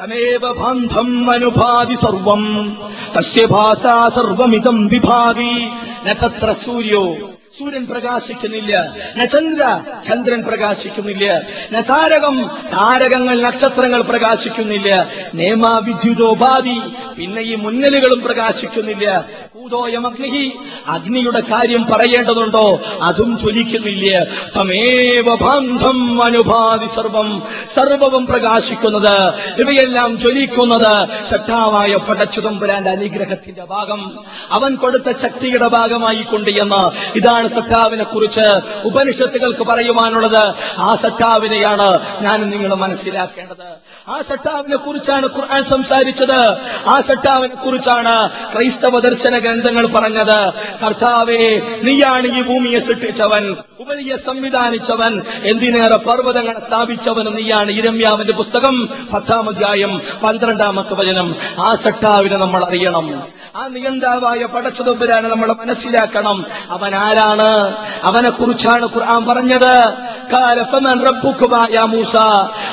തമേവ 0.00 0.52
ബന്ധം 0.52 1.30
അനുഭാതി 1.30 1.94
സർവം 1.94 2.42
സസ്യഭാസ 3.14 3.82
സർവമിതം 4.14 4.88
വിഭാതി 4.88 5.52
നതത്ര 6.06 6.52
സൂര്യോ 6.52 7.04
സൂര്യൻ 7.58 7.86
പ്രകാശിക്കുന്നില്ല. 7.86 8.94
ന 9.16 9.24
ചന്ദ്ര 9.24 9.80
ചന്ദ്രൻ 10.08 10.44
പ്രകാശിക്കുന്നില്ല. 10.44 11.42
ന 11.72 11.80
താരകം 11.80 12.50
താരകങ്ങൾ 12.72 13.42
നക്ഷത്രങ്ങൾ 13.42 14.02
പ്രകാശിക്കുന്നില്ല. 14.02 15.08
നേമാ 15.34 15.78
വിദ്യുതോപാധി 15.78 16.80
പിന്നെ 17.18 17.42
ഈ 17.42 17.54
മുന്നലുകളും 17.54 18.20
പ്രകാശിക്കുന്നില്ല. 18.20 19.24
ഭൂതോയമഗ്നി 19.54 20.52
അഗ്നിയുടെ 20.86 21.40
കാര്യം 21.40 21.86
പറയേണ്ടതുണ്ടോ? 21.86 22.80
അതും 23.02 23.38
ജ്വലിക്കുന്നില്ല. 23.38 24.24
തമേവ 24.56 25.34
ബാന്ധം 25.34 26.22
അനുഭാതി 26.22 26.86
സർവം. 26.86 27.42
സർവവും 27.74 28.26
പ്രകാശിക്കുന്നത് 28.26 29.34
ഇവയെല്ലാം 29.60 30.18
ജ്വലിക്കുന്നത് 30.18 31.08
ശക്താവായ 31.30 31.94
പടച്ചുതമ്പുരാന്റെ 31.96 32.90
അനുഗ്രഹത്തിന്റെ 32.90 33.64
ഭാഗം. 33.64 34.18
അവൻ 34.50 34.74
കൊടുത്ത 34.74 35.16
ശക്തിയുടെ 35.22 35.68
ഭാഗമായി 35.68 36.22
കൊണ്ട് 36.22 36.50
എന്ന് 36.50 36.82
ഇതാണ് 37.18 37.43
സത്താവിനെ 37.48 38.04
കുറിച്ച് 38.04 38.60
ഉപനിഷത്തുകൾക്ക് 38.84 39.62
പറയുവാനുള്ളത്? 39.62 40.54
ആ 40.78 40.94
സത്താവിനെയാണ് 40.94 42.18
ഞാൻ 42.22 42.50
നിങ്ങൾ 42.50 42.74
മനസ്സിലാക്കേണ്ടത്. 42.74 43.93
ആ 44.08 44.22
സട്ടാവിനെ 44.28 44.76
കുറിച്ചാണ് 44.76 45.26
ഖുർആൻ 45.26 45.64
സംസാരിച്ചത്. 45.64 46.56
ആ 46.86 47.00
സട്ടാവിനെ 47.00 47.54
കുറിച്ചാണ് 47.54 48.28
ക്രൈസ്തവ 48.54 48.98
ദർശന 49.00 49.38
ഗ്രന്ഥങ്ങൾ 49.38 49.86
പറഞ്ഞത്. 49.86 50.52
കർത്താവേ 50.84 51.60
നീയാണ് 51.82 52.26
ഈ 52.26 52.42
ഭൂമിയെ 52.42 52.78
സൃഷ്ടിച്ചവൻ 52.78 53.56
ഉപരിയെ 53.80 54.16
സംവിധാനിച്ചവൻ 54.16 55.22
എന്തിനേറെ 55.44 55.96
പർവതങ്ങൾ 55.96 56.58
സ്ഥാപിച്ചവൻ 56.58 57.24
നീയാണ്. 57.24 57.70
ഇരമ്യാവിന്റെ 57.70 58.32
പുസ്തകം 58.32 58.88
പത്താം 59.12 59.48
അധ്യായം 59.48 60.00
പന്ത്രണ്ടാമത്തെ 60.22 60.94
വചനം. 60.94 61.34
ആ 61.58 61.74
സട്ടാവിനെ 61.74 62.36
നമ്മൾ 62.36 62.64
അറിയണം. 62.64 63.22
ആ 63.56 63.66
നിയന്താവായ 63.66 64.44
പടച്ചതുമ്പരാനെ 64.44 65.28
നമ്മൾ 65.28 65.52
മനസ്സിലാക്കണം. 65.52 66.44
അവൻ 66.70 66.94
ആരാണ്? 66.94 67.76
അവനെ 68.02 68.30
കുറിച്ചാണ് 68.30 68.84
ഖുർആൻ 68.84 69.26
പറഞ്ഞത്. 69.26 69.92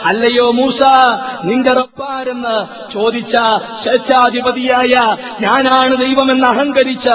അല്ലയോ 0.04 0.52
മൂസ 0.52 0.80
നിന്റെ 1.44 1.74
റബ്ബാരെന്ന് 1.74 2.56
ചോദിച്ച 2.92 3.36
സ്വേച്ഛാധിപതിയായ 3.84 4.94
ഞാനാണ് 5.42 5.96
ദൈവമെന്ന് 5.96 6.48
അഹങ്കരിച്ച 6.48 7.08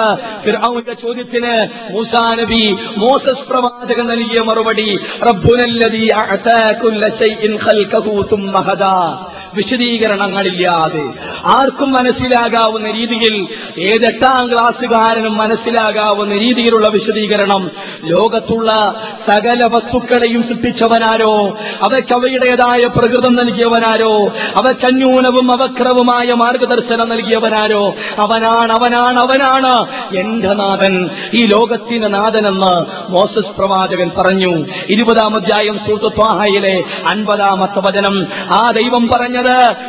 ഫിർഔന്റെ 0.43 0.93
ചോദ്യത്തിന് 0.93 1.53
മൂസാ 1.91 2.33
നബി 2.33 2.63
മോസസ് 2.97 3.43
പ്രവാചകൻ 3.49 4.07
നൽകിയ 4.07 4.41
മറുപടി 4.41 4.89
റബ്ബുനല്ലദീ 5.21 6.09
അഅതാ 6.13 6.59
ശൈഇൻ 7.19 7.57
ഖൽഖഹു 7.57 8.23
തുമ്മ 8.31 8.57
ഹദാ. 8.59 8.93
വിശദീകരണങ്ങളില്ലാതെ 9.57 11.03
ആർക്കും 11.45 11.91
മനസ്സിലാകാവുന്ന 11.91 12.91
രീതിയിൽ 12.91 13.47
ഏതെട്ടാം 13.77 14.51
ക്ലാസ്സുകാരനും 14.51 15.37
മനസ്സിലാകാവുന്ന 15.37 16.37
രീതിയിലുള്ള 16.37 16.87
വിശദീകരണം. 16.87 17.71
ലോകത്തുള്ള 18.03 18.95
സകല 19.25 19.63
വസ്തുക്കളെയും 19.63 20.43
സൃഷ്ടിച്ചവനാരോ? 20.43 21.57
അവയ്ക്ക് 21.81 22.13
അവയുടേതായ 22.13 22.85
പ്രകൃതം 22.85 23.35
നൽകിയവനാരോ? 23.35 24.27
അവയ്ക്ക് 24.55 24.85
അന്യൂനവും 24.85 25.51
അവക്രവുമായ 25.51 26.33
മാർഗദർശനം 26.33 27.09
നൽകിയവനാരോ? 27.09 27.93
അവനാണ് 28.19 28.73
അവനാണ് 28.73 29.19
അവനാണ് 29.19 29.87
എന്റെ 30.17 30.53
നാഥൻ. 30.53 31.09
ഈ 31.33 31.45
ലോകത്തിന് 31.45 32.13
നാഥനെന്ന് 32.13 33.11
മോസസ് 33.11 33.51
പ്രവാചകൻ 33.57 34.11
പറഞ്ഞു. 34.17 34.65
ഇരുപതാം 34.89 35.35
അധ്യായം 35.35 35.79
സൂത്രത്വാഹയിലെ 35.79 36.83
അൻപതാമത്തെ 37.07 37.79
വചനം. 37.79 38.27
ആ 38.49 38.71
ദൈവം 38.71 39.07
പറഞ്ഞത് 39.07 39.46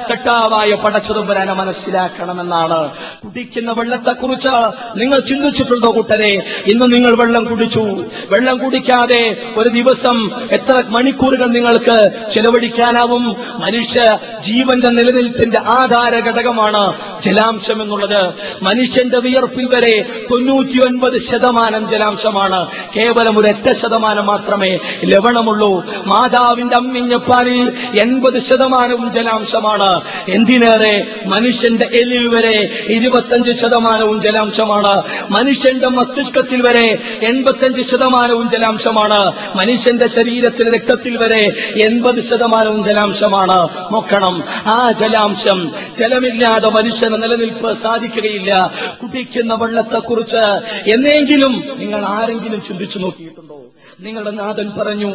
ശക്താവായ 0.08 0.74
പടച്ചുതുമ്പരാനെ 0.74 1.52
മനസ്സിലാക്കണമെന്നാണ്. 1.52 2.90
കുടിക്കുന്ന 3.24 3.72
വെള്ളത്തെക്കുറിച്ച് 3.72 4.48
നിങ്ങൾ 4.96 5.20
ചിന്തിച്ചിട്ടുണ്ടോ 5.20 5.92
കൂട്ടരെ? 5.92 6.42
ഇന്ന് 6.66 6.92
നിങ്ങൾ 6.92 7.16
വെള്ളം 7.16 7.44
കുടിച്ചു. 7.44 8.04
വെള്ളം 8.30 8.58
കുടിക്കാതെ 8.58 9.36
ഒരു 9.56 9.68
ദിവസം 9.68 10.30
എത്ര 10.50 10.82
മണിക്കൂറുകൾ 10.88 11.46
നിങ്ങൾക്ക് 11.46 12.10
ചെലവഴിക്കാനാവും? 12.32 13.36
മനുഷ്യ 13.58 14.18
ജീവന്റെ 14.40 14.88
നിലനിൽപ്പിന്റെ 14.88 15.60
ആധാര 15.66 16.14
ഘടകമാണ് 16.14 16.94
ജലാംശം 17.22 17.82
എന്നുള്ളത്. 17.82 18.34
മനുഷ്യന്റെ 18.62 19.18
വിയർപ്പിൽ 19.18 19.66
വരെ 19.66 20.24
തൊണ്ണൂറ്റിയൊൻപത് 20.30 21.18
ശതമാനം 21.18 21.88
ജലാംശമാണ്. 21.88 22.66
കേവലം 22.96 23.38
ഒരു 23.38 23.46
എട്ട് 23.46 23.72
ശതമാനം 23.72 24.26
മാത്രമേ 24.26 24.78
ലവണമുള്ളൂ. 25.04 25.84
മാതാവിന്റെ 26.06 26.76
അമ്മിഞ്ഞപ്പാലിൽ 26.76 27.72
എൺപത് 28.00 28.42
ശതമാനവും 28.42 29.12
ജലാംശമാണ്. 29.38 30.00
എന്തിനേറെ? 30.28 31.06
മനുഷ്യന്റെ 31.26 31.88
എല്ലിൽ 31.92 32.28
വരെ 32.28 32.84
ഇരുപത്തഞ്ച് 32.88 33.60
ശതമാനവും 33.60 34.20
ജലാംശമാണ്. 34.20 35.02
മനുഷ്യന്റെ 35.30 35.88
മസ്തിഷ്കത്തിൽ 35.88 36.62
വരെ 36.62 36.98
എൺപത്തഞ്ച് 37.22 37.82
ശതമാനവും 37.82 38.50
ജലാംശമാണ്. 38.50 39.32
മനുഷ്യന്റെ 39.56 40.06
ശരീരത്തിൽ 40.06 40.74
രക്തത്തിൽ 40.74 41.16
വരെ 41.16 41.54
എൺപത് 41.76 42.20
ശതമാനവും 42.20 42.84
ജലാംശമാണ്. 42.84 43.68
നോക്കണം. 43.92 44.42
ആ 44.66 44.92
ജലാംശം 45.00 45.72
ജലമില്ലാതെ 45.98 46.68
മനുഷ്യന് 46.68 47.22
നിലനിൽപ്പ് 47.22 47.72
സാധിക്കുകയില്ല. 47.72 48.72
കുടിക്കുന്ന 49.02 49.54
വെള്ളത്തെക്കുറിച്ച് 49.54 50.42
എന്നെങ്കിലും 50.90 51.64
നിങ്ങൾ 51.78 52.04
ആരെങ്കിലും 52.04 52.62
ചിന്തിച്ചു 52.68 52.98
നോക്കിയിട്ടുണ്ടോ? 52.98 53.54
നിങ്ങളുടെ 54.00 54.30
നാഥൻ 54.30 54.72
പറഞ്ഞു 54.78 55.14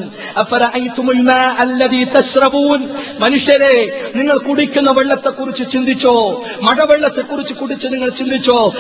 മനുഷ്യരെ 3.20 4.02
നിങ്ങൾ 4.16 4.38
കുടിക്കുന്ന 4.38 4.92
വെള്ളത്തെക്കുറിച്ച് 4.92 5.64
ചിന്തിച്ചോ? 5.72 6.44
മഴവെള്ളത്തെക്കുറിച്ച് 6.62 7.54
കുടിച്ച് 7.54 7.88
നിങ്ങൾ 7.88 8.10
ചിന്തിച്ചോ? 8.10 8.74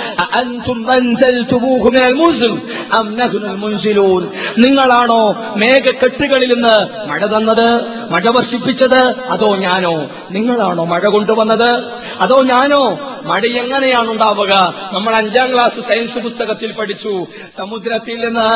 നിങ്ങളാണോ 4.57 5.53
മേഘക്കെട്ടുകളിൽ 5.57 6.53
നിന്ന് 6.53 7.07
മഴ 7.09 7.25
തന്നത് 7.25 7.81
മഴ 8.11 8.29
വർഷിപ്പിച്ചത്? 8.29 9.15
അതോ 9.29 9.55
ഞാനോ? 9.55 10.09
നിങ്ങളാണോ 10.31 10.83
മഴ 10.83 11.07
കൊണ്ടുവന്നത്? 11.07 11.83
അതോ 12.19 12.41
ഞാനോ 12.41 13.12
മഴ 13.23 13.45
എങ്ങനെയാണ് 13.45 14.11
ഉണ്ടാവുക 14.11 14.53
നമ്മൾ 14.93 15.15
അഞ്ചാം 15.15 15.53
ക്ലാസ് 15.53 15.79
സയൻസ് 15.79 16.19
പുസ്തകത്തിൽ 16.19 16.71
പഠിച്ചു. 16.71 17.27
സമുദ്രത്തിൽ 17.55 18.25
നിന്ന് 18.25 18.47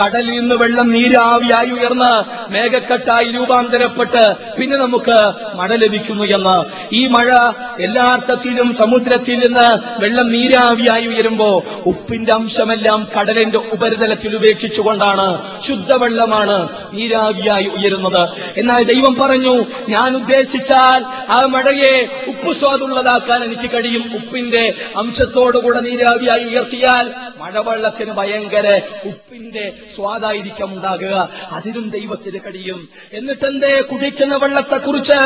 കടലിൽ 0.00 0.40
നിന്ന് 0.40 0.54
വെള്ളം 0.54 0.90
നീരാവിയായി 0.90 1.70
ഉയർന്ന് 1.70 2.12
മേഘക്കെട്ടായി 2.52 3.28
രൂപാന്തരപ്പെട്ട് 3.30 4.34
പിന്നെ 4.60 4.76
നമുക്ക് 4.76 5.32
മഴ 5.56 5.68
ലഭിക്കുന്നു 5.74 6.24
എന്ന്. 6.24 6.56
ഈ 6.94 7.06
മഴ 7.06 7.32
എല്ലാ 7.80 8.04
അർത്ഥത്തിലും 8.04 8.74
സമുദ്രത്തിൽ 8.74 9.38
നിന്ന് 9.38 10.00
വെള്ളം 10.00 10.32
നീരാവിയായി 10.32 11.06
ഉയരുമ്പോ 11.06 11.62
ഉപ്പിന്റെ 11.86 12.32
അംശമെല്ലാം 12.32 13.08
കടലിന്റെ 13.20 13.58
ഉപരിതലത്തിൽ 13.58 14.36
ഉപേക്ഷിച്ചുകൊണ്ടാണ് 14.36 15.26
ശുദ്ധവെള്ളമാണ് 15.66 16.68
നീരാവിയായി 16.92 17.66
ഉയരുന്നത്. 17.66 18.28
എന്നാൽ 18.56 18.82
ദൈവം 18.82 19.14
പറഞ്ഞു 19.14 19.64
ഞാൻ 19.88 20.16
ഉദ്ദേശിച്ചാൽ 20.16 21.04
ആ 21.32 21.40
മഴയെ 21.46 22.08
ഉപ്പ് 22.28 22.52
സ്വാദുള്ളതാക്കാൻ 22.52 23.44
എനിക്ക് 23.44 23.70
കഴിയും. 23.72 24.15
ഉപ്പിന്റെ 24.16 24.62
അംശത്തോടുകൂടെ 24.96 25.80
നീരാവിയായി 25.80 26.44
ഉയർത്തിയാൽ 26.44 27.06
മഴവെള്ളത്തിന് 27.38 28.12
ഭയങ്കര 28.12 28.66
ഉപ്പിന്റെ 29.04 29.64
സ്വാദായിരിക്കും 29.94 30.72
ഉണ്ടാകുക 30.72 31.14
അതിനും 31.52 31.90
ദൈവത്തിന് 31.90 32.38
കഴിയും. 32.46 32.80
എന്നിട്ടെന്തേ 33.12 33.80
കുടിക്കുന്ന 33.80 34.34
വെള്ളത്തെക്കുറിച്ച് 34.36 35.18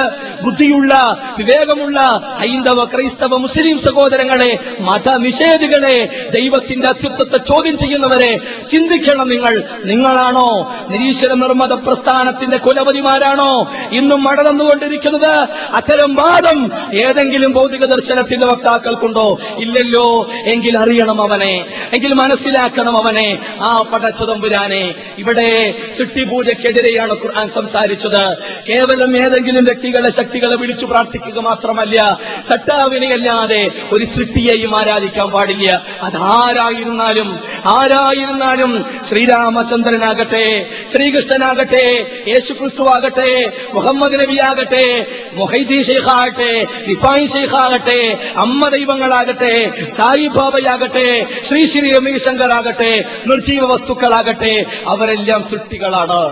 ബുദ്ധിയുള്ള 0.42 0.92
വിവേകമുള്ള 1.38 1.98
ഹൈന്ദവ 2.40 2.84
ക്രൈസ്തവ 2.84 3.36
മുസ്ലിം 3.36 3.78
സഹോദരങ്ങളെ 3.78 4.50
മതനിഷേധികളെ 4.80 5.96
ദൈവത്തിന്റെ 6.30 6.88
അത്യുത്വത്തെ 6.88 7.38
ചോദ്യം 7.44 7.76
ചെയ്യുന്നവരെ 7.76 8.32
ചിന്തിക്കണം 8.70 9.28
നിങ്ങൾ. 9.28 9.54
നിങ്ങളാണോ 9.84 10.48
നിരീശ്വര 10.90 11.32
നിർമ്മത 11.34 11.72
പ്രസ്ഥാനത്തിന്റെ 11.86 12.56
കുലപതിമാരാണോ? 12.56 13.52
ഇന്നും 13.90 14.22
മഴ 14.22 14.42
തന്നുകൊണ്ടിരിക്കുന്നത് 14.42 15.32
അത്തരം 15.72 16.14
വാദം 16.14 16.58
ഏതെങ്കിലും 16.94 17.52
ഭൗതിക 17.52 17.84
ദർശനത്തിന്റെ 17.84 18.46
വക്താക്കൾക്കുണ്ടോ 18.80 19.38
ഇല്ലല്ലോ. 19.58 20.30
എങ്കിൽ 20.46 20.78
അറിയണം 20.78 21.18
അവനെ. 21.22 21.66
എങ്കിൽ 21.92 22.12
മനസ്സിലാക്കണം 22.14 22.96
അവനെ. 22.96 23.38
ആ 23.60 23.82
പടച്ചതമ്പുരാനെ 23.92 24.94
ഇവിടെ 25.18 25.74
സൃഷ്ടിപൂജക്കെതിരെയാണ് 25.98 27.12
ഖുർആൻ 27.12 27.48
സംസാരിച്ചത്. 27.48 28.36
കേവലം 28.68 29.16
ഏതെങ്കിലും 29.16 29.64
വ്യക്തികളെ 29.64 30.10
ശക്തികളെ 30.10 30.56
വിളിച്ചു 30.56 30.86
പ്രാർത്ഥിക്കുക 30.86 31.38
മാത്രമല്ല 31.38 32.20
സട്ടാവിനെ 32.48 33.12
അല്ലാതെ 33.12 33.70
ഒരു 33.92 34.04
സൃഷ്ടിയെയും 34.04 34.76
ആരാധിക്കാൻ 34.76 35.28
പാടില്ല. 35.30 35.82
അതാരായിരുന്നാലും 36.02 37.40
ആരായിരുന്നാലും 37.66 38.72
ശ്രീരാമചന്ദ്രനാകട്ടെ 39.08 40.66
ശ്രീകൃഷ്ണനാകട്ടെ 40.92 41.84
യേശു 42.28 42.52
ക്രിസ്തു 42.52 42.82
ആകട്ടെ 42.82 43.52
മുഹമ്മദ് 43.74 44.20
നബി 44.20 44.36
ആകട്ടെ 44.40 45.06
മൊഹൈദി 45.32 45.82
ഷെയ്ഖാകട്ടെ 45.82 46.66
റിഫായി 46.88 47.26
ഷെയ്ഖാകട്ടെ 47.26 48.00
അമ്മ 48.36 48.68
ദൈവങ്ങളാകട്ടെ 48.76 49.54
സായിബാബയാകട്ടെ 49.96 51.08
ശ്രീ 51.48 51.64
ശ്രീ 51.64 51.92
രമേശങ്കർ 51.96 52.52
ആകട്ടെ 52.58 52.92
നിർജീവ 53.26 53.64
വസ്തുക്കളാകട്ടെ 53.72 54.54
അവരെല്ലാം 54.88 55.42
സൃഷ്ടികളാണ്. 55.42 56.22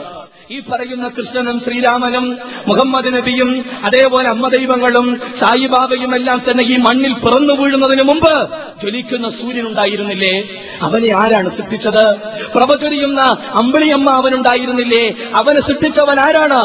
ഈ 0.57 0.59
പറയുന്ന 0.61 1.07
കൃഷ്ണനും 1.09 1.57
ശ്രീരാമനും 1.61 2.26
മുഹമ്മദ് 2.66 3.11
നബിയും 3.14 3.51
അതേപോലെ 3.84 4.28
അമ്മ 4.28 4.49
ദൈവങ്ങളും 4.49 5.07
സായിബാബയും 5.41 6.14
എല്ലാം 6.14 6.39
തന്നെ 6.51 6.64
ഈ 6.64 6.76
മണ്ണിൽ 6.76 7.14
പിറന്നു 7.14 7.55
വീഴുന്നതിന് 7.55 8.03
മുമ്പ് 8.03 8.34
ജ്വലിക്കുന്ന 8.80 9.30
സൂര്യൻ 9.30 9.66
ഉണ്ടായിരുന്നില്ലേ? 9.68 10.34
അവനെ 10.82 11.11
ആരാണ് 11.22 11.49
സൃഷ്ടിച്ചത്? 11.49 12.05
പ്രഭചൊരിയുന്ന 12.55 13.20
അമ്പിളിയമ്മ 13.55 14.11
അവനുണ്ടായിരുന്നില്ലേ? 14.11 15.05
അവനെ 15.34 15.61
സൃഷ്ടിച്ചവൻ 15.61 16.20
ആരാണ്? 16.20 16.62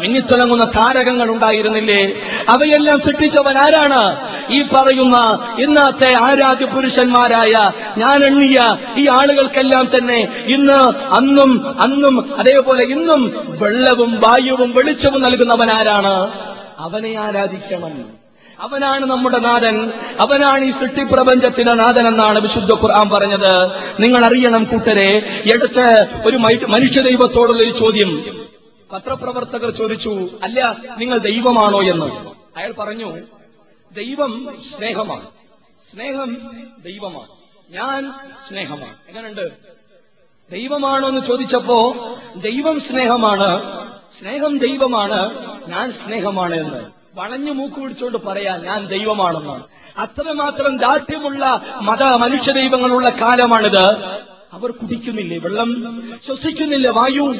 മിന്നിത്തിളങ്ങുന്ന 0.00 0.64
താരകങ്ങൾ 0.64 1.30
ഉണ്ടായിരുന്നില്ലേ? 1.30 2.12
അവയെല്ലാം 2.48 2.98
സൃഷ്ടിച്ചവൻ 2.98 3.58
ആരാണ്? 3.58 4.16
ഈ 4.50 4.62
പറയുന്ന 4.62 5.38
ഇന്നത്തെ 5.58 6.14
ആരാധ്യ 6.14 6.64
പുരുഷന്മാരായ 6.64 7.72
ഞാൻ 7.98 8.24
എണ്ണിയ 8.24 8.76
ഈ 8.96 9.08
ആളുകൾക്കെല്ലാം 9.08 9.88
തന്നെ 9.96 10.28
ഇന്ന് 10.46 11.12
അന്നും 11.14 11.80
അന്നും 11.80 12.38
അതേപോലെ 12.38 12.84
ഇന്നും 12.84 13.34
വെള്ളവും 13.48 14.20
വായുവും 14.20 14.70
വെളിച്ചവും 14.70 15.22
നൽകുന്നവൻ 15.22 15.70
ആരാണ്? 15.70 16.30
അവനെ 16.78 17.18
ആരാധിക്കണം. 17.18 18.24
അവനാണ് 18.60 19.06
നമ്മുടെ 19.06 19.38
നാഥൻ. 19.38 19.90
അവനാണ് 20.20 20.64
ഈ 20.64 20.70
സൃഷ്ടിപ്രപഞ്ചത്തിന്റെ 20.70 21.74
നാഥൻ 21.74 22.08
എന്നാണ് 22.08 22.38
വിശുദ്ധ 22.38 22.72
ഖുർആൻ 22.72 23.08
പറഞ്ഞത്. 23.08 23.70
നിങ്ങൾ 24.00 24.24
അറിയണം 24.24 24.64
കൂട്ടരെ 24.64 25.22
എടുത്ത് 25.52 26.06
ഒരു 26.26 26.36
മനുഷ്യ 26.68 27.02
ദൈവത്തോടുള്ള 27.02 27.62
ഒരു 27.62 27.70
ചോദ്യം. 27.70 28.43
പത്രപ്രവർത്തകർ 28.94 29.70
ചോദിച്ചു 29.70 30.30
അല്ല 30.42 30.76
നിങ്ങൾ 30.98 31.18
ദൈവമാണോ 31.18 31.82
എന്ന്? 31.82 32.06
അയാൾ 32.56 32.72
പറഞ്ഞു 32.72 33.18
ദൈവം 33.92 34.56
സ്നേഹമാണ്. 34.60 35.26
സ്നേഹം 35.92 36.36
ദൈവമാണ്. 36.78 37.28
ഞാൻ 37.70 38.12
സ്നേഹമാണ്. 38.48 38.96
എങ്ങനെയുണ്ട്? 39.08 39.50
ദൈവമാണോ 40.50 41.08
എന്ന് 41.08 41.20
ചോദിച്ചപ്പോ 41.20 41.94
ദൈവം 42.36 42.80
സ്നേഹമാണ്. 42.80 43.60
സ്നേഹം 44.20 44.58
ദൈവമാണ്. 44.58 45.46
ഞാൻ 45.68 45.90
സ്നേഹമാണ് 45.90 46.54
എന്ന്. 46.54 46.90
വളഞ്ഞു 47.14 47.52
മൂക്ക് 47.52 47.76
പിടിച്ചുകൊണ്ട് 47.76 48.18
പറയാ 48.18 48.56
ഞാൻ 48.56 48.86
ദൈവമാണെന്ന്. 48.86 49.60
അത്രമാത്രം 50.00 50.76
ദാർഢ്യമുള്ള 50.76 51.62
മത 51.82 52.02
മനുഷ്യ 52.02 52.52
ദൈവങ്ങളുള്ള 52.52 53.08
കാലമാണിത്. 53.08 54.04
അവർ 54.52 54.70
കുടിക്കുന്നില്ലേ 54.70 55.38
വെള്ളം? 55.38 56.02
ശ്വസിക്കുന്നില്ല 56.26 56.88
വായു? 56.88 57.34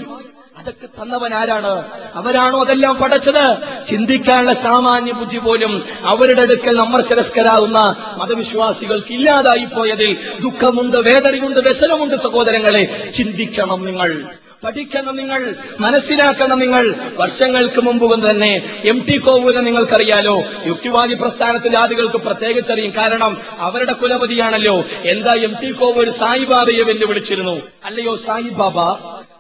അതൊക്കെ 0.58 0.86
തന്നവൻ 0.86 1.34
ആരാണ് 1.34 1.82
അവരാണോ 2.14 2.60
അതെല്ലാം 2.60 2.94
പടച്ചത്? 2.94 3.56
ചിന്തിക്കാനുള്ള 3.84 4.52
സാമാന്യ 4.52 5.12
ബുദ്ധി 5.12 5.38
പോലും 5.38 5.84
അവരുടെ 6.02 6.42
അടുക്കൽ 6.42 6.76
നമ്മൾ 6.76 7.00
ചിരസ്കരാകുന്ന 7.00 7.96
മതവിശ്വാസികൾക്ക് 8.18 9.12
ഇല്ലാതായി 9.12 9.64
പോയതിൽ 9.64 10.16
ദുഃഖമുണ്ട് 10.42 10.96
വേദനയുണ്ട് 10.96 11.60
വ്യസനമുണ്ട് 11.60 12.14
സഹോദരങ്ങളെ. 12.14 13.10
ചിന്തിക്കണം 13.14 13.84
നിങ്ങൾ. 13.84 14.24
പഠിക്കണം 14.64 15.16
നിങ്ങൾ. 15.16 15.54
മനസ്സിലാക്കണം 15.80 16.58
നിങ്ങൾ. 16.58 16.94
വർഷങ്ങൾക്ക് 17.16 17.80
മുമ്പ് 17.80 18.30
തന്നെ 18.30 18.80
എം 18.84 19.04
ടി 19.08 19.16
കോവൂരെ 19.16 19.60
നിങ്ങൾക്കറിയാലോ 19.60 20.42
യുക്തിവാദി 20.66 21.14
പ്രസ്ഥാനത്തിലെ 21.14 21.78
ആദികൾക്ക് 21.78 22.16
പ്രത്യേകിച്ചറിയും 22.16 22.92
കാരണം 22.96 23.38
അവരുടെ 23.58 23.92
കുലപതിയാണല്ലോ. 23.92 24.84
എന്താ 25.02 25.34
എം 25.34 25.56
ടി 25.62 25.70
കോവൂർ 25.70 26.08
സായിബാബയെ 26.08 26.82
വെല്ലുവിളിച്ചിരുന്നു? 26.82 27.62
അല്ലയോ 27.84 28.16
സായിബാബ? 28.16 28.80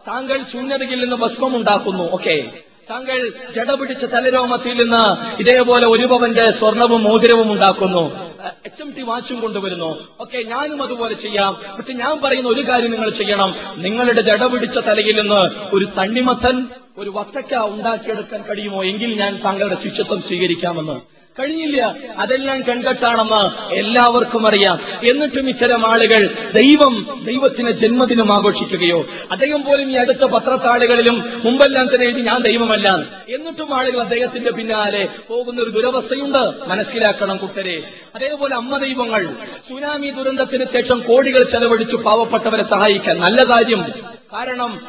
താങ്കൾ 0.08 0.42
ശൂന്യതയിൽ 0.52 1.00
നിന്ന് 1.00 1.16
ഭസ്മം 1.16 1.56
ഉണ്ടാക്കുന്നു 1.56 2.10
ഓക്കെ. 2.10 2.52
താങ്കൾ 2.90 3.32
ജട 3.56 3.70
പിടിച്ച 3.70 4.04
തലരോമത്തിൽ 4.04 4.82
നിന്ന് 4.82 5.36
ഇതേപോലെ 5.40 5.86
ഒരു 5.86 6.06
പവന്റെ 6.06 6.50
സ്വർണവും 6.50 7.02
മോതിരവും 7.02 7.52
ഉണ്ടാക്കുന്നു. 7.52 8.34
എച്ച് 8.64 8.82
എം 8.82 8.90
ടി 8.90 9.02
വാച്ചും 9.02 9.40
കൊണ്ടുവരുന്നു. 9.40 10.08
ഓക്കെ 10.20 10.38
ഞാനും 10.38 10.82
അതുപോലെ 10.82 11.14
ചെയ്യാം. 11.14 11.76
പക്ഷെ 11.78 11.92
ഞാൻ 11.92 12.20
പറയുന്ന 12.20 12.48
ഒരു 12.48 12.60
കാര്യം 12.60 12.90
നിങ്ങൾ 12.90 13.10
ചെയ്യണം. 13.10 13.54
നിങ്ങളുടെ 13.76 14.20
ജട 14.20 14.46
പിടിച്ച 14.46 14.78
തലയിൽ 14.78 15.20
നിന്ന് 15.20 15.74
ഒരു 15.76 15.88
തണ്ണിമത്തൻ 15.98 16.66
ഒരു 16.98 17.10
വത്തക്ക 17.10 17.54
ഉണ്ടാക്കിയെടുക്കാൻ 17.54 18.42
കഴിയുമോ? 18.42 18.84
എങ്കിൽ 18.84 19.14
ഞാൻ 19.14 19.40
താങ്കളുടെ 19.44 19.76
ശിക്ഷത്വം 19.84 20.22
സ്വീകരിക്കാമെന്ന്. 20.22 21.13
കഴിഞ്ഞില്ല. 21.38 21.96
അതെല്ലാം 22.18 22.62
കൺകെട്ടാണെന്ന് 22.62 23.72
എല്ലാവർക്കും 23.72 24.46
അറിയാം. 24.46 24.80
എന്നിട്ടും 25.04 25.48
ഇത്തരം 25.48 25.90
ആളുകൾ 25.90 26.30
ദൈവം 26.54 27.22
ദൈവത്തിന് 27.24 27.70
ജന്മദിനം 27.70 28.32
ആഘോഷിക്കുകയോ 28.32 29.06
അദ്ദേഹം 29.30 29.62
പോലും 29.62 29.90
ഈ 29.90 29.94
അടുത്ത 29.94 30.24
പത്രത്താളുകളിലും 30.24 31.40
മുമ്പെല്ലാം 31.44 31.94
തന്നെ 31.94 32.06
എഴുതി 32.06 32.20
ഞാൻ 32.20 32.40
ദൈവമല്ല. 32.42 32.88
എന്നിട്ടും 33.28 33.74
ആളുകൾ 33.74 34.00
അദ്ദേഹത്തിന്റെ 34.00 34.50
പിന്നാലെ 34.50 35.08
പോകുന്ന 35.28 35.62
ഒരു 35.62 35.70
ദുരവസ്ഥയുണ്ട്. 35.70 36.68
മനസ്സിലാക്കണം 36.68 37.36
കുട്ടരെ 37.36 37.82
അതേപോലെ 38.14 38.54
അമ്മ 38.54 38.78
ദൈവങ്ങൾ 38.78 39.34
സുനാമി 39.68 40.10
ദുരന്തത്തിന് 40.10 40.64
ശേഷം 40.64 41.00
കോടികൾ 41.00 41.44
ചെലവഴിച്ചു 41.44 41.96
പാവപ്പെട്ടവരെ 41.96 42.62
സഹായിക്കാൻ 42.62 43.20
നല്ല 43.20 43.44
കാര്യം. 43.44 43.84
കാരണം 44.32 44.80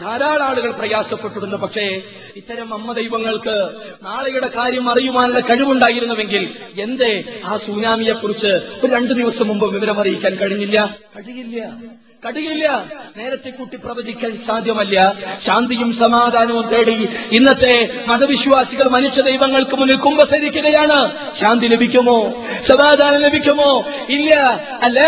ധാരാളം 0.00 0.44
ആളുകൾ 0.44 0.70
പ്രയാസപ്പെട്ടിരുന്നു. 0.70 1.56
പക്ഷേ 1.56 2.02
ഇത്തരം 2.36 2.74
അമ്മ 2.74 2.92
ദൈവങ്ങൾക്ക് 2.92 3.56
നാളെയുടെ 4.02 4.48
കാര്യം 4.48 4.90
അറിയുവാനുള്ള 4.90 5.40
കഴിവുണ്ടായിരുന്നുവെങ്കിൽ 5.40 6.54
എന്തേ 6.78 7.42
ആ 7.44 7.56
സുനാമിയെക്കുറിച്ച് 7.56 8.52
ഒരു 8.84 8.92
രണ്ടു 8.92 9.14
ദിവസം 9.14 9.48
മുമ്പ് 9.48 9.66
വിവരം 9.74 10.00
അറിയിക്കാൻ 10.00 10.34
കഴിഞ്ഞില്ല? 10.34 10.98
കഴിയില്ല. 11.16 12.03
കഴിയില്ല 12.26 12.82
നേരത്തെ 13.16 13.50
കൂട്ടി 13.50 13.76
പ്രവചിക്കാൻ 13.76 14.36
സാധ്യമല്ല. 14.36 15.14
ശാന്തിയും 15.46 15.92
സമാധാനവും 15.92 16.68
തേടി 16.68 17.08
ഇന്നത്തെ 17.32 17.88
മതവിശ്വാസികൾ 18.06 18.88
മനുഷ്യ 18.88 19.22
ദൈവങ്ങൾക്ക് 19.22 19.76
മുന്നിൽ 19.76 19.96
കുമ്പസരിക്കുകയാണ്. 19.96 21.10
ശാന്തി 21.40 21.66
ലഭിക്കുമോ? 21.66 22.44
സമാധാനം 22.62 23.20
ലഭിക്കുമോ? 23.20 23.84
ഇല്ല. 24.08 24.34
അല്ല. 24.82 25.00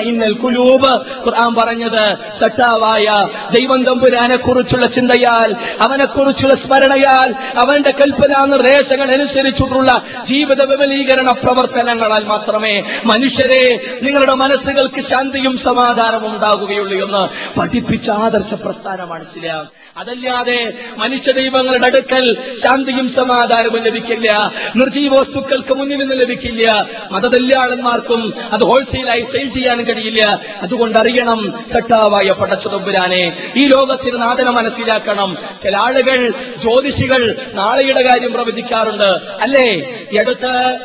ഇന്നൽ 0.00 0.36
ഖുലൂബ്. 0.42 0.90
ഖുർആൻ 1.26 1.54
പറഞ്ഞത് 1.54 2.16
സട്ടാവായ 2.40 3.28
ദൈവം 3.52 3.84
തമ്പുരാനെ 3.84 4.36
കുറിച്ചുള്ള 4.36 4.86
ചിന്തയാൽ 4.86 5.56
അവനെക്കുറിച്ചുള്ള 5.80 6.54
സ്മരണയാൽ 6.54 7.34
അവന്റെ 7.56 7.90
കൽപ്പന 7.90 8.44
നിർദ്ദേശങ്ങൾ 8.44 9.10
അനുസരിച്ചിട്ടുള്ള 9.10 10.02
ജീവിത 10.24 10.62
വിപുലീകരണ 10.62 11.30
പ്രവർത്തനങ്ങളാൽ 11.30 12.24
മാത്രമേ 12.24 12.84
മനുഷ്യരെ 13.04 13.80
നിങ്ങളുടെ 14.02 14.34
മനസ്സുകൾക്ക് 14.34 15.00
ശാന്തിയും 15.20 15.58
സമാധാനവും 15.58 16.34
ഉണ്ടാകുകയുള്ളൂ 16.34 17.04
എന്ന് 17.04 17.58
പഠിപ്പിച്ച 17.58 18.10
ആദർശ 18.10 18.54
പ്രസ്ഥാനമാണ് 18.54 19.22
ഇസ്ലാം. 19.22 19.68
അതല്ലാതെ 19.96 20.72
മനുഷ്യ 20.96 21.32
ദൈവങ്ങളുടെ 21.32 21.86
അടുക്കൽ 21.86 22.56
ശാന്തിയും 22.62 23.08
സമാധാനവും 23.08 23.82
ലഭിക്കില്ല. 23.82 24.52
നിർജീവ 24.76 25.18
വസ്തുക്കൾക്ക് 25.18 25.74
മുന്നിൽ 25.74 25.96
നിന്ന് 25.96 26.20
ലഭിക്കില്ല. 26.20 26.86
മതതല്ലാളന്മാർക്കും 27.10 28.34
അത് 28.52 28.64
ഹോൾസെയിലായി 28.64 29.20
സെയിൽ 29.20 29.48
ചെയ്യാൻ 29.48 29.82
കഴിയില്ല. 29.82 30.40
അതുകൊണ്ട് 30.62 30.98
അറിയണം 30.98 31.64
സട്ടാവായ 31.72 32.32
പടച്ചതൊമ്പുരാനെ 32.32 33.52
ഈ 33.56 33.66
ലോകത്തിന് 33.66 34.22
നാഥനെ 34.22 34.50
മനസ്സിലാക്കണം. 34.50 35.36
ചില 35.62 35.76
ആളുകൾ 35.76 36.30
ജ്യോതിഷികൾ 36.56 37.36
നാളെയുടെ 37.52 38.02
കാര്യം 38.02 38.32
പ്രവചിക്കാറുണ്ട്. 38.32 39.20
അല്ലേ? 39.40 39.74
എടുത്ത് 40.18 40.78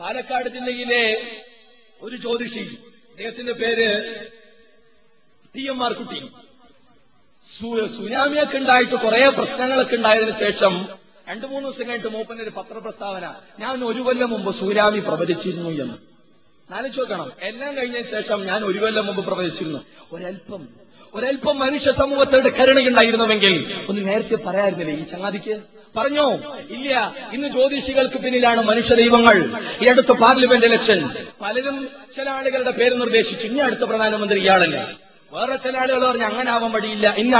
പാലക്കാട് 0.00 0.48
ജില്ലയിലെ 0.48 1.20
ഒരു 2.02 2.16
ജ്യോതിഷി 2.16 2.78
അദ്ദേഹത്തിന്റെ 3.20 3.52
പേര് 3.52 3.86
ടി 5.54 5.68
എം 5.68 5.84
ആർ 5.84 5.92
കുട്ടി 5.92 6.20
സുനാമിയൊക്കെ 7.86 8.58
ഉണ്ടായിട്ട് 8.58 8.92
കുറെ 8.94 9.28
പ്രശ്നങ്ങളൊക്കെ 9.28 9.96
ഉണ്ടായതിനു 9.96 10.30
ശേഷം 10.30 10.86
രണ്ടു 11.28 11.46
മൂന്ന് 11.46 11.68
ദിവസം 11.68 11.88
കഴിഞ്ഞിട്ട് 11.88 12.08
മൂപ്പന്റെ 12.08 12.42
ഒരു 12.42 12.50
പത്രപ്രസ്താവന 12.50 13.34
ഞാൻ 13.58 13.84
ഒരു 13.84 14.00
കൊല്ലം 14.00 14.30
മുമ്പ് 14.30 14.50
സുനാമി 14.50 14.98
പ്രവചിച്ചിരുന്നു 14.98 15.70
എന്ന്. 15.70 15.96
നാലു 16.70 16.88
നോക്കണം. 16.88 17.32
എല്ലാം 17.40 17.76
കഴിഞ്ഞതിന് 17.76 18.10
ശേഷം 18.10 18.46
ഞാൻ 18.46 18.64
ഒരു 18.64 18.78
കൊല്ലം 18.78 19.06
മുമ്പ് 19.06 19.24
പ്രവചിച്ചിരുന്നു. 19.26 19.84
ഒരല്പം 20.12 20.68
ഒരല്പം 21.14 21.58
മനുഷ്യ 21.58 21.92
സമൂഹത്തോട് 21.92 22.48
കരുണയുണ്ടായിരുന്നുവെങ്കിൽ 22.54 23.74
ഒന്ന് 23.88 24.08
നേരത്തെ 24.08 24.34
പറയായിരുന്നില്ലേ 24.34 24.96
ഈ 24.96 25.04
ചങ്ങാതിക്ക്? 25.04 25.60
പറഞ്ഞോ? 25.96 26.38
ഇല്ല. 26.70 27.14
ഇന്ന് 27.32 27.48
ജ്യോതിഷികൾക്ക് 27.48 28.14
പിന്നിലാണ് 28.14 28.64
മനുഷ്യ 28.64 28.94
ദൈവങ്ങൾ. 28.94 29.58
ഈ 29.82 29.86
അടുത്ത 29.86 30.12
പാർലമെന്റ് 30.12 30.66
ഇലക്ഷൻ. 30.66 31.08
പലരും 31.40 31.88
ചില 32.16 32.30
ആളുകളുടെ 32.30 32.70
പേര് 32.70 33.00
നിർദ്ദേശിച്ചു. 33.00 33.46
ഇനി 33.46 33.58
അടുത്ത 33.58 33.80
പ്രധാനമന്ത്രി 33.80 34.40
ഇയാളല്ലേ. 34.40 34.86
വേറെ 35.32 35.56
ചില 35.56 35.78
ആളുകൾ 35.78 36.10
പറഞ്ഞു 36.10 36.24
അങ്ങനെ 36.24 36.50
ആവാൻ 36.50 36.72
വഴിയില്ല. 36.72 37.14
ഇന്ന 37.18 37.34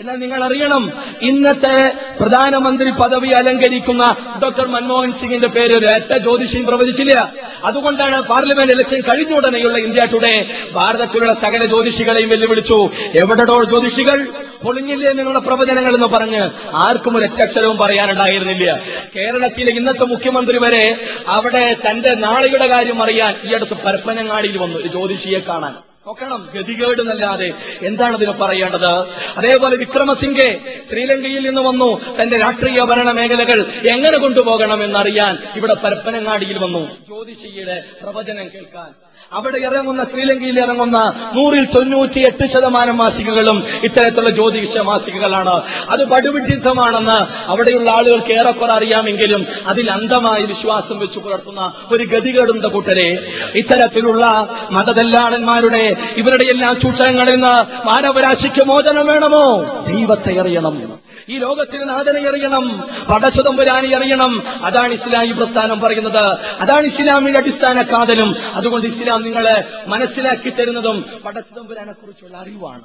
എന്നാൽ 0.00 0.16
നിങ്ങൾ 0.16 0.44
അറിയണം 0.44 0.92
ഇന്നത്തെ 1.28 1.92
പ്രധാനമന്ത്രി 2.20 2.90
പദവി 2.90 3.28
അലങ്കരിക്കുന്ന 3.28 4.16
ഡോക്ടർ 4.42 4.66
മൻമോഹൻ 4.74 5.12
സിംഗിന്റെ 5.12 5.46
പേര് 5.46 5.72
ഒരൊറ്റ 5.78 6.12
ജ്യോതിഷിയും 6.24 6.66
പ്രവചിച്ചില്ല. 6.66 7.32
അതുകൊണ്ടാണ് 7.64 8.22
പാർലമെന്റ് 8.22 8.72
ഇലക്ഷൻ 8.72 9.00
കഴിഞ്ഞ 9.08 9.32
ഉടനെയുള്ള 9.32 9.78
ഇന്ത്യ 9.78 10.04
ടുഡേ 10.12 10.46
ഭാരതത്തിലുള്ള 10.72 11.32
സകല 11.32 11.64
ജ്യോതിഷികളെയും 11.64 12.28
വെല്ലുവിളിച്ചു. 12.28 12.78
എവിടെടോ 13.22 13.64
ജ്യോതിഷികൾ 13.64 14.20
പൊളിഞ്ഞില്ലേ 14.62 15.12
നിങ്ങളുടെ 15.12 15.42
പ്രവചനങ്ങൾ 15.48 15.94
എന്ന് 15.94 16.06
പറഞ്ഞ് 16.06 16.42
ആർക്കും 16.84 17.16
ഒരു 17.16 17.24
ഒറ്റക്ഷരവും 17.24 17.76
പറയാനുണ്ടായിരുന്നില്ല. 17.78 18.78
കേരളത്തിലെ 19.16 19.72
ഇന്നത്തെ 19.72 20.04
മുഖ്യമന്ത്രി 20.04 20.58
വരെ 20.58 20.84
അവിടെ 21.26 21.76
തന്റെ 21.88 22.14
നാളെയുടെ 22.14 22.68
കാര്യം 22.68 23.02
അറിയാൻ 23.02 23.34
ഈ 23.50 23.54
അടുത്ത് 23.54 23.78
പരപ്പനങ്ങാടിയിൽ 23.86 24.58
വന്നു 24.58 24.78
ഒരു 24.78 24.88
ജ്യോതിഷിയെ 24.88 25.42
കാണാൻ. 25.50 25.74
നോക്കണം 26.08 26.48
ഗതികേട് 26.54 27.00
എന്നല്ലാതെ 27.00 27.52
എന്താണ് 27.82 28.16
ഇതിന് 28.16 28.30
പറയേണ്ടത്? 28.30 28.92
അതേപോലെ 29.36 29.76
വിക്രമസിംഗെ 29.76 30.80
ശ്രീലങ്കയിൽ 30.90 31.42
നിന്ന് 31.46 31.60
വന്നു. 31.60 31.88
തന്റെ 32.22 32.36
രാഷ്ട്രീയ 32.38 32.82
ഭരണ 32.90 33.10
മേഖലകൾ 33.10 33.58
എങ്ങനെ 33.88 34.18
കൊണ്ടുപോകണം 34.18 34.84
എന്നറിയാൻ 34.84 35.34
ഇവിടെ 35.56 35.74
പരപ്പനങ്ങാടിയിൽ 35.74 36.58
വന്നു. 36.58 36.82
ജ്യോതിഷിയുടെ 37.08 37.76
പ്രവചനം 38.02 38.48
കേൾക്കാൻ 38.54 39.07
അവിടെ 39.32 39.58
ഇറങ്ങുന്ന 39.58 40.04
ശ്രീലങ്കയിൽ 40.04 40.60
ഇറങ്ങുന്ന 40.60 41.12
നൂറിൽ 41.34 41.64
തൊണ്ണൂറ്റി 41.64 42.20
എട്ട് 42.20 42.44
ശതമാനം 42.44 42.96
മാസികകളും 42.96 43.64
ഇത്തരത്തിലുള്ള 43.82 44.30
ജ്യോതിഷ 44.30 44.78
മാസികകളാണ്. 44.78 45.62
അത് 45.88 46.04
പടുവിഡിത്തമാണെന്ന് 46.04 47.50
അവിടെയുള്ള 47.50 47.90
ആളുകൾക്ക് 47.90 48.32
ഏറെക്കുറെ 48.32 48.72
അറിയാമെങ്കിലും 48.72 49.46
അതിൽ 49.66 49.90
അന്ധമായി 49.90 50.44
വിശ്വാസം 50.44 50.98
വെച്ച് 50.98 51.18
പുലർത്തുന്ന 51.18 51.72
ഒരു 51.92 52.04
ഗതികേടുണ്ട് 52.04 52.68
കൂട്ടരെ. 52.68 53.32
ഇത്തരത്തിലുള്ള 53.54 54.48
മതതല്ലാളന്മാരുടെ 54.70 55.96
ഇവരുടെ 56.16 56.44
എല്ലാ 56.44 56.72
ചൂഷണങ്ങളിൽ 56.72 57.32
നിന്ന് 57.32 57.86
മാനവരാശിക്ക് 57.86 58.64
മോചനം 58.64 59.06
വേണമോ? 59.06 59.62
ദൈവത്തെ 59.86 60.40
അറിയണം. 60.40 60.98
ഈ 61.28 61.38
ലോകത്തിന് 61.38 61.88
നാഥനെ 61.88 62.28
അറിയണം 62.28 62.88
പടച്ചതമ്പുരാനെ 63.10 63.96
അറിയണം. 63.96 64.64
അതാണ് 64.64 64.92
ഇസ്ലാമി 64.92 65.32
പ്രസ്ഥാനം 65.32 65.80
പറയുന്നത്. 65.80 66.38
അതാണ് 66.40 66.86
ഇസ്ലാമിന്റെ 66.86 67.38
അടിസ്ഥാന 67.38 67.82
കാതലും. 67.82 68.36
അതുകൊണ്ട് 68.54 68.86
ഇസ്ലാം 68.86 69.22
നിങ്ങളെ 69.22 69.64
മനസ്സിലാക്കി 69.86 70.50
തരുന്നതും 70.50 71.04
പടച്ചതമ്പുരാനെ 71.24 71.92
കുറിച്ചുള്ള 71.92 72.36
അറിവാണ്. 72.36 72.82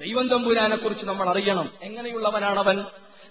ദൈവം 0.00 0.28
തമ്പുരാനെ 0.28 0.76
കുറിച്ച് 0.76 1.04
നമ്മൾ 1.04 1.28
അറിയണം. 1.28 1.70
എങ്ങനെയുള്ളവനാണ് 1.82 2.58
അവൻ 2.58 2.84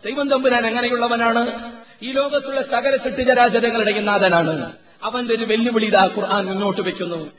ദൈവം 0.05 0.29
തമ്പുരാൻ 0.29 0.65
എങ്ങനെയുള്ളവനാണ്? 0.65 1.71
ഈ 2.01 2.11
ലോകത്തുള്ള 2.11 2.61
സകല 2.61 2.95
സൃഷ്ടിചരാചരങ്ങളുടെ 2.95 3.99
നാഥനാണ്. 3.99 4.71
അവന്റെ 5.03 5.33
ഒരു 5.33 5.45
വെല്ലുവിളി 5.45 5.85
ഇതാ 5.85 6.09
ഖുർആൻ 6.17 6.45
മുന്നോട്ട് 6.45 6.81
വെക്കുന്നു. 6.81 7.29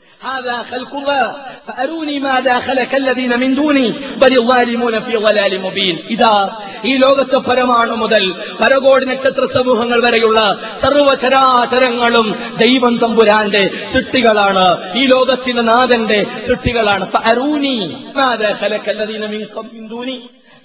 ഇതാ 6.09 6.61
ഈ 6.85 6.97
ലോകത്തെ 6.97 7.37
പരമാണു 7.37 7.95
മുതൽ 7.95 8.33
പരകോടി 8.61 9.05
നക്ഷത്ര 9.05 9.45
സമൂഹങ്ങൾ 9.45 10.01
വരെയുള്ള 10.01 10.59
സർവചരാചരങ്ങളും 10.81 12.35
ദൈവം 12.57 12.97
തമ്പുരാന്റെ 12.97 13.69
സൃഷ്ടികളാണ്. 13.93 14.93
ഈ 14.95 15.05
ലോകത്തിന്റെ 15.05 15.61
നാഥന്റെ 15.61 16.25
സൃഷ്ടികളാണ്. 16.47 17.09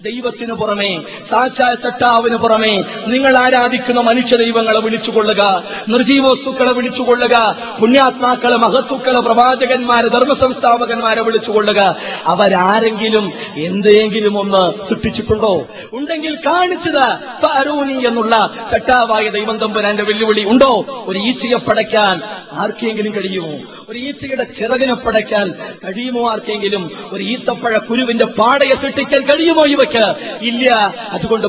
ദൈവത്തിനു 0.04 0.54
പുറമെ 0.54 1.04
സാക്ഷാൽ 1.30 1.74
സട്ടാവിന് 1.74 2.36
പുറമെ 2.36 2.84
നിങ്ങൾ 3.06 3.36
ആരാധിക്കുന്ന 3.36 4.00
മനുഷ്യ 4.00 4.36
ദൈവങ്ങളെ 4.36 4.80
വിളിച്ചുകൊള്ളുക 4.80 5.62
നിർജീവസ്തുക്കളെ 5.88 6.72
വിളിച്ചുകൊള്ളുക 6.72 7.56
പുണ്യാത്മാക്കളെ 7.80 8.56
മഹത്വക്കളെ 8.56 9.20
പ്രവാചകന്മാരെ 9.20 10.08
ധർമ്മസംസ്ഥാപകന്മാരെ 10.08 11.22
വിളിച്ചുകൊള്ളുക. 11.22 11.96
അവരാരെങ്കിലും 12.26 13.32
എന്തെങ്കിലും 13.56 14.38
ഒന്ന് 14.38 14.88
സൃഷ്ടിച്ചിട്ടുണ്ടോ? 14.88 15.66
ഉണ്ടെങ്കിൽ 15.92 16.36
കാണിച്ചത് 16.46 17.18
ഫാരൂനി 17.42 18.06
എന്നുള്ള 18.06 18.50
സട്ടാവായ 18.70 19.28
ദൈവം 19.28 19.58
തമ്പുരാന്റെ 19.58 20.02
വെല്ലുവിളി. 20.02 20.44
ഉണ്ടോ? 20.44 21.04
ഒരു 21.06 21.18
ഈച്ചയെ 21.18 21.54
പടയ്ക്കാൻ 21.54 22.20
ആർക്കെങ്കിലും 22.52 23.14
കഴിയുമോ? 23.14 23.58
ഒരു 23.88 23.98
ഈച്ചയുടെ 23.98 24.44
ചിറകിനെ 24.44 24.94
പടയ്ക്കാൻ 24.94 25.54
കഴിയുമോ 25.84 26.30
ആർക്കെങ്കിലും? 26.30 26.90
ഒരു 27.12 27.22
ഈത്തപ്പഴ 27.22 27.76
കുരുവിന്റെ 27.76 28.24
പാടയെ 28.24 28.74
സൃഷ്ടിക്കാൻ 28.74 29.22
കഴിയുമോ 29.22 29.66
ഇവയ്ക്ക് 29.96 30.38
ഇല്ല. 30.44 30.94
അതുകൊണ്ട്. 31.10 31.46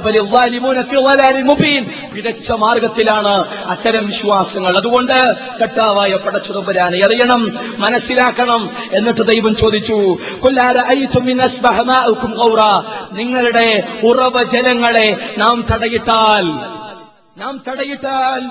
പിഴച്ച 2.16 2.52
മാർഗത്തിലാണ് 2.52 3.46
അത്തരം 3.66 4.06
വിശ്വാസങ്ങൾ. 4.06 4.78
അതുകൊണ്ട് 4.78 5.34
ചട്ടാവായ 5.60 6.16
പടച്ചുതമ്പരാനെ 6.16 7.06
അറിയണം 7.06 7.60
മനസ്സിലാക്കണം 7.78 8.70
എന്നിട്ട് 8.94 9.22
ദൈവം 9.22 9.56
ചോദിച്ചു 9.56 10.18
നിങ്ങളുടെ 13.12 13.84
ഉറവ 14.04 14.44
ജലങ്ങളെ 14.44 15.18
നാം 15.38 15.66
തടയിട്ടാൽ 15.72 16.46
നാം 17.38 17.62
തടയിട്ടാൽ 17.68 18.42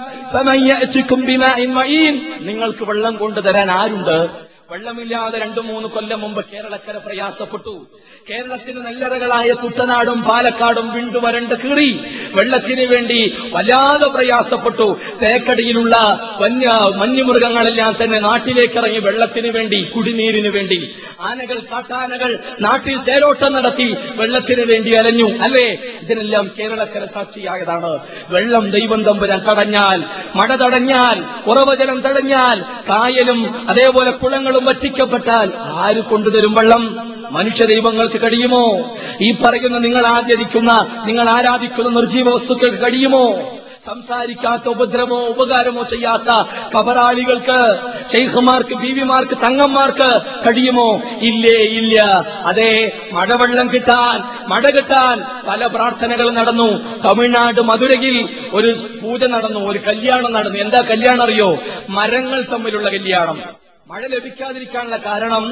നിങ്ങൾക്ക് 2.41 2.84
വെള്ളം 2.84 3.16
കൊണ്ടുതരാൻ 3.16 3.70
ആരുണ്ട്? 3.70 4.49
വെള്ളമില്ലാതെ 4.70 5.38
രണ്ടു 5.38 5.60
മൂന്ന് 5.60 5.88
കൊല്ലം 5.88 6.20
മുമ്പ് 6.20 6.44
കേരളക്കര 6.52 6.96
പ്രയാസപ്പെട്ടു. 6.96 7.86
കേരളത്തിന് 8.30 8.86
നെല്ലറകളായ 8.86 9.52
കുട്ടനാടും 9.52 10.22
പാലക്കാടും 10.22 10.92
വിണ്ടു 10.92 11.18
വരണ്ട് 11.18 11.54
കീറി. 11.54 12.00
വെള്ളത്തിന് 12.34 12.86
വേണ്ടി 12.86 13.34
വല്ലാതെ 13.52 14.06
പ്രയാസപ്പെട്ടു. 14.06 14.98
തേക്കടിയിലുള്ള 15.22 16.20
വന്യ 16.40 16.68
വന്യമൃഗങ്ങളെല്ലാം 16.96 17.96
തന്നെ 18.04 18.18
നാട്ടിലേക്ക് 18.18 18.78
ഇറങ്ങി 18.78 18.98
വെള്ളത്തിന് 18.98 19.48
വേണ്ടി 19.48 19.82
കുടിനീരിന് 19.96 20.48
വേണ്ടി. 20.48 20.94
ആനകൾ 21.20 21.58
കാട്ടാനകൾ 21.58 22.38
നാട്ടിൽ 22.60 22.96
തേരോട്ടം 23.02 23.52
നടത്തി 23.52 23.96
വെള്ളത്തിന് 24.14 24.72
വേണ്ടി 24.72 24.92
അലഞ്ഞു. 24.92 25.28
അല്ലേ? 25.38 25.66
ഇതിനെല്ലാം 26.02 26.50
കേരളക്കര 26.58 27.04
സാക്ഷിയായതാണ്. 27.04 27.98
വെള്ളം 28.28 28.70
ദൈവം 28.70 29.02
തമ്പുരാൻ 29.02 29.42
തടഞ്ഞാൽ 29.50 30.04
മഴ 30.34 30.56
തടഞ്ഞാൽ 30.56 31.24
ഉറവജലം 31.50 32.00
തടഞ്ഞാൽ 32.00 32.62
കായലും 32.88 33.68
അതേപോലെ 33.68 34.10
കുളങ്ങളും 34.10 34.59
വറ്റിക്കപ്പെട്ടാൽ 34.64 35.52
ആര് 35.56 36.00
കൊണ്ടുതരും 36.00 36.54
വെള്ളം? 36.54 36.84
മനുഷ്യ 37.30 37.66
ദൈവങ്ങൾക്ക് 37.66 38.20
കഴിയുമോ? 38.20 38.96
ഈ 39.20 39.32
പറയുന്ന 39.32 39.78
നിങ്ങൾ 39.78 40.06
ആചരിക്കുന്ന 40.06 41.02
നിങ്ങൾ 41.06 41.28
ആരാധിക്കുന്ന 41.28 41.88
നിർജീവ 41.88 42.34
വസ്തുക്കൾക്ക് 42.34 42.76
കഴിയുമോ? 42.76 43.42
സംസാരിക്കാത്ത 43.86 44.68
ഉപദ്രവമോ 44.68 45.26
ഉപകാരമോ 45.26 45.82
ചെയ്യാത്ത 45.82 46.46
കബറാളികൾക്ക് 46.74 47.78
ഷെയ്ഖുമാർക്ക് 48.12 48.74
ബീവിമാർക്ക് 48.74 49.38
തങ്ങന്മാർക്ക് 49.44 50.20
കഴിയുമോ? 50.46 51.02
ഇല്ലേ 51.20 51.56
ഇല്ല. 51.56 52.02
അതെ 52.44 52.92
മഴവെള്ളം 53.12 53.70
കിട്ടാൻ 53.72 54.48
മഴ 54.48 54.70
കിട്ടാൻ 54.70 55.22
പല 55.48 55.66
പ്രാർത്ഥനകൾ 55.66 56.30
നടന്നു. 56.30 57.00
തമിഴ്നാട് 57.04 57.61
മധുരയിൽ 57.61 58.28
ഒരു 58.52 58.74
പൂജ 59.02 59.24
നടന്നു 59.24 59.61
ഒരു 59.61 59.80
കല്യാണം 59.86 60.32
നടന്നു. 60.32 60.58
എന്താ 60.58 60.80
കല്യാണം 60.80 61.22
അറിയോ? 61.22 61.58
മരങ്ങൾ 61.88 62.42
തമ്മിലുള്ള 62.52 62.88
കല്യാണം. 62.88 63.59
മഴ 63.91 64.07
ലഭിക്കാതിരിക്കാനുള്ള 64.07 64.97
കാരണം 64.97 65.45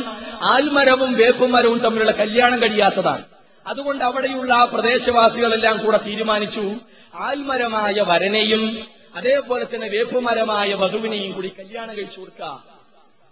ആൽമരവും 0.43 1.13
വേപ്പുമരവും 1.15 1.79
തമ്മിലുള്ള 1.79 2.13
കല്യാണം 2.13 2.59
കഴിയാത്തതാണ്. 2.63 3.25
അതുകൊണ്ട് 3.67 4.05
അവിടെയുള്ള 4.05 4.53
പ്രദേശവാസികളെല്ലാം 4.73 5.77
കൂടെ 5.87 5.99
തീരുമാനിച്ചു 6.07 6.65
ആൽമരമായ 7.15 8.01
വരനെയും 8.01 8.63
അതേപോലെ 9.17 9.65
തന്നെ 9.65 9.89
വേപ്പുമരമായ 9.89 10.75
വധുവിനെയും 10.75 11.33
കൂടി 11.33 11.49
കല്യാണം 11.59 11.95
കഴിച്ചു 11.97 12.21
കൊടുക്കുക. 12.21 12.78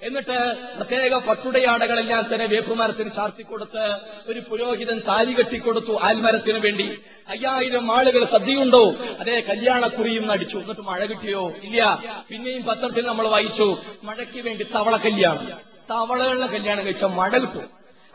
എന്നിട്ട് 0.02 0.54
പ്രത്യേക 0.76 1.14
പട്ടുടയാടകളെല്ലാം 1.14 2.34
തന്നെ 2.34 2.46
വേപ്പുമരത്തിന് 2.46 3.10
ചാർത്തിക്കൊടുത്ത് 3.10 3.96
ഒരു 4.26 4.40
പുരോഹിതൻ 4.40 5.02
താലി 5.08 5.32
കെട്ടിക്കൊടുത്തു 5.32 5.98
ആൽമരത്തിന് 6.02 6.58
വേണ്ടി. 6.58 6.98
അയ്യായിരം 7.28 7.96
ആളുകൾ 7.96 8.24
സദ്യയുണ്ടോ? 8.24 8.94
അതേ 9.20 9.40
കല്യാണക്കുറിയും 9.40 10.26
നടിച്ചു. 10.26 10.58
എന്നിട്ട് 10.58 10.80
മഴ 10.80 11.04
കിട്ടിയോ? 11.04 11.52
ഇല്ല. 11.62 12.04
പിന്നെയും 12.28 12.62
പത്രത്തിൽ 12.62 13.06
നമ്മൾ 13.06 13.28
വായിച്ചു 13.28 13.78
മഴയ്ക്ക് 14.04 14.40
വേണ്ടി 14.40 14.64
തവള 14.64 14.96
കല്യാണം. 14.96 15.48
തവളകളുടെ 15.90 16.46
കല്യാണം 16.46 16.84
കഴിച്ച 16.84 17.04
മഴ 17.04 17.30
കിട്ടും. 17.30 17.64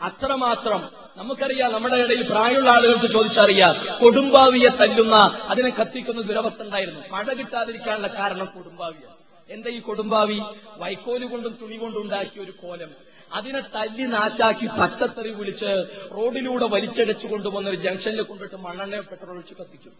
അത്രമാത്രം 0.02 0.88
നമുക്കറിയാം 1.16 1.72
നമ്മുടെ 1.72 1.96
ഇടയിൽ 1.96 2.22
പ്രായമുള്ള 2.22 2.70
ആളുകൾക്ക് 2.70 3.06
ചോദിച്ചറിയാം 3.06 3.98
കൊടുമ്പാവിയെ 4.02 4.68
തല്ലുന്ന 4.68 5.16
അതിനെ 5.48 5.70
കത്തിക്കുന്ന 5.70 6.20
ദുരവസ്ഥ 6.20 6.62
ഉണ്ടായിരുന്നു. 6.62 7.00
മഴ 7.10 7.24
കിട്ടാതിരിക്കാനുള്ള 7.24 8.06
കാരണം 8.06 8.46
കൊടുമ്പാവിയാണ്. 8.46 9.21
എന്താ 9.52 9.70
ഈ 9.70 9.78
കൊടുമ്പാവി? 9.78 10.40
വൈക്കോൽ 10.76 11.26
കൊണ്ടും 11.26 11.58
തുണി 11.62 11.76
കൊണ്ടും 11.76 12.02
ഉണ്ടാക്കിയ 12.02 12.42
ഒരു 12.42 12.50
കോലം. 12.50 12.90
അതിനെ 13.32 13.60
തല്ലി 13.60 14.02
നാശാക്കി 14.02 14.66
പച്ചത്തറി 14.66 15.30
വിളിച്ച് 15.30 15.84
റോഡിലൂടെ 16.14 16.66
വലിച്ചടിച്ചു 16.66 17.26
കൊണ്ടുവന്ന 17.26 17.68
ഒരു 17.68 17.76
ജംഗ്ഷനിൽ 17.76 18.22
കൊണ്ടിട്ട് 18.22 18.56
മണ്ണെണ്ണ 18.56 19.00
പെട്രോൾ 19.00 19.34
ഒഴിച്ച് 19.34 19.54
കത്തിക്കും. 19.54 19.92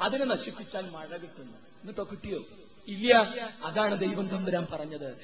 അതിനെ 0.00 0.24
നശിപ്പിച്ചാൽ 0.24 0.82
മഴ 0.82 1.16
കിട്ടുന്നു 1.16 1.52
എന്നിട്ടോ 1.52 2.04
കിട്ടിയോ? 2.04 2.38
ഇല്ല. 2.88 3.34
അതാണ് 3.64 3.98
ദൈവം 3.98 4.28
തമ്പുരാൻ 4.28 4.66
പറഞ്ഞത്. 4.72 5.16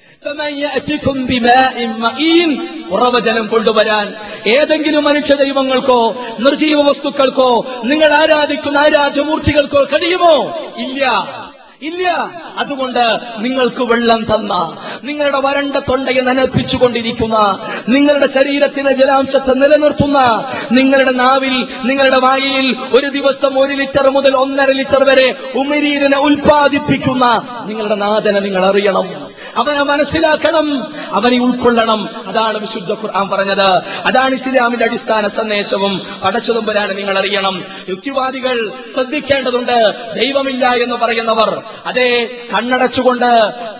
ഉറവചനം. 2.91 3.47
കൊണ്ടുവരാൻ. 3.47 4.15
ഏതെങ്കിലും 4.47 5.03
മനുഷ്യ 5.03 5.35
ദൈവങ്ങൾക്കോ 5.35 6.15
നിർജീവ 6.39 6.81
വസ്തുക്കൾക്കോ 6.81 7.65
നിങ്ങൾ 7.85 8.13
ആരാധിക്കുന്ന 8.13 8.77
ആരാധ്യമൂർത്തികൾക്കോ 8.77 9.83
കഴിയുമോ? 9.83 10.35
ഇല്ല. 10.77 11.48
ഇല്ല. 11.81 12.09
അതുകൊണ്ട് 12.57 13.19
നിങ്ങൾക്ക് 13.37 13.83
വെള്ളം 13.83 14.23
തന്ന 14.23 14.77
നിങ്ങളുടെ 15.03 15.37
വരണ്ട 15.37 15.75
തൊണ്ടയെ 15.75 16.21
നനപ്പിച്ചുകൊണ്ടിരിക്കുന്ന 16.21 17.59
നിങ്ങളുടെ 17.89 18.27
ശരീരത്തിലെ 18.27 18.93
ജലാംശത്തെ 18.93 19.53
നിലനിർത്തുന്ന 19.53 20.43
നിങ്ങളുടെ 20.71 21.11
നാവിൽ 21.11 21.67
നിങ്ങളുടെ 21.85 22.17
വായിൽ 22.17 22.75
ഒരു 22.93 23.07
ദിവസം 23.07 23.59
ഒരു 23.59 23.73
ലിറ്റർ 23.73 24.09
മുതൽ 24.09 24.35
ഒന്നര 24.35 24.71
ലിറ്റർ 24.71 25.03
വരെ 25.03 25.35
ഉമിരീരിനെ 25.55 26.17
ഉൽപ്പാദിപ്പിക്കുന്ന 26.17 27.41
നിങ്ങളുടെ 27.65 27.95
നാഥനെ 27.95 28.39
നിങ്ങൾ 28.39 28.65
അറിയണം. 28.65 29.29
അവനെ 29.55 29.83
മനസ്സിലാക്കണം. 29.83 30.93
അവനെ 31.11 31.39
ഉൾക്കൊള്ളണം. 31.39 32.09
അതാണ് 32.27 32.57
വിശുദ്ധ 32.57 32.91
ഖുർആൻ 32.91 33.29
പറഞ്ഞത്. 33.29 33.81
അതാണ് 34.05 34.33
ഇസ്ലാമിന്റെ 34.33 34.85
അടിസ്ഥാന 34.85 35.27
സന്ദേശവും 35.27 36.01
പടച്ചതുമ്പരാണ് 36.23 36.97
നിങ്ങൾ 36.97 37.19
അറിയണം. 37.19 37.63
യുക്തിവാദികൾ 37.89 38.71
ശ്രദ്ധിക്കേണ്ടതുണ്ട്. 38.93 39.93
ദൈവമില്ല 40.19 40.73
എന്ന് 40.73 40.95
പറയുന്നവർ 40.95 41.63
അതേ 41.85 42.29
കണ്ണടച്ചുകൊണ്ട് 42.53 43.25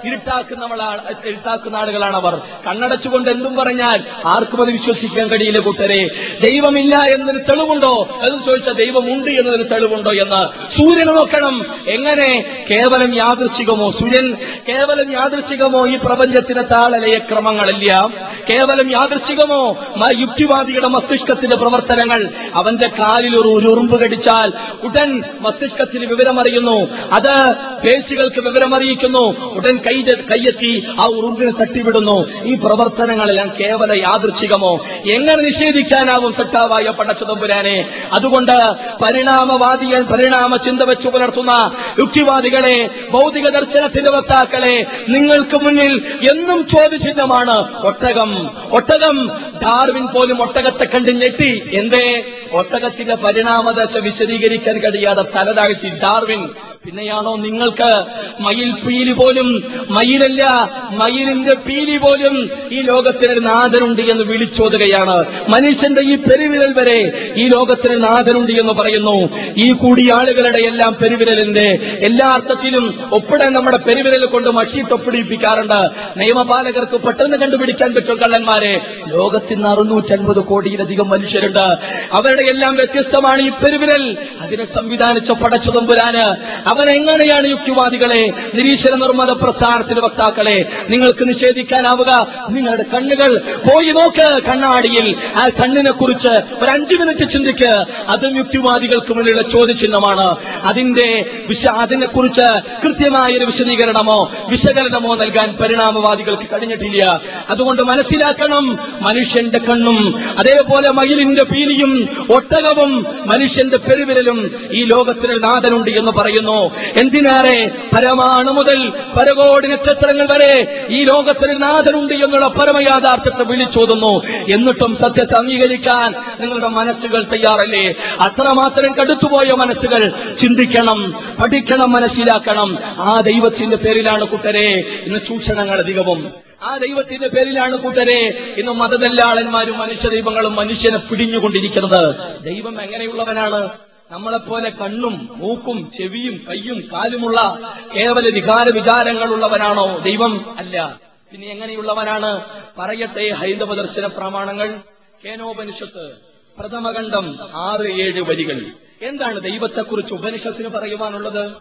ഇരുട്ടാക്കുന്നവളാണ് 0.04 1.02
ഇരുട്ടാക്കുന്ന 1.26 1.78
ആളുകളാണ് 1.78 2.16
അവർ 2.16 2.42
കണ്ണടച്ചുകൊണ്ട് 2.68 3.30
എന്തും 3.30 3.56
പറഞ്ഞാൽ 3.56 4.04
ആർക്കും 4.26 4.62
അത് 4.62 4.72
വിശ്വസിക്കാൻ 4.72 5.28
കഴിയില്ല 5.28 5.60
കൂട്ടരെ. 5.60 6.10
ദൈവമില്ല 6.42 6.96
എന്നതിന് 6.96 7.40
തെളിവുണ്ടോ? 7.50 8.20
എന്ന് 8.22 8.44
ചോദിച്ചാൽ 8.44 8.74
ദൈവമുണ്ട് 8.74 9.32
എന്നതിന് 9.32 9.64
തെളിവുണ്ടോ 9.72 10.12
എന്ന്. 10.12 10.70
സൂര്യനെ 10.72 11.12
നോക്കണം. 11.12 11.66
എങ്ങനെ? 11.88 12.64
കേവലം 12.70 13.16
യാദൃശികമോ? 13.16 13.92
സൂര്യൻ 13.92 14.38
കേവലം 14.70 15.12
യാദൃശികമോ 15.12 15.88
ഈ 15.88 15.98
പ്രപഞ്ചത്തിന്റെ 16.04 16.64
താളലയ 16.64 17.18
ക്രമങ്ങളില്ല. 17.18 18.10
കേവലം 18.50 18.92
യാദൃശികമോ? 18.92 19.78
യുക്തിവാദിയുടെ 20.12 20.88
മസ്തിഷ്കത്തിന്റെ 20.88 21.56
പ്രവർത്തനങ്ങൾ. 21.56 22.30
അവന്റെ 22.56 22.88
കാലിൽ 22.88 23.36
ഒരു 23.36 23.70
ഉറുമ്പ് 23.70 24.02
കടിച്ചാൽ 24.02 24.52
ഉടൻ 24.84 25.24
മസ്തിഷ്കത്തിന് 25.40 26.06
വിവരമറിയുന്നു. 26.06 26.88
അത് 27.12 27.56
പേശികൾക്ക് 27.84 28.42
വിവരമറിയിക്കുന്നു 28.42 29.40
ഉടൻ 29.42 29.78
കൈ 29.78 30.02
കൈയെത്തി 30.02 30.88
ആ 31.00 31.06
ഉറുമ്പിനെ 31.06 31.52
തട്ടിവിടുന്നു. 31.52 32.44
ഈ 32.44 32.56
പ്രവർത്തനങ്ങളെല്ലാം 32.56 33.52
കേവല 33.60 33.92
യാദൃശികമോ 33.92 34.86
എങ്ങനെ 35.10 35.36
നിഷേധിക്കാനാവും 35.36 36.34
സട്ടാവായ 36.34 36.84
പടച്ചതമ്പുരാനെ? 36.84 37.90
അതുകൊണ്ട് 38.12 38.74
പരിണാമവാദിയൻ 39.04 40.04
പരിണാമ 40.04 40.56
ചിന്ത 40.56 40.82
വെച്ച് 40.82 41.10
പുലർത്തുന്ന 41.10 41.72
യുക്തിവാദികളെ 42.00 42.90
ഭൗതിക 43.10 43.50
ദർശനത്തിന്റെ 43.50 44.10
വക്താക്കളെ 44.10 44.86
നിങ്ങൾക്ക് 45.10 45.58
മുന്നിൽ 45.58 46.02
എന്നും 46.32 46.68
ചോദ്യചിഹ്നമാണ് 46.68 47.86
ഒട്ടകം. 47.86 48.50
ഒട്ടകം 48.72 49.32
ഡാർവിൻ 49.64 50.08
പോലും 50.08 50.42
ഒട്ടകത്തെ 50.42 50.84
കണ്ട് 50.84 51.22
ഞെട്ടി. 51.22 51.70
എന്തേ? 51.74 52.24
ഒട്ടകത്തിന്റെ 52.52 53.16
പരിണാമദശ 53.16 53.98
വിശദീകരിക്കാൻ 53.98 54.80
കഴിയാതെ 54.80 55.22
തലതാഴ്ത്തി. 55.22 55.90
ഡാർവിൻ 55.90 56.50
പിന്നെയാണോ 56.86 57.36
നിങ്ങൾക്ക് 57.70 58.42
മയിൽ 58.42 58.72
പീലി 58.72 59.12
പോലും 59.12 59.64
മയിലല്ല 59.90 60.70
മയിലിന്റെ 60.92 61.54
പീലി 61.54 61.98
പോലും 61.98 62.50
ഈ 62.72 62.82
ലോകത്തിന് 62.82 63.48
നാഥനുണ്ട് 63.48 64.02
എന്ന് 64.02 64.24
വിളിച്ചോതുകയാണ്. 64.24 65.26
മനുഷ്യന്റെ 65.50 66.02
ഈ 66.02 66.16
പെരുവിരൽ 66.16 66.74
വരെ 66.74 67.00
ഈ 67.36 67.48
ലോകത്തിന് 67.48 68.04
നാഥനുണ്ട് 68.04 68.52
എന്ന് 68.52 68.74
പറയുന്നു. 68.74 69.30
ഈ 69.58 69.72
കൂടിയ 69.72 70.14
ആളുകളുടെ 70.14 70.58
എല്ലാം 70.58 70.96
പെരുവിരലിന്റെ 71.02 71.80
എല്ലാ 72.00 72.28
അർത്ഥത്തിലും 72.28 73.10
ഒപ്പിടാൻ 73.12 73.54
നമ്മുടെ 73.54 73.78
പെരുവിരൽ 73.78 74.26
കൊണ്ട് 74.26 74.50
മഷി 74.50 74.82
തൊപ്പിടിപ്പിക്കാറുണ്ട് 74.82 75.80
നിയമപാലകർക്ക് 76.18 76.98
പെട്ടെന്ന് 77.02 77.38
കണ്ടുപിടിക്കാൻ 77.38 77.94
പറ്റും 77.94 78.18
കള്ളന്മാരെ. 78.18 78.82
ലോകത്തിന് 79.08 79.68
അറുന്നൂറ്റൻപത് 79.68 80.40
കോടിയിലധികം 80.40 81.10
മനുഷ്യരുണ്ട്. 81.10 81.66
അവരുടെ 82.14 82.42
എല്ലാം 82.42 82.76
വ്യത്യസ്തമാണ് 82.76 83.42
ഈ 83.42 83.50
പെരുവിരൽ. 83.50 84.18
അതിനെ 84.42 84.66
സംവിധാനിച്ച 84.66 85.32
പടച്ചുതമ്പുരാന് 85.32 86.26
അവൻ 86.70 86.90
എങ്ങനെയാണ് 86.90 87.48
യുക്തിവാദികളെ 87.60 88.34
നിരീശ്വര 88.54 88.94
നിർമ്മത 88.96 89.30
പ്രസ്ഥാനത്തിന്റെ 89.30 90.02
വക്താക്കളെ 90.02 90.66
നിങ്ങൾക്ക് 90.90 91.30
നിഷേധിക്കാനാവുക. 91.30 92.28
നിങ്ങളുടെ 92.50 92.86
കണ്ണുകൾ 92.94 93.38
പോയി 93.38 93.92
നോക്ക് 93.92 94.42
കണ്ണാടിയിൽ. 94.48 95.16
ആ 95.36 95.50
കണ്ണിനെ 95.50 95.92
കുറിച്ച് 95.92 96.28
ഒരു 96.28 96.70
അഞ്ചു 96.72 96.96
മിനിറ്റ് 96.96 97.30
ചിന്തിക്ക്. 97.30 97.84
അതും 98.08 98.38
യുക്തിവാദികൾക്ക് 98.38 99.14
മുന്നിലുള്ള 99.14 99.42
ചോദ്യചിഹ്നമാണ്. 99.42 100.36
അതിന്റെ 100.64 101.26
അതിനെ 101.70 102.08
കുറിച്ച് 102.08 102.48
കൃത്യമായ 102.84 103.38
ഒരു 103.38 103.46
വിശദീകരണമോ 103.46 104.32
വിശകലനമോ 104.48 105.16
നൽകാൻ 105.16 105.58
പരിണാമവാദികൾക്ക് 105.62 106.48
കഴിഞ്ഞിട്ടില്ല. 106.54 107.22
അതുകൊണ്ട് 107.50 107.82
മനസ്സിലാക്കണം 107.82 108.80
മനുഷ്യന്റെ 109.02 109.58
കണ്ണും 109.58 110.24
അതേപോലെ 110.38 110.90
മയിലിന്റെ 110.90 111.44
പീലിയും 111.44 112.10
ഒട്ടകവും 112.30 113.06
മനുഷ്യന്റെ 113.26 113.78
പെരുവിരലും 113.78 114.40
ഈ 114.72 114.84
ലോകത്തിന് 114.84 115.44
നാഥനുണ്ട് 115.44 115.92
എന്ന് 115.92 116.12
പറയുന്നു. 116.12 116.72
എന്തിനേറെ 116.96 117.49
പരമാണു 117.94 118.52
മുതൽ 118.52 118.90
പരകോടി 118.90 119.68
നക്ഷത്രങ്ങൾ 119.68 120.28
വരെ 120.32 120.86
ഈ 120.90 121.04
ലോകത്തിന് 121.04 121.62
നാഥനുണ്ട് 121.62 122.14
എന്നുള്ള 122.14 122.48
പരമയാഥാർത്ഥ്യത്തെ 122.48 123.44
വിളിച്ചോതുന്നു. 123.44 124.24
എന്നിട്ടും 124.50 124.96
സത്യത്തെ 124.96 125.36
അംഗീകരിക്കാൻ 125.36 126.14
നിങ്ങളുടെ 126.40 126.68
മനസ്സുകൾ 126.68 127.24
തയ്യാറല്ലേ? 127.24 127.96
അത്രമാത്രം 128.20 128.94
കടുത്തുപോയ 128.94 129.52
മനസ്സുകൾ 129.52 130.12
ചിന്തിക്കണം 130.40 131.14
പഠിക്കണം 131.40 131.92
മനസ്സിലാക്കണം. 131.92 132.78
ആ 132.98 133.22
ദൈവത്തിന്റെ 133.22 133.78
പേരിലാണ് 133.78 134.26
കുട്ടരെ 134.26 134.84
ഇന്ന് 135.08 135.20
ചൂഷണങ്ങൾ 135.28 135.80
അധികവും. 135.80 136.32
ആ 136.64 136.78
ദൈവത്തിന്റെ 136.78 137.28
പേരിലാണ് 137.28 137.76
കൂട്ടരെ 137.76 138.38
ഇന്ന് 138.58 138.72
മതദല്ലാളന്മാരും 138.72 139.78
മനുഷ്യ 139.78 140.10
ദൈവങ്ങളും 140.10 140.56
മനുഷ്യനെ 140.56 140.98
പിടിഞ്ഞുകൊണ്ടിരിക്കുന്നത്. 140.98 142.16
ദൈവം 142.44 142.82
എങ്ങനെയുള്ളവനാണ്? 142.82 143.70
നമ്മളെപ്പോലെ 144.12 144.70
കണ്ണും 144.70 145.30
മൂക്കും 145.32 145.92
ചെവിയും 145.92 146.46
കയ്യും 146.50 146.90
കാലുമുള്ള 146.94 147.60
കേവല 147.96 148.30
വികാര 148.30 148.70
വിചാരങ്ങളുള്ളവനാണോ 148.70 149.98
ദൈവം? 149.98 150.58
അല്ല. 150.58 151.00
പിന്നെ 151.32 151.48
എങ്ങനെയുള്ളവനാണ്? 151.48 152.46
പറയട്ടെ 152.78 153.30
ഹൈന്ദവ 153.30 153.74
ദർശന 153.74 154.06
പ്രമാണങ്ങൾ. 154.06 154.80
കേനോപനിഷത്ത് 155.26 156.14
പ്രഥമഖണ്ഡം 156.60 157.40
ആറ് 157.54 157.86
ഏഴ് 157.86 158.22
വരികൾ. 158.22 158.66
എന്താണ് 159.02 159.42
ദൈവത്തെക്കുറിച്ച് 159.42 160.14
ഉപനിഷത്തിന് 160.14 160.70
പറയുവാനുള്ളത്? 160.70 161.52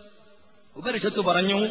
ഉപനിഷത്ത് 0.76 1.20
പറഞ്ഞു 1.20 1.66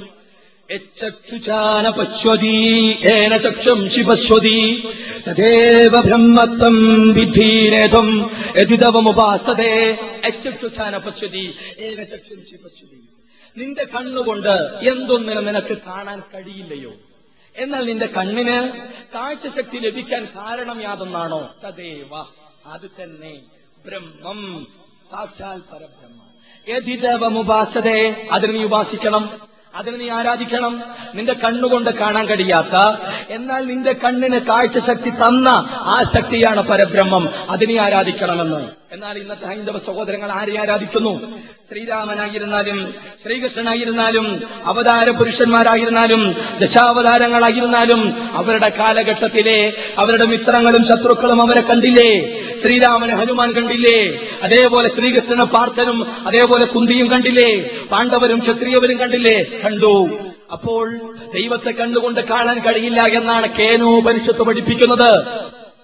യച്ചക്ഷുചാന 0.71 1.89
പശ്വതി 1.89 2.97
ഏന 3.03 3.37
ചക്ഷം 3.37 3.89
ശിപശ്വതി 3.89 4.87
തദേവ 5.27 6.01
ബ്രഹ്മത്വം 6.01 7.09
വിധീനേതം 7.11 8.31
യതിതവമുപാസതേ 8.57 9.97
യച്ചക്ഷുചാന 10.25 10.97
പശ്വതി 10.97 11.55
ഏന 11.79 12.03
ചക്ഷം 12.03 12.45
ശിപശ്വതി 12.51 13.07
നിന്റെ 13.57 13.83
കണ്ണുകൊണ്ട് 13.83 14.49
എന്തൊന്നിനും 14.89 15.45
നിനക്ക് 15.45 15.77
കാണാൻ 15.77 16.19
കഴിയില്ലയോ? 16.19 16.91
എന്നാൽ 17.55 17.85
നിന്റെ 17.85 18.05
കണ്ണിന് 18.05 18.69
കാഴ്ചശക്തി 19.15 19.77
ലഭിക്കാൻ 19.77 20.25
കാരണം 20.25 20.81
യാതൊന്നാണോ? 20.81 21.55
തദേവ. 21.65 22.17
അത് 22.65 23.03
തന്നെ 23.03 23.39
ബ്രഹ്മം. 23.85 24.67
സാക്ഷാൽ 25.11 25.57
പരബ്രഹ്മം. 25.57 26.27
യതിതവമുപാസതേ 26.67 28.27
അതിന് 28.31 28.53
നീ 28.53 28.63
ഉപാസിക്കണം. 28.63 29.56
അതിന് 29.77 29.99
നീ 29.99 30.09
ആരാധിക്കണം? 30.09 30.81
നിന്റെ 31.15 31.33
കണ്ണുകൊണ്ട് 31.33 31.89
കാണാൻ 31.89 32.25
കഴിയാത്ത 32.25 32.75
എന്നാൽ 33.29 33.65
നിന്റെ 33.65 33.93
കണ്ണിന് 33.93 34.39
കാഴ്ചശക്തി 34.39 35.09
തന്ന 35.09 35.49
ആ 35.71 36.03
ശക്തിയാണ് 36.13 36.61
പരബ്രഹ്മം. 36.61 37.29
അതിനെ 37.49 37.81
ആരാധിക്കണമെന്ന്. 37.81 38.86
എന്നാൽ 38.91 39.17
ഇന്നത്തെ 39.17 39.45
ഹൈന്ദവ 39.45 39.77
സഹോദരങ്ങൾ 39.77 40.31
ആരെ 40.31 40.59
ആരാധിക്കുന്നു? 40.59 41.13
ശ്രീരാമനായിരുന്നാലും 41.69 42.93
ശ്രീകൃഷ്ണനായിരുന്നാലും 43.23 44.27
അവതാര 44.65 45.09
പുരുഷന്മാരായിരുന്നാലും 45.09 46.21
ദശാവതാരങ്ങളായിരുന്നാലും 46.61 48.01
അവരുടെ 48.33 48.69
കാലഘട്ടത്തിലെ 48.69 49.73
അവരുടെ 49.97 50.25
മിത്രങ്ങളും 50.25 50.83
ശത്രുക്കളും 50.87 51.41
അവരെ 51.41 51.61
കണ്ടില്ലേ? 51.61 52.11
ശ്രീരാമനെ 52.61 53.15
ഹനുമാൻ 53.15 53.51
കണ്ടില്ലേ? 53.51 53.97
അതേപോലെ 54.43 54.89
ശ്രീകൃഷ്ണനെ 54.89 55.43
പാർത്ഥനും 55.43 56.07
അതേപോലെ 56.27 56.65
കുന്തിയും 56.65 57.11
കണ്ടില്ലേ? 57.11 57.49
പാണ്ഡവരും 57.91 58.39
ക്ഷത്രിയവരും 58.39 58.99
കണ്ടില്ലേ? 58.99 59.37
കണ്ടു. 59.65 59.93
അപ്പോൾ 60.51 60.85
ദൈവത്തെ 61.33 61.71
കണ്ടുകൊണ്ട് 61.71 62.21
കാണാൻ 62.21 62.59
കഴിയില്ല 62.59 63.01
എന്നാണ് 63.19 63.47
കേനോപനിഷത്ത് 63.59 64.43
പഠിപ്പിക്കുന്നത്. 64.49 65.11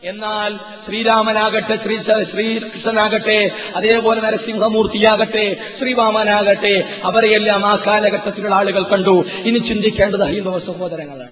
എന്നാൽ 0.03 0.59
ശ്രീരാമനാകട്ടെ 0.85 1.75
ശ്രീ 1.75 1.97
ശ്രീകൃഷ്ണനാകട്ടെ 2.23 3.51
അതേപോലെ 3.75 4.21
നരസിംഹമൂർത്തിയാകട്ടെ 4.21 5.57
ശ്രീവാമനാകട്ടെ 5.79 7.01
അവരെയെല്ലാം 7.03 7.65
ആ 7.65 7.83
കാലഘട്ടത്തിലുള്ള 7.87 8.55
ആളുകൾ 8.55 8.83
കണ്ടു. 8.83 9.25
ഇനി 9.43 9.57
ചിന്തിക്കേണ്ടത് 9.57 10.23
ഹൈന്ദവ 10.23 10.57
സഹോദരങ്ങളാണ്. 10.57 11.31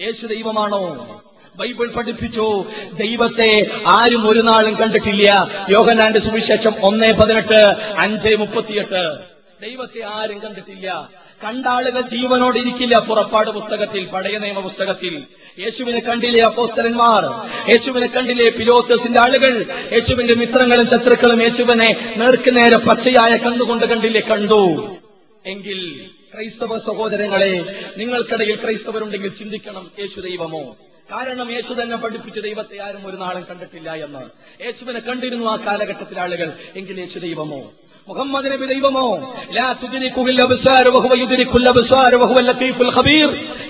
യേശു 0.00 0.26
ദൈവമാണോ? 0.26 1.22
ബൈബിൾ 1.56 1.86
പഠിപ്പിച്ചു. 1.86 2.64
ദൈവത്തെ 2.92 3.70
ആരും 3.86 4.28
ഒരു 4.28 4.40
നാളും 4.40 4.74
കണ്ടിട്ടില്ല. 4.74 5.48
യോഗനാന്റെ 5.70 6.18
സുവിശേഷം 6.18 6.74
ഒന്നേ 6.82 7.12
പതിനെട്ട് 7.12 7.76
അഞ്ച് 7.98 8.34
മുപ്പത്തിയെട്ട്. 8.34 9.18
ദൈവത്തെ 9.62 10.04
ആരും 10.04 10.38
കണ്ടിട്ടില്ല. 10.38 11.08
കണ്ട 11.44 11.66
ആളുകൾ 11.66 12.00
ജീവനോട് 12.00 12.58
ഇരിക്കില്ല. 12.58 12.98
പുറപ്പാട് 12.98 13.50
പുസ്തകത്തിൽ 13.50 14.06
പഴയ 14.06 14.38
നിയമ 14.38 14.60
പുസ്തകത്തിൽ. 14.60 15.24
യേശുവിനെ 15.58 16.00
കണ്ടില്ലേ 16.00 16.40
അപ്പോസ്തലന്മാർ? 16.40 17.24
യേശുവിനെ 17.70 18.06
കണ്ടില്ലേ 18.06 18.50
പിലോത്തസിന്റെ 18.50 19.20
ആളുകൾ? 19.20 19.66
യേശുവിന്റെ 19.92 20.34
മിത്രങ്ങളും 20.34 20.86
ശത്രുക്കളും 20.86 21.42
യേശുവിനെ 21.42 22.14
നേർക്കുനേരെ 22.16 22.76
പച്ചയായ 22.76 23.36
കണ്ണുകൊണ്ട് 23.36 23.86
കണ്ടില്ലേ 23.86 24.20
കണ്ടു? 24.20 24.96
എങ്കിൽ 25.46 26.10
ക്രൈസ്തവ 26.34 26.78
സഹോദരങ്ങളെ 26.78 27.76
നിങ്ങൾക്കിടയിൽ 27.96 28.54
ക്രൈസ്തവരുണ്ടെങ്കിൽ 28.54 29.28
ചിന്തിക്കണം 29.28 29.90
യേശു 29.98 30.20
ദൈവമോ? 30.20 30.76
കാരണം 31.12 31.52
യേശു 31.52 31.74
തന്നെ 31.74 31.96
പഠിപ്പിച്ച 31.96 32.38
ദൈവത്തെ 32.38 32.82
ആരും 32.82 33.06
ഒരു 33.06 33.16
നാളും 33.16 33.46
കണ്ടിട്ടില്ല 33.50 33.94
എന്ന്. 33.94 34.62
യേശുവിനെ 34.62 35.00
കണ്ടിരുന്നു 35.00 35.46
ആ 35.46 35.56
കാലഘട്ടത്തിലെ 35.56 36.20
ആളുകൾ. 36.20 36.52
എങ്കിൽ 36.76 37.00
യേശു 37.00 37.18
ദൈവമോ? 37.18 37.72
മുഹമ്മദ് 38.08 38.46
നബി 38.46 38.66
ദൈവമോ 38.66 39.06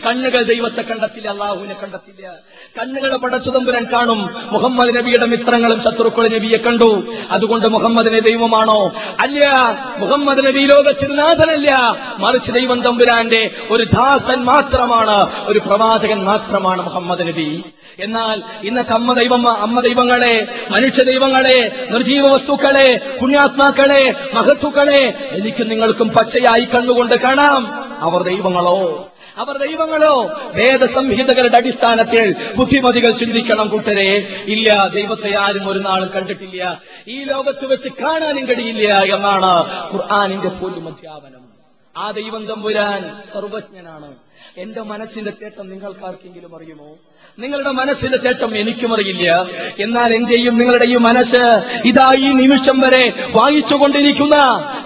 കണ്ണുകൾ 0.07 0.43
ദൈവത്തെ 0.43 0.83
കണ്ടെത്തില്ല 0.83 1.29
അള്ളാഹുവിനെ 1.29 1.75
കണ്ടെത്തില്ല. 1.83 2.35
കണ്ണുകളെ 2.81 3.17
പടച്ചു 3.17 3.51
തമ്പുരൻ 3.51 3.87
കാണും. 3.93 4.35
മുഹമ്മദ് 4.53 4.97
നബിയുടെ 4.97 5.27
മിത്രങ്ങളും 5.27 5.81
ശത്രുക്കളും 5.81 6.33
നബിയെ 6.33 6.57
കണ്ടു. 6.57 7.05
അതുകൊണ്ട് 7.31 7.67
മുഹമ്മദിനെ 7.67 8.21
ദൈവമാണോ? 8.21 8.93
അല്ല 9.21 9.49
മുഹമ്മദ് 9.99 10.47
നബി 10.47 10.59
ലോകത്തിൽ 10.59 11.15
നാഥനല്ല 11.17 11.97
മറിച്ച് 12.19 12.53
ദൈവം 12.53 12.83
തമ്പുരാന്റെ 12.83 13.51
ഒരു 13.71 13.85
ദാസൻ 13.85 14.45
മാത്രമാണ് 14.45 15.45
ഒരു 15.47 15.59
പ്രവാചകൻ 15.59 16.25
മാത്രമാണ് 16.25 16.83
മുഹമ്മദ് 16.83 17.21
നബി. 17.21 17.65
എന്നാൽ 17.99 18.43
ഇന്നത്തെ 18.63 18.93
അമ്മ 18.93 19.13
ദൈവം 19.13 19.49
അമ്മ 19.49 19.81
ദൈവങ്ങളെ 19.81 20.49
മനുഷ്യ 20.71 21.03
ദൈവങ്ങളെ 21.03 21.87
നിർജീവ 21.91 22.29
വസ്തുക്കളെ 22.29 23.01
പുണ്യാത്മാക്കളെ 23.21 24.26
മഹത്തുക്കളെ 24.35 25.29
എനിക്ക് 25.31 25.71
നിങ്ങൾക്കും 25.71 26.09
പച്ചയായി 26.09 26.65
കണ്ണുകൊണ്ട് 26.65 27.15
കാണാം. 27.15 27.67
അവർ 28.03 28.23
ദൈവങ്ങളോ? 28.23 29.09
അവർ 29.37 29.57
ദൈവങ്ങളോ? 29.57 30.31
വേദസംഹിതകളുടെ 30.55 31.57
അടിസ്ഥാനത്തിൽ 31.57 32.37
ബുദ്ധിമതികൾ 32.57 33.11
ചിന്തിക്കണം 33.11 33.69
കൂട്ടരെ. 33.69 34.45
ഇല്ല 34.47 34.89
ദൈവത്തെ 34.95 35.37
ആരും 35.37 35.69
ഒരു 35.69 35.79
നാളും 35.79 36.11
കണ്ടിട്ടില്ല. 36.15 36.83
ഈ 37.09 37.25
ലോകത്ത് 37.25 37.67
വെച്ച് 37.67 37.89
കാണാനും 37.89 38.47
കഴിയില്ല 38.47 39.15
എന്നാണ് 39.15 39.53
ഖുർആാനിന്റെ 39.93 40.49
പോലും 40.49 40.89
അധ്യാപനം. 40.89 41.47
ആ 41.97 42.11
ദൈവം 42.11 42.47
തമ്പുരാൻ 42.47 43.17
സർവജ്ഞനാണ്. 43.33 44.15
എന്റെ 44.57 44.83
മനസ്സിന്റെ 44.83 45.31
തേട്ടം 45.31 45.69
നിങ്ങൾക്കാർക്കെങ്കിലും 45.69 46.57
അറിയുമോ? 46.57 46.89
നിങ്ങളുടെ 47.39 47.71
മനസ്സിന്റെ 47.71 48.17
ചേട്ടം 48.17 48.57
എനിക്കും 48.57 48.95
അറിയില്ല 48.95 49.47
എന്നാൽ 49.79 50.15
എന്റെയും 50.15 50.59
നിങ്ങളുടെയും 50.59 51.03
മനസ്സ് 51.03 51.43
ഇതാ 51.85 52.15
ഈ 52.15 52.29
നിമിഷം 52.33 52.81
വരെ 52.81 53.13
വായിച്ചുകൊണ്ടിരിക്കുന്ന 53.35 54.37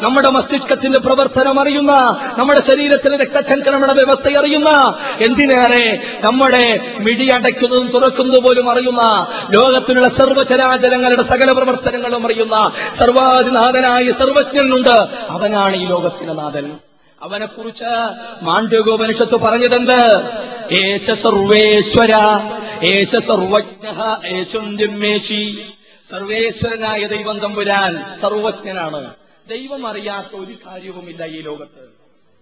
നമ്മുടെ 0.03 0.28
മസ്തിഷ്കത്തിന്റെ 0.28 0.98
പ്രവർത്തനം 0.98 1.61
അറിയുന്ന 1.61 1.92
നമ്മുടെ 2.38 2.61
ശരീരത്തിലെ 2.61 3.16
രക്തചംക്രമണ 3.16 3.92
വ്യവസ്ഥ 3.92 4.36
അറിയുന്ന 4.36 4.98
എന്തിനേറെ 5.20 6.03
നമ്മുടെ 6.24 6.80
മിഴി 7.01 7.28
അടയ്ക്കുന്നതും 7.28 7.88
തുറക്കുന്നതും 7.88 8.42
പോലും 8.42 8.70
അറിയുന്ന 8.70 9.26
ലോകത്തിലുള്ള 9.51 10.09
സർവചരാചരങ്ങളുടെ 10.09 11.22
സകല 11.22 11.53
പ്രവർത്തനങ്ങളും 11.53 12.26
അറിയുന്ന 12.26 12.72
സർവാധിനാഥനായ 12.98 14.11
സർവജ്ഞനുണ്ട്. 14.11 14.96
അവനാണ് 15.28 15.76
ഈ 15.76 15.86
ലോകത്തിന്റെ 15.86 16.32
നാഥൻ. 16.32 16.89
അവനെ 17.22 17.46
കുറിച്ച് 17.46 17.84
മാണ്ഡ്യഗോപനിഷത്ത് 18.42 19.36
പറഞ്ഞതെന്ത്? 19.36 20.22
ഏശ 20.74 21.10
സർവേശ്വര 21.10 22.14
ഏശ 22.82 23.16
സർവജ്ഞ 23.16 23.88
ഏശും 24.26 24.78
ജമ്മേശി 24.78 25.64
സർവേശ്വരനായ 26.10 27.06
ദൈവം 27.06 27.38
തമ്പുരാൻ 27.38 28.04
സർവജ്ഞനാണ്. 28.20 29.14
ദൈവം 29.48 29.86
അറിയാത്ത 29.86 30.36
ഒരു 30.36 30.54
കാര്യവുമില്ല 30.66 31.24
ഈ 31.24 31.40
ലോകത്ത്. 31.40 31.82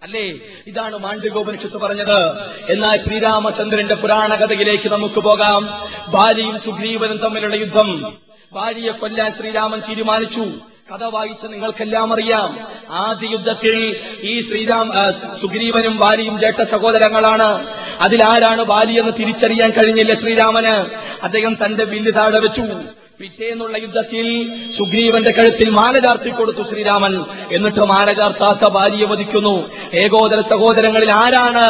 അല്ലേ? 0.03 0.41
ഇതാണ് 0.67 0.99
മാണ്ഡ്യഗോപനിഷത്ത് 0.99 1.77
പറഞ്ഞത്. 1.77 2.41
എന്നാൽ 2.73 2.97
ശ്രീരാമചന്ദ്രന്റെ 2.97 3.95
പുരാണ 3.95 4.35
കഥയിലേക്ക് 4.35 4.89
നമുക്ക് 4.89 5.21
പോകാം. 5.21 5.89
ബാലിയും 6.09 6.59
സുഗ്രീവനും 6.59 7.17
തമ്മിലുള്ള 7.17 7.55
യുദ്ധം. 7.55 8.17
ഭാര്യയെ 8.53 8.93
കൊല്ലാൻ 8.93 9.33
ശ്രീരാമൻ 9.33 9.81
തീരുമാനിച്ചു. 9.81 10.47
കഥ 10.91 11.05
വായിച്ച് 11.05 11.47
നിങ്ങൾക്കെല്ലാം 11.47 12.13
അറിയാം. 12.13 12.59
ആദ്യ 12.91 13.29
യുദ്ധത്തിൽ 13.29 13.97
ഈ 14.21 14.41
ശ്രീരാം 14.41 14.93
സുഗ്രീവനും 15.41 15.97
ബാലിയും 15.97 16.39
ജേട്ട 16.39 16.63
സഹോദരങ്ങളാണ്. 16.63 17.67
അതിലാരാണ് 18.01 18.63
ബാലി 18.63 18.95
എന്ന് 19.01 19.13
തിരിച്ചറിയാൻ 19.19 19.71
കഴിഞ്ഞില്ല 19.71 20.15
ശ്രീരാമന്. 20.15 20.75
അദ്ദേഹം 21.23 21.57
തന്റെ 21.65 21.85
വില്ല് 21.85 22.13
താഴെ 22.15 22.39
വെച്ചു. 22.39 22.65
പിറ്റേന്നുള്ള 23.21 23.77
യുദ്ധത്തിൽ 23.77 24.27
സുഗ്രീവന്റെ 24.71 25.31
കഴുത്തിൽ 25.31 25.71
മാല 25.71 25.99
ചാർത്തി 25.99 26.31
കൊടുത്തു 26.31 26.63
ശ്രീരാമൻ. 26.63 27.25
എന്നിട്ട് 27.53 27.79
മാല 27.79 28.13
ചാർത്താത്ത 28.13 28.69
ബാലിയെ 28.69 29.07
വധിക്കുന്നു. 29.07 29.71
ഏകോദര 29.95 30.41
സഹോദരങ്ങളിൽ 30.41 31.11
ആരാണ് 31.11 31.65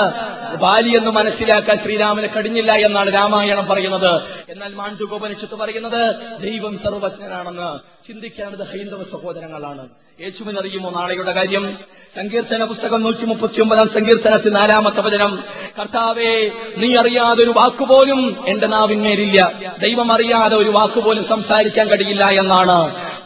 ബാലി 0.56 0.96
എന്ന് 0.96 1.10
മനസ്സിലാക്കാൻ 1.10 1.76
ശ്രീരാമന് 1.76 2.28
കഴിഞ്ഞില്ല 2.36 2.72
എന്നാണ് 2.72 3.14
രാമായണം 3.14 3.66
പറയുന്നത്. 3.66 4.22
എന്നാൽ 4.48 4.74
മാണ്ഡുകോപനിഷത്ത് 4.74 5.54
പറയുന്നത് 5.54 6.16
ദൈവം 6.42 6.78
സർവജ്ഞനാണെന്ന്. 6.78 7.70
ചിന്തിക്കേണ്ടത് 8.06 8.66
ഹൈന്ദവ 8.66 9.02
സഹോദരങ്ങളാണ്. 9.02 9.88
യേശുവിനറിയുമോ 10.20 10.90
നാളെയുടെ 10.90 11.32
കാര്യം? 11.32 11.64
സങ്കീർത്തന 12.14 12.64
പുസ്തകം 12.64 13.02
നൂറ്റി 13.02 13.24
മുപ്പത്തി 13.24 13.60
ഒമ്പതാം 13.60 13.88
സങ്കീർത്തനത്തിൽ 13.88 14.52
നാലാമത്തെ 14.52 15.00
വചനം 15.00 15.32
കർത്താവേ 15.78 16.50
നീ 16.76 16.96
അറിയാതെ 16.96 17.42
ഒരു 17.42 17.50
വാക്കുപോലും 17.56 18.44
എന്റെ 18.48 18.66
നാവിന്മേലില്ല. 18.66 19.52
ദൈവം 19.78 20.12
അറിയാതെ 20.12 20.56
ഒരു 20.56 20.68
വാക്കുപോലും 20.68 21.24
സംസാരിക്കാൻ 21.24 21.88
കഴിയില്ല 21.88 22.30
എന്നാണ് 22.30 22.78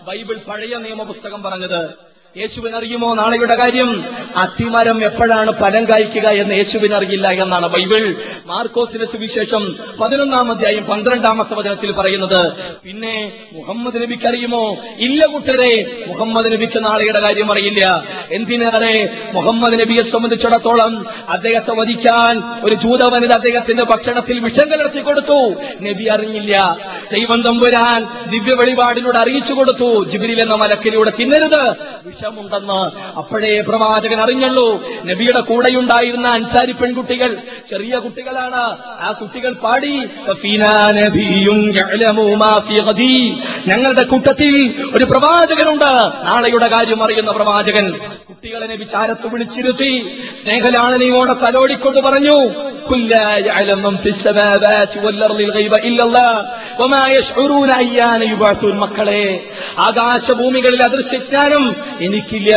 ബൈബിൾ 0.06 0.36
പഴയ 0.48 0.76
നിയമപുസ്തകം 0.76 1.42
പറഞ്ഞത്. 1.42 2.11
യേശുവിനറിയുമോ 2.36 3.14
നാളെയുടെ 3.14 3.54
കാര്യം? 3.54 4.04
അത്തിമരം 4.36 5.04
എപ്പോഴാണ് 5.04 5.52
ഫലം 5.52 5.88
കായ്ക്കുക 5.88 6.28
എന്ന് 6.28 6.54
യേശുവിനറിയില്ല 6.54 7.30
എന്നാണ് 7.30 7.68
ബൈബിൾ. 7.68 8.14
മാർക്കോസിന്റെ 8.46 9.06
സുവിശേഷം 9.06 9.76
പതിനൊന്നാം 10.00 10.50
അധ്യായം 10.50 10.84
പന്ത്രണ്ടാമത്തെ 10.84 11.54
വചനത്തിൽ 11.54 11.92
പറയുന്നത് 11.92 12.52
പിന്നെ 12.84 13.32
മുഹമ്മദ് 13.52 14.02
നബിക്ക് 14.02 14.26
അറിയുമോ? 14.28 14.76
ഇല്ല 14.98 15.26
കൂട്ടരെ 15.26 16.04
മുഹമ്മദ് 16.08 16.52
നബിക്ക് 16.52 16.84
നാളെയുടെ 16.84 17.20
കാര്യം 17.20 17.52
അറിയില്ല. 17.52 18.04
എന്തിനേറെ 18.30 19.10
മുഹമ്മദ് 19.32 19.80
നബിയെ 19.80 20.02
സംബന്ധിച്ചിടത്തോളം 20.02 21.06
അദ്ദേഹത്തെ 21.28 21.74
വധിക്കാൻ 21.74 22.42
ഒരു 22.62 22.74
ജൂത 22.74 23.02
വനിത 23.02 23.32
അദ്ദേഹത്തിന്റെ 23.32 23.82
ഭക്ഷണത്തിൽ 23.82 24.40
വിഷം 24.40 24.70
കലർത്തി 24.70 25.00
കൊടുത്തു? 25.00 25.54
നബി 25.82 26.04
അറിഞ്ഞില്ല. 26.04 26.78
ദൈവം 27.12 27.42
തമ്പുരാൻ 27.42 28.30
ദിവ്യ 28.30 28.54
വെളിപാടിലൂടെ 28.54 29.18
അറിയിച്ചു 29.18 29.54
കൊടുത്തു. 29.54 30.04
ജിബിരിൽ 30.04 30.40
എന്ന 30.40 30.54
മലക്കിലൂടെ 30.54 31.12
തിന്നരുത്. 31.20 31.92
വിഷമുണ്ടെന്ന് 32.22 33.16
അപ്പോഴേ 33.18 33.60
പ്രവാചകൻ 33.60 34.20
അറിഞ്ഞുള്ളൂ 34.20 34.86
നബിയുടെ 35.04 35.40
കൂടെയുണ്ടായിരുന്ന 35.40 36.28
അൻസാരി 36.28 36.72
പെൺകുട്ടികൾ 36.72 37.36
ചെറിയ 37.70 37.98
കുട്ടികളാണ്. 37.98 38.76
ആ 39.00 39.14
കുട്ടികൾ 39.20 39.52
പാടി. 39.52 40.02
ഞങ്ങളുടെ 43.66 44.02
കൂട്ടത്തിൽ 44.02 44.74
ഒരു 44.94 45.04
പ്രവാചകനുണ്ട്. 45.04 45.84
നാളെയുടെ 46.26 46.68
കാര്യം 46.68 47.02
അറിയുന്ന 47.02 47.30
പ്രവാചകൻ 47.30 47.90
കുട്ടികളെ 48.28 48.66
നബി 48.66 48.84
ചാരത്ത് 48.84 49.26
വിളിച്ചിരുത്തി. 49.26 50.16
സ്നേഹലാളനയോടെ 50.42 51.32
തലോടിക്കൊണ്ട് 51.32 52.00
പറഞ്ഞു. 52.00 52.50
മക്കളെ. 58.72 59.44
ആകാശഭൂമികളിൽ 59.78 60.82
അദൃശ്യജ്ഞാനം 60.82 61.76
എനിക്കില്ല. 62.12 62.52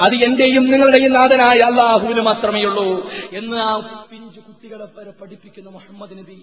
അത് 0.00 0.14
എന്റെയും 0.14 0.64
നിങ്ങളുടെയും 0.70 1.12
നാഥനായ 1.12 1.58
അള്ളാഹുവിന് 1.70 2.20
മാത്രമേ 2.20 2.62
ഉള്ളൂ 2.64 2.86
എന്ന് 3.32 3.56
ആ 3.56 3.72
പിഞ്ചു 4.10 4.40
കുട്ടികളെ 4.40 4.86
വരെ 4.98 5.12
പഠിപ്പിക്കുന്ന 5.20 5.68
മുഹമ്മദ് 5.70 6.14
നബി. 6.18 6.38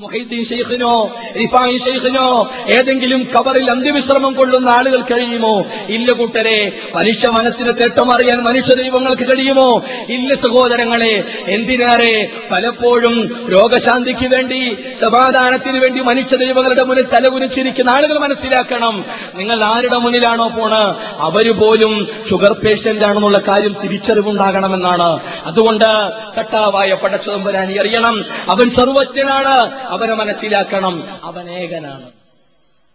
മൊഹീദ്ദീൻ 0.00 0.44
ഷെയ്ഖിനോ 0.44 1.12
റിഫായി 1.40 1.78
ഷെയ്ഖിനോ 1.78 2.50
ഏതെങ്കിലും 2.68 3.28
കബറിൽ 3.38 3.70
അന്ത്യവിശ്രമം 3.70 4.34
കൊള്ളുന്ന 4.34 4.68
ആളുകൾ 4.68 5.00
കഴിയുമോ? 5.00 5.64
ഇല്ല 5.88 6.12
കൂട്ടരെ 6.12 6.72
മനുഷ്യ 6.94 7.28
മനസ്സിന് 7.28 7.72
തെട്ടമറിയാൻ 7.80 8.42
മനുഷ്യ 8.42 8.74
ദൈവങ്ങൾക്ക് 8.74 9.22
കഴിയുമോ? 9.22 9.82
ഇല്ല 10.08 10.34
സഹോദരങ്ങളെ 10.34 11.24
എന്തിനേറെ 11.46 12.28
പലപ്പോഴും 12.50 13.48
രോഗശാന്തിക്ക് 13.52 14.26
വേണ്ടി 14.26 14.76
സമാധാനത്തിന് 15.00 15.78
വേണ്ടി 15.78 16.00
മനുഷ്യ 16.00 16.36
ദൈവങ്ങളുടെ 16.36 16.82
മുന്നിൽ 16.82 17.06
തലകുനിച്ചിരിക്കുന്ന 17.12 17.90
ആളുകൾ 17.90 18.18
മനസ്സിലാക്കണം. 18.18 19.04
നിങ്ങൾ 19.34 19.64
ആരുടെ 19.64 19.96
മുന്നിലാണോ 19.96 20.48
പോണ്? 20.48 20.94
അവർ 21.18 21.56
പോലും 21.56 22.08
ഷുഗർ 22.30 22.52
പേഷ്യന്റ് 22.52 23.04
ആണെന്നുള്ള 23.04 23.38
കാര്യം 23.48 23.76
തിരിച്ചറിവുണ്ടാകണമെന്നാണ്. 23.84 25.20
അതുകൊണ്ട് 25.44 26.10
സട്ടാവായ 26.36 26.94
പടച്ചുതമ്പരാനി 26.94 27.72
അറിയണം. 27.72 28.24
അവൻ 28.48 28.70
സർവജ്ഞനാണ്. 28.70 29.69
അവനെ 29.72 30.14
മനസ്സിലാക്കണം. 30.14 31.24
അവൻ 31.24 31.50
ഏകനാണ്. 31.50 32.12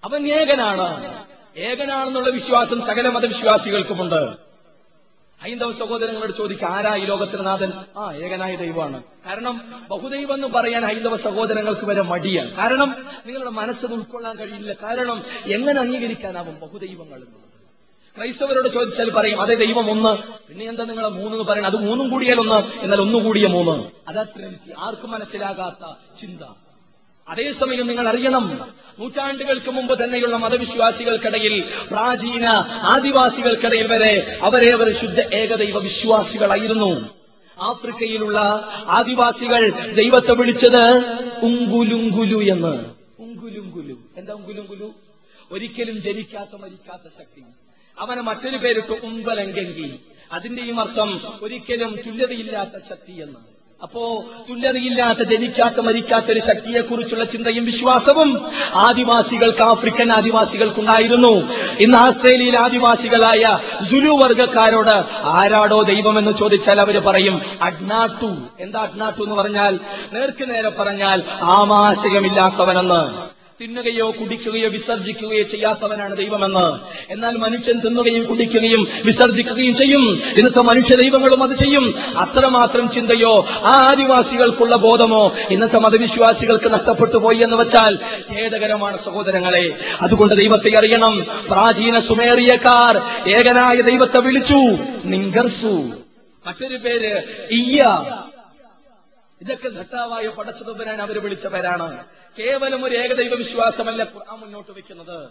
അവൻ 0.03 0.27
ഏകനാണ്. 0.27 1.25
ഏകനാണെന്നുള്ള 1.57 2.29
വിശ്വാസം 2.29 2.81
സകല 2.81 3.09
മതവിശ്വാസികൾക്കുമുണ്ട്. 3.09 4.45
ഹൈന്ദവ 5.43 5.71
സഹോദരങ്ങളോട് 5.71 6.31
ചോദിക്കുക 6.31 6.67
ആരാ 6.67 6.95
ഈ 6.95 7.05
ലോകത്തിന് 7.05 7.45
നാഥൻ? 7.45 7.71
ആ 7.97 8.11
ഏകനായ 8.11 8.55
ദൈവമാണ്. 8.55 9.03
കാരണം 9.25 9.85
ബഹുദൈവം 9.89 10.33
എന്ന് 10.33 10.47
പറയാൻ 10.47 10.85
ഹൈന്ദവ 10.85 11.17
സഹോദരങ്ങൾക്ക് 11.17 11.85
വരെ 11.85 12.01
മടിയാണ്. 12.01 12.55
കാരണം 12.55 13.05
നിങ്ങളുടെ 13.25 13.49
മനസ്സത് 13.49 13.93
ഉൾക്കൊള്ളാൻ 13.93 14.37
കഴിയില്ല. 14.37 14.73
കാരണം 14.73 15.23
എങ്ങനെ 15.45 15.79
അംഗീകരിക്കാനാവും 15.79 16.59
ബഹുദൈവങ്ങൾ 16.59 17.23
ക്രൈസ്തവരോട് 18.17 18.67
ചോദിച്ചാൽ 18.67 19.09
പറയും 19.09 19.41
അതേ 19.41 19.55
ദൈവം 19.55 19.91
ഒന്ന്. 19.91 20.17
പിന്നെ 20.47 20.65
എന്താ 20.65 20.83
നിങ്ങളെ 20.83 21.09
മൂന്ന് 21.09 21.37
പറയണം 21.37 21.65
അത് 21.65 21.77
മൂന്നും 21.77 22.09
കൂടിയാൽ 22.09 22.39
ഒന്ന് 22.39 22.83
എന്നാൽ 22.83 23.01
ഒന്നുകൂടിയ 23.01 23.47
മൂന്ന്. 23.47 23.91
അതാ 24.07 24.25
ആർക്കും 24.77 25.11
മനസ്സിലാകാത്ത 25.11 25.93
ചിന്ത. 26.19 26.41
അതേസമയം 27.27 27.87
നിങ്ങൾ 27.87 28.07
അറിയണം 28.07 28.73
നൂറ്റാണ്ടുകൾക്ക് 28.99 29.71
മുമ്പ് 29.71 30.03
തന്നെയുള്ള 30.03 30.37
മതവിശ്വാസികൾക്കിടയിൽ 30.37 31.69
പ്രാചീന 31.91 32.45
ആദിവാസികൾക്കിടയിൽ 32.69 33.87
വരെ 33.87 34.39
അവരെ 34.41 34.71
അവർ 34.71 34.93
ശുദ്ധ 34.93 35.19
ഏകദൈവ 35.19 35.77
വിശ്വാസികളായിരുന്നു. 35.77 37.09
ആഫ്രിക്കയിലുള്ള 37.59 38.39
ആദിവാസികൾ 38.87 39.69
ദൈവത്തെ 39.69 40.33
വിളിച്ചത് 40.33 40.97
ഉങ്കുലുങ്കുലു 41.43 42.51
എന്ന്. 42.51 42.85
ഉങ്കുലുങ്കുലു. 43.19 43.97
എന്താ 44.17 44.33
ഉങ്കുലുങ്കുലു? 44.33 44.93
ഒരിക്കലും 45.51 46.01
ജനിക്കാത്ത 46.01 46.55
മരിക്കാത്ത 46.55 47.13
ശക്തി. 47.17 47.43
അവനെ 47.99 48.21
മറ്റൊരു 48.21 48.57
പേരിട്ട് 48.57 48.91
ഉമ്പലങ്കി 48.91 49.99
അതിന്റെയും 50.31 50.79
അർത്ഥം 50.79 51.21
ഒരിക്കലും 51.41 51.95
തുല്യതയില്ലാത്ത 51.95 52.83
ശക്തി 52.89 53.11
എന്ന്. 53.11 53.54
അപ്പോ 53.83 54.23
തുല്യതയില്ലാത്ത 54.49 55.23
ജനിക്കാത്ത 55.23 55.79
മരിക്കാത്ത 55.79 56.25
ഒരു 56.31 56.39
ശക്തിയെക്കുറിച്ചുള്ള 56.39 57.23
ചിന്തയും 57.23 57.65
വിശ്വാസവും 57.65 58.29
ആദിവാസികൾക്ക് 58.75 59.61
ആഫ്രിക്കൻ 59.61 60.11
ആദിവാസികൾക്കുണ്ടായിരുന്നു. 60.11 61.51
ഇന്ന് 61.79 61.97
ആസ്ട്രേലിയയിലെ 61.97 62.59
ആദിവാസികളായ 62.59 63.59
സുലു 63.89 64.09
വർഗക്കാരോട് 64.09 65.05
ആരാടോ 65.23 65.81
ദൈവമെന്ന് 65.81 66.31
ചോദിച്ചാൽ 66.31 66.81
അവർ 66.81 66.99
പറയും 66.99 67.41
അഡ്നാട്ടു 67.61 68.37
എന്താ 68.59 68.79
അഡ്നാട്ടു 68.79 69.21
എന്ന് 69.23 69.35
പറഞ്ഞാൽ? 69.35 69.79
നേർക്ക് 70.13 70.49
നേരെ 70.49 70.69
പറഞ്ഞാൽ 70.69 71.23
ആമാശയമില്ലാത്തവനെന്ന്. 71.41 73.34
തിന്നുകയോ 73.61 74.11
കുടിക്കുകയോ 74.11 74.69
വിസർജിക്കുകയോ 74.69 75.43
ചെയ്യാത്തവനാണ് 75.43 76.17
ദൈവമെന്ന്. 76.17 76.79
എന്നാൽ 77.11 77.37
മനുഷ്യൻ 77.37 77.79
തിന്നുകയും 77.79 78.25
കുടിക്കുകയും 78.25 78.87
വിസർജിക്കുകയും 79.03 79.75
ചെയ്യും. 79.75 80.21
ഇന്നത്തെ 80.37 80.61
മനുഷ്യ 80.61 80.95
ദൈവങ്ങളും 80.95 81.43
അത് 81.43 81.53
ചെയ്യും. 81.55 81.95
അത്രമാത്രം 82.17 82.89
ചിന്തയോ 82.89 83.45
ആ 83.49 83.87
ആദിവാസികൾക്കുള്ള 83.89 84.75
ബോധമോ 84.75 85.31
ഇന്നത്തെ 85.49 85.79
മതവിശ്വാസികൾക്ക് 85.79 86.73
നഷ്ടപ്പെട്ടു 86.73 87.17
പോയി 87.17 87.37
എന്ന് 87.37 87.55
വെച്ചാൽ 87.55 87.99
ഖേദകരമാണ് 88.33 88.97
സഹോദരങ്ങളെ. 88.97 89.77
അതുകൊണ്ട് 90.01 90.35
ദൈവത്തെ 90.35 90.77
അറിയണം. 90.77 91.25
പ്രാചീന 91.49 91.99
സുമേറിയക്കാർ 91.99 93.01
ഏകനായ 93.29 93.81
ദൈവത്തെ 93.81 94.19
വിളിച്ചു. 94.19 94.59
നിങ്കർസു. 95.05 95.91
മറ്റൊരു 96.47 96.77
പേര് 96.77 97.23
ഇയ്യ. 97.51 98.05
ഇതൊക്കെ 99.41 99.67
ഘട്ടാവായ 99.67 100.27
പടച്ചതുബരാൻ 100.27 101.01
അവർ 101.01 101.19
വിളിച്ച 101.19 101.47
പേരാണ്. 101.47 101.97
കേവലം 102.39 102.85
ഒരു 102.85 102.95
ഏകദൈവ 102.95 103.35
വിശ്വാസമല്ല 103.35 104.03
ഖുർആൻ 104.03 104.39
മുന്നോട്ട് 104.39 104.71
വെക്കുന്നത്. 104.71 105.29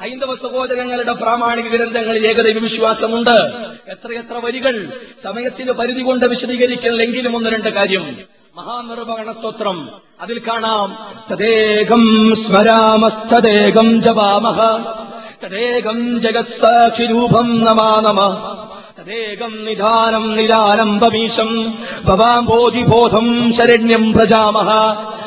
ഹൈന്ദവ 0.00 0.34
സഹോദരങ്ങളുടെ 0.34 1.12
പ്രാമാണിക 1.12 1.64
ഗ്രന്ഥങ്ങളിൽ 1.64 2.26
ഏകദൈവ 2.26 2.58
വിശ്വാസമുണ്ട്. 2.58 3.52
എത്രയെത്ര 3.88 4.40
വരികൾ 4.44 5.00
സമയത്തിന് 5.22 5.72
പരിധി 5.72 6.00
കൊണ്ട് 6.00 6.26
വിശദീകരിക്കണമെങ്കിലും 6.26 7.36
ഒന്ന് 7.36 7.50
രണ്ട് 7.50 7.68
കാര്യം. 7.68 8.16
മഹാനിർവഹണ 8.56 9.32
സ്തോത്രം. 9.32 9.90
അതിൽ 10.20 10.38
കാണാം. 10.38 11.14
തദേകം 11.30 12.34
സ്മരാമസ്തദേകം 12.36 14.02
ജവാമഹ 14.02 14.60
തദേകം 15.44 16.20
ജഗത്സാക്ഷിരൂപം 16.20 17.64
നമാ 17.64 18.00
നമ. 18.00 18.20
തദേകം 19.04 19.64
നിധാനം 19.64 20.36
ഭവാം 22.04 22.44
ബോധിബോധം 22.44 23.52
ശരണ്യം 23.52 24.12
പ്രജാമഹ. 24.12 24.68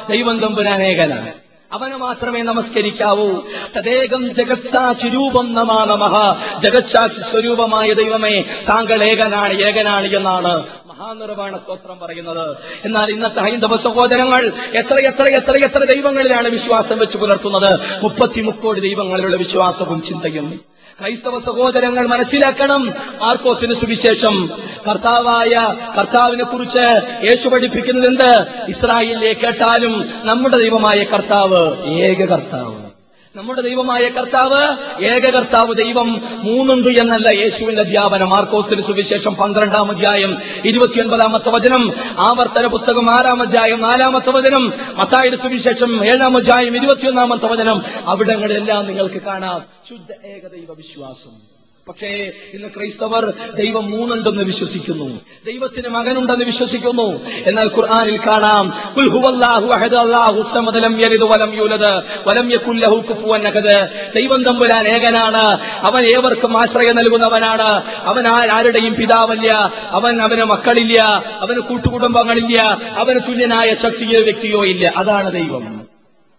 ദൈവം 0.10 0.40
തമ്പുരാനേകനാണ് 0.40 1.32
അവന് 1.74 1.95
മാത്രമേ 1.95 2.41
നമസ്കരിക്കാവൂ. 2.41 3.41
തദേകം 3.78 4.34
ജഗത്സാക്ഷി 4.34 5.08
രൂപം 5.08 5.54
നമാ 5.54 5.86
നമഹ. 5.86 6.14
ജഗത്സാക്ഷി 6.60 7.20
സ്വരൂപമായ 7.20 7.94
ദൈവമേ 7.94 8.44
താങ്കൾ 8.70 9.04
ഏകനാണ് 9.04 9.54
ഏകനാണ് 9.54 10.16
എന്നാണ് 10.16 10.64
മഹാനിർവാണ 10.88 11.58
സ്തോത്രം 11.58 11.99
പറയുന്നത്. 11.99 12.58
എന്നാൽ 12.86 13.10
ഇന്നത്തെ 13.10 13.40
ഹൈന്ദവ 13.40 13.76
സഹോദരങ്ങൾ 13.76 14.52
എത്ര 14.74 14.94
എത്ര 14.94 15.24
എത്ര 15.24 15.58
എത്ര 15.58 15.84
ദൈവങ്ങളിലാണ് 15.84 16.48
വിശ്വാസം 16.48 16.99
വെച്ച് 16.99 17.18
പുലർത്തുന്നത്? 17.18 17.80
മുപ്പത്തി 18.04 18.41
മുക്കോടി 18.41 18.80
ദൈവങ്ങളിലുള്ള 18.80 19.36
വിശ്വാസവും 19.36 20.02
ചിന്തയും. 20.02 20.77
ക്രൈസ്തവ 21.02 21.40
സഹോദരങ്ങൾ 21.40 22.07
മനസ്സിലാക്കണം. 22.07 22.86
മാർക്കോസിന് 23.22 23.74
സുവിശേഷം. 23.74 24.49
കർത്താവായ 24.88 25.76
കർത്താവിനെ 25.98 26.44
കുറിച്ച് 26.44 27.02
യേശു 27.26 27.49
പഠിപ്പിക്കുന്നത് 27.49 28.07
എന്ത് 28.07 28.48
ഇസ്രായേലിലെ 28.68 29.34
കേട്ടാലും 29.34 30.10
നമ്മുടെ 30.24 30.57
ദൈവമായ 30.57 31.03
കർത്താവ് 31.03 31.86
ഏക 31.86 32.26
കർത്താവ്. 32.26 32.86
നമ്മുടെ 33.36 33.62
ദൈവമായ 33.62 34.10
കർത്താവ് 34.10 34.78
ഏക 35.04 35.30
കർത്താവ് 35.30 35.76
ദൈവം 35.76 36.22
മൂന്നുണ്ട് 36.30 36.88
എന്നല്ല 36.88 37.28
യേശുവിന്റെ 37.28 37.82
അധ്യാപനം 37.82 38.30
മാർക്കോസിന് 38.30 38.82
സുവിശേഷം 38.82 39.36
പന്ത്രണ്ടാം 39.36 39.91
അധ്യായം 39.91 40.38
ഇരുപത്തിയൊൻപതാമത്തെ 40.66 41.49
വചനം 41.49 41.94
ആവർത്തന 42.18 42.68
പുസ്തകം 42.68 43.10
ആറാം 43.10 43.41
അധ്യായം 43.41 43.82
നാലാമത്തെ 43.82 44.30
വചനം 44.30 44.74
മത്തായുടെ 44.95 45.36
സുവിശേഷം 45.36 46.06
ഏഴാം 46.06 46.38
അധ്യായം 46.38 46.76
ഇരുപത്തിയൊന്നാമത്തെ 46.76 47.45
വചനം. 47.45 47.84
അവിടങ്ങളിലെല്ലാം 48.06 48.88
നിങ്ങൾക്ക് 48.88 49.22
കാണാം. 49.22 49.66
ശുദ്ധ 49.90 50.26
ഏകദൈവ 50.26 50.74
വിശ്വാസം 50.74 51.56
പക്ഷേ 51.88 52.31
ഇന്ന് 52.53 52.68
ക്രൈസ്തവർ 52.77 53.34
ദൈവം 53.55 53.91
മൂന്നുണ്ടെന്ന് 53.91 54.43
വിശ്വസിക്കുന്നു? 54.43 55.19
ദൈവത്തിന് 55.45 55.88
മകനുണ്ടെന്ന് 55.88 56.45
വിശ്വസിക്കുന്നു. 56.45 57.22
എന്നാൽ 57.45 57.69
ഖുർആനിൽ 57.77 58.19
കാണാം 58.27 58.73
"ഖുൽ 58.97 59.09
ഹുവല്ലാഹു 59.09 59.68
അഹദ് 59.68 59.95
അല്ലാഹു 59.95 60.69
ലം 60.80 61.01
യലിദ് 61.01 61.23
വലം 61.23 61.55
യൂലദ് 61.55 62.01
വലം 62.27 62.51
യകുൽ 62.51 62.80
ലഹു 62.80 62.95
കുഫുവൻ 62.95 63.47
അഹദ്. 63.47 63.89
ദൈവം 64.15 64.43
തമ്പുരാൻ 64.43 64.88
ഏകനാണ് 64.88 65.59
അവൻ 65.81 66.05
ഏവർക്കും 66.05 66.61
ആശ്രയം 66.61 66.95
നൽകുന്നവനാണ്. 66.95 67.84
അവൻ 67.97 68.27
ആരുടെയും 68.27 68.95
പിതാവല്ല. 68.95 69.73
അവൻ 69.88 70.22
അവന് 70.22 70.43
മക്കളില്ല. 70.43 71.23
അവന് 71.39 71.59
കൂട്ടുകുടുംബങ്ങളില്ല. 71.59 72.77
അവന് 72.97 73.19
തുല്യനായ 73.27 73.73
ശക്തിയോ 73.73 74.22
വ്യക്തിയോ 74.22 74.65
ഇല്ല. 74.65 74.93
അതാണ് 74.97 75.31
ദൈവം. 75.31 75.77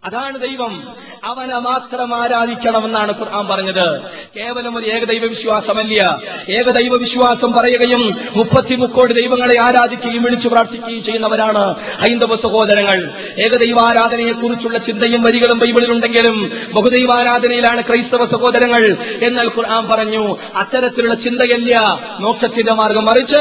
അതാണ് 0.08 0.40
ദൈവം. 0.40 0.96
അവനെ 1.24 1.58
മാത്രം 1.58 2.22
ആരാധിക്കണമെന്നാണ് 2.22 3.18
ഖുർആൻ 3.18 3.46
പറഞ്ഞത്. 3.46 4.00
കേവലം 4.36 4.78
ഒരു 4.78 4.86
ഏകദൈവ 4.86 5.26
വിശ്വാസമല്ല 5.26 6.20
ഏകദൈവ 6.48 6.96
വിശ്വാസം 6.96 7.52
പറയുകയും 7.52 8.16
മുപ്പത്തി 8.36 8.74
മുക്കോടി 8.74 9.12
ദൈവങ്ങളെ 9.12 9.60
ആരാധിക്കുകയും 9.60 10.22
വിളിച്ചു 10.22 10.48
പ്രാർത്ഥിക്കുകയും 10.48 11.02
ചെയ്യുന്നവരാണ് 11.02 11.74
ഹൈന്ദവ 12.00 12.34
സഹോദരങ്ങൾ. 12.34 13.10
ഏകദൈവാരാധനയെ 13.38 14.32
കുറിച്ചുള്ള 14.32 14.78
ചിന്തയും 14.78 15.22
വരികളും 15.22 15.58
ബൈബിളിലുണ്ടെങ്കിലും 15.58 16.52
ബഹുദൈവാരാധനയിലാണ് 16.74 17.84
ക്രൈസ്തവ 17.84 18.26
സഹോദരങ്ങൾ 18.26 18.96
എന്നാൽ 19.22 19.46
ഖുർആൻ 19.46 19.88
പറഞ്ഞു 19.88 20.36
അത്തരത്തിലുള്ള 20.56 21.14
ചിന്തയല്ല. 21.14 22.00
മോക്ഷത്തിന്റെ 22.20 22.72
മാർഗം 22.72 23.04
മറിച്ച് 23.04 23.38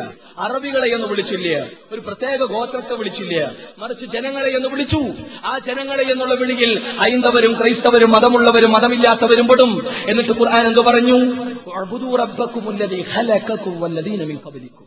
അറബികളെ 0.45 0.89
എന്ന് 0.95 1.07
വിളിച്ചില്ല 1.11 1.47
ഒരു 1.93 2.01
പ്രത്യേക 2.07 2.39
ഗോത്രത്തെ 2.53 2.95
വിളിച്ചില്ല 2.99 3.33
മറിച്ച് 3.81 4.05
ജനങ്ങളെ 4.15 4.49
എന്ന് 4.57 4.69
വിളിച്ചു 4.73 5.01
ആ 5.49 5.53
ജനങ്ങളെ 5.67 6.05
എന്നുള്ള 6.13 6.35
വിളിയിൽ 6.41 6.71
ഹൈന്ദവരും 7.01 7.53
ക്രൈസ്തവരും 7.59 8.11
മതമുള്ളവരും 8.15 8.73
മതമില്ലാത്തവരും 8.77 9.47
പെടും 9.51 9.73
എന്നിട്ട് 10.11 10.35
ഖുർആൻ 10.39 10.63
എന്ത് 10.71 10.81
പറഞ്ഞു 10.87 11.17
"വഅ്ബുദൂ 11.66 12.16
റബ്ബക്കുമുല്ലദീ 12.16 13.04
ഖലഖക്കും 13.14 13.80
വല്ലദീന 13.80 14.24
മിൻ 14.24 14.38
ഖബലിക്കും. 14.46 14.86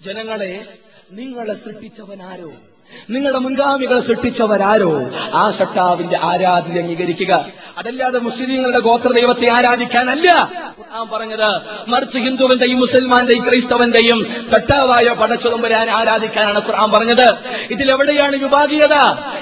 ജനങ്ങളെ 0.00 0.52
നിങ്ങളെ 1.10 1.54
സൃഷ്ടിച്ചവനാരോ? 1.54 2.50
നിങ്ങളുടെ 3.10 3.38
മുൻഗാമികളെ 3.38 4.00
സൃഷ്ടിച്ചവരാരോ? 4.00 5.10
ആ 5.34 5.50
സട്ടാവിന്റെ 5.50 6.18
ആരാധന 6.22 6.78
അംഗീകരിക്കുക. 6.78 7.46
അതല്ലാതെ 7.78 8.18
മുസ്ലിങ്ങളുടെ 8.18 8.78
ഗോത്ര 8.78 9.12
ദൈവത്തെ 9.12 9.48
ആരാധിക്കാനല്ല 9.48 10.50
പറഞ്ഞത് 11.12 11.60
മറിച്ച് 11.88 12.18
ഹിന്ദുവിന്റെയും 12.18 12.80
മുസൽമാന്റെയും 12.80 13.44
ക്രൈസ്തവന്റെയും 13.48 14.26
സട്ടാവായ 14.50 15.08
പടച്ചുതമ്പരാൻ 15.08 15.90
ആരാധിക്കാനാണ് 15.90 16.58
ഖുർആൻ 16.58 16.90
പറഞ്ഞത്. 16.90 17.34
ഇതിലെവിടെയാണ് 17.70 18.36
വിഭാഗീയത? 18.36 18.94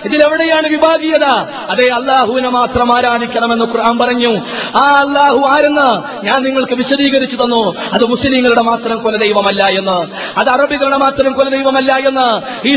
ഇതിലെവിടെയാണ് 0.04 0.68
വിഭാഗീയത? 0.68 1.24
അതേ 1.68 1.88
അള്ളാഹുവിനെ 1.88 2.48
മാത്രം 2.48 2.96
ആരാധിക്കണമെന്ന് 2.96 3.64
ഖുർആൻ 3.64 3.98
പറഞ്ഞു. 3.98 4.38
ആ 4.76 5.04
അള്ളാഹു 5.06 5.38
ആരെന്ന് 5.38 6.24
ഞാൻ 6.24 6.42
നിങ്ങൾക്ക് 6.42 6.72
വിശദീകരിച്ചു 6.72 7.36
തന്നു. 7.36 7.74
അത് 7.92 8.04
മുസ്ലിങ്ങളുടെ 8.04 8.60
മാത്രം 8.60 9.02
കുലദൈവമല്ല 9.02 9.68
എന്ന്. 9.68 10.06
അത് 10.38 10.48
അറബികളുടെ 10.48 10.96
മാത്രം 10.96 11.32
കുലദൈവമല്ല 11.32 11.96
എന്ന്. 11.96 12.28
ഈ 12.68 12.76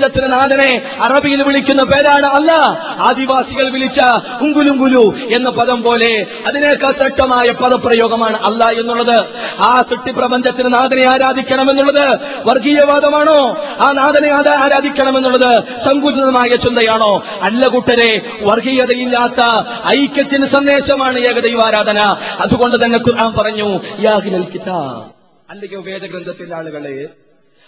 സൃഷ്ടിപ്രപഞ്ചത്തിന് 0.00 0.32
നാഥനെ 0.32 0.82
അറബിയിൽ 1.00 1.42
വിളിക്കുന്ന 1.42 1.82
പേരാണ് 1.82 2.26
അല്ല. 2.26 2.52
ആദിവാസികൾ 2.98 3.68
വിളിച്ച 3.68 4.00
ഉങ്കുലുങ്കുലു 4.40 5.14
എന്ന 5.30 5.50
പദം 5.50 5.82
പോലെ 5.82 6.26
അതിനേക്കാൾ 6.46 6.92
ശ്രദ്ധമായ 6.92 7.50
പദപ്രയോഗമാണ് 7.50 8.36
അല്ല 8.36 8.68
എന്നുള്ളത്. 8.68 9.24
ആ 9.58 9.82
സൃഷ്ടി 9.82 10.12
പ്രപഞ്ചത്തിന് 10.12 10.74
നാഥനെ 10.74 11.02
ആരാധിക്കണമെന്നുള്ളത് 11.02 12.18
വർഗീയവാദമാണോ? 12.46 13.56
ആ 13.80 13.92
നാഥനെ 13.92 14.30
ആരാ- 14.30 14.58
ആരാധിക്കണമെന്നുള്ളത് 14.58 15.62
സങ്കുചിതമായ 15.84 16.56
ചിന്തയാണോ? 16.56 17.22
അല്ല 17.42 17.68
കൂട്ടരെ 17.68 18.20
വർഗീയതയില്ലാത്ത 18.42 19.68
ഐക്യത്തിന് 19.86 20.46
സന്ദേശമാണ് 20.46 21.18
ഏകദൈവ 21.18 21.62
ആരാധന 21.62 22.16
അതുകൊണ്ട് 22.40 22.84
തന്നെ 22.84 22.98
ഖുർആൻ 22.98 23.32
പറഞ്ഞു 23.32 23.80
യാഹിനൽ 24.00 24.42
കിതാബ്. 24.42 25.04
അല്ലെങ്കിൽ 25.50 25.76
വേദഗ്രന്ഥത്തിലെ 25.76 26.56
ആളുകളെ 26.56 27.08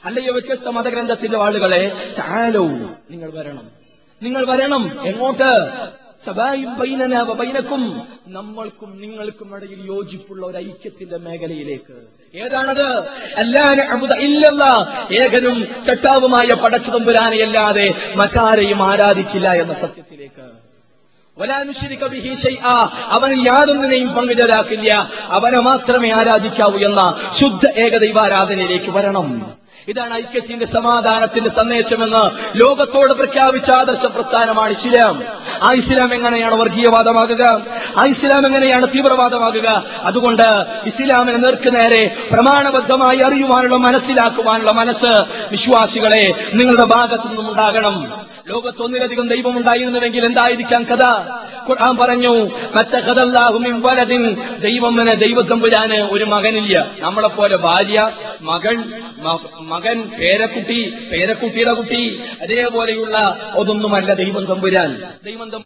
അല്ലയോ 0.04 0.32
വ്യത്യസ്ത 0.32 0.68
മതഗ്രന്ഥത്തിന്റെ 0.68 1.38
ആളുകളെ 1.38 2.12
താലോ 2.18 2.66
നിങ്ങൾ 3.10 3.30
വരണം. 3.32 3.70
നിങ്ങൾ 4.22 4.46
വരണം. 4.46 5.06
എങ്ങോട്ട്? 5.06 5.70
സബായും 6.24 6.78
ബൈനന 6.78 7.18
വ 7.18 7.44
നമ്മൾക്കും 8.28 9.00
നിങ്ങൾക്കും 9.00 9.56
ഇടയിൽ 9.56 9.82
യോജിപ്പുള്ള 9.86 10.46
ഒരു 10.46 10.56
ഐക്യത്തിന്റെ 10.56 11.16
മേഖലയിലേക്ക്. 11.16 11.94
ഏതാണത്? 12.34 12.98
ഇല്ലല്ല. 14.14 14.64
ഏകനും 15.12 15.82
ചട്ടാവുമായ 15.82 16.46
പടച്ചതമ്പുരാനെയല്ലാതെ 16.46 17.94
മറ്റാരെയും 18.16 18.82
ആരാധിക്കില്ല 18.82 19.52
എന്ന 19.52 19.74
സത്യത്തിലേക്ക്. 19.74 20.50
അവൻ 23.08 23.46
യാതൊന്നിനെയും 23.46 24.08
പങ്കുചേരാക്കില്ല. 24.08 25.10
അവനെ 25.26 25.60
മാത്രമേ 25.60 26.10
ആരാധിക്കാവൂ 26.10 26.78
എന്ന 26.78 27.32
ശുദ്ധ 27.40 27.66
ഏകദൈവാരാധനയിലേക്ക് 27.66 28.90
വരണം. 28.90 29.61
ഇതാണ് 29.88 30.14
ഐക്യത്തിന്റെ 30.14 30.66
സമാധാനത്തിന്റെ 30.66 31.50
സന്ദേശമെന്ന് 31.50 32.58
ലോകത്തോട് 32.58 33.12
പ്രഖ്യാപിച്ച 33.12 33.70
ആദർശ 33.70 34.06
പ്രസ്ഥാനമാണ് 34.06 34.72
ഇസ്ലാം. 34.72 35.22
ആ 35.62 35.72
ഇസ്ലാം 35.72 36.14
എങ്ങനെയാണ് 36.14 36.54
വർഗീയവാദമാകുക? 36.54 37.66
ആ 37.96 38.06
ഇസ്ലാം 38.06 38.46
എങ്ങനെയാണ് 38.46 38.88
തീവ്രവാദമാകുക? 38.88 39.84
അതുകൊണ്ട് 40.02 40.66
ഇസ്ലാമിനെ 40.84 41.38
നേർക്ക് 41.38 41.76
നേരെ 41.76 42.16
പ്രമാണബദ്ധമായി 42.32 43.18
അറിയുവാനുള്ള 43.18 43.76
മനസ്സിലാക്കുവാനുള്ള 43.76 44.70
മനസ്സ് 44.70 45.24
വിശ്വാസികളെ 45.50 46.34
നിങ്ങളുടെ 46.54 46.84
ഭാഗത്തു 46.84 47.26
നിന്നും 47.26 47.50
ഉണ്ടാകണം. 47.50 48.31
ലോകത്ത് 48.48 48.82
ഒന്നിലധികം 48.82 49.28
ദൈവം 49.28 49.58
ഉണ്ടായിരുന്നുവെങ്കിൽ 49.58 50.24
എന്തായിരിക്കാം 50.24 50.84
കഥ? 50.84 51.02
ഖുർആൻ 51.68 51.96
പറഞ്ഞു 51.96 52.32
ദൈവം 54.60 55.00
എന്ന 55.00 55.14
ദൈവത്തമ്പുരാന് 55.14 55.98
ഒരു 56.10 56.24
മകനില്ല. 56.24 56.74
നമ്മളെപ്പോലെ 56.98 57.56
ഭാര്യ 57.56 57.98
മകൻ 58.40 58.78
മകൻ 59.68 60.02
പേരക്കുട്ടി 60.20 60.78
പേരക്കുട്ടിയുടെ 61.12 61.72
കുട്ടി 61.72 62.02
അതേപോലെയുള്ള 62.42 63.16
ഒതൊന്നുമല്ല 63.54 64.14
ദൈവം 64.14 64.44
തമ്പുരാൻ 64.44 64.90
ദൈവം 65.24 65.62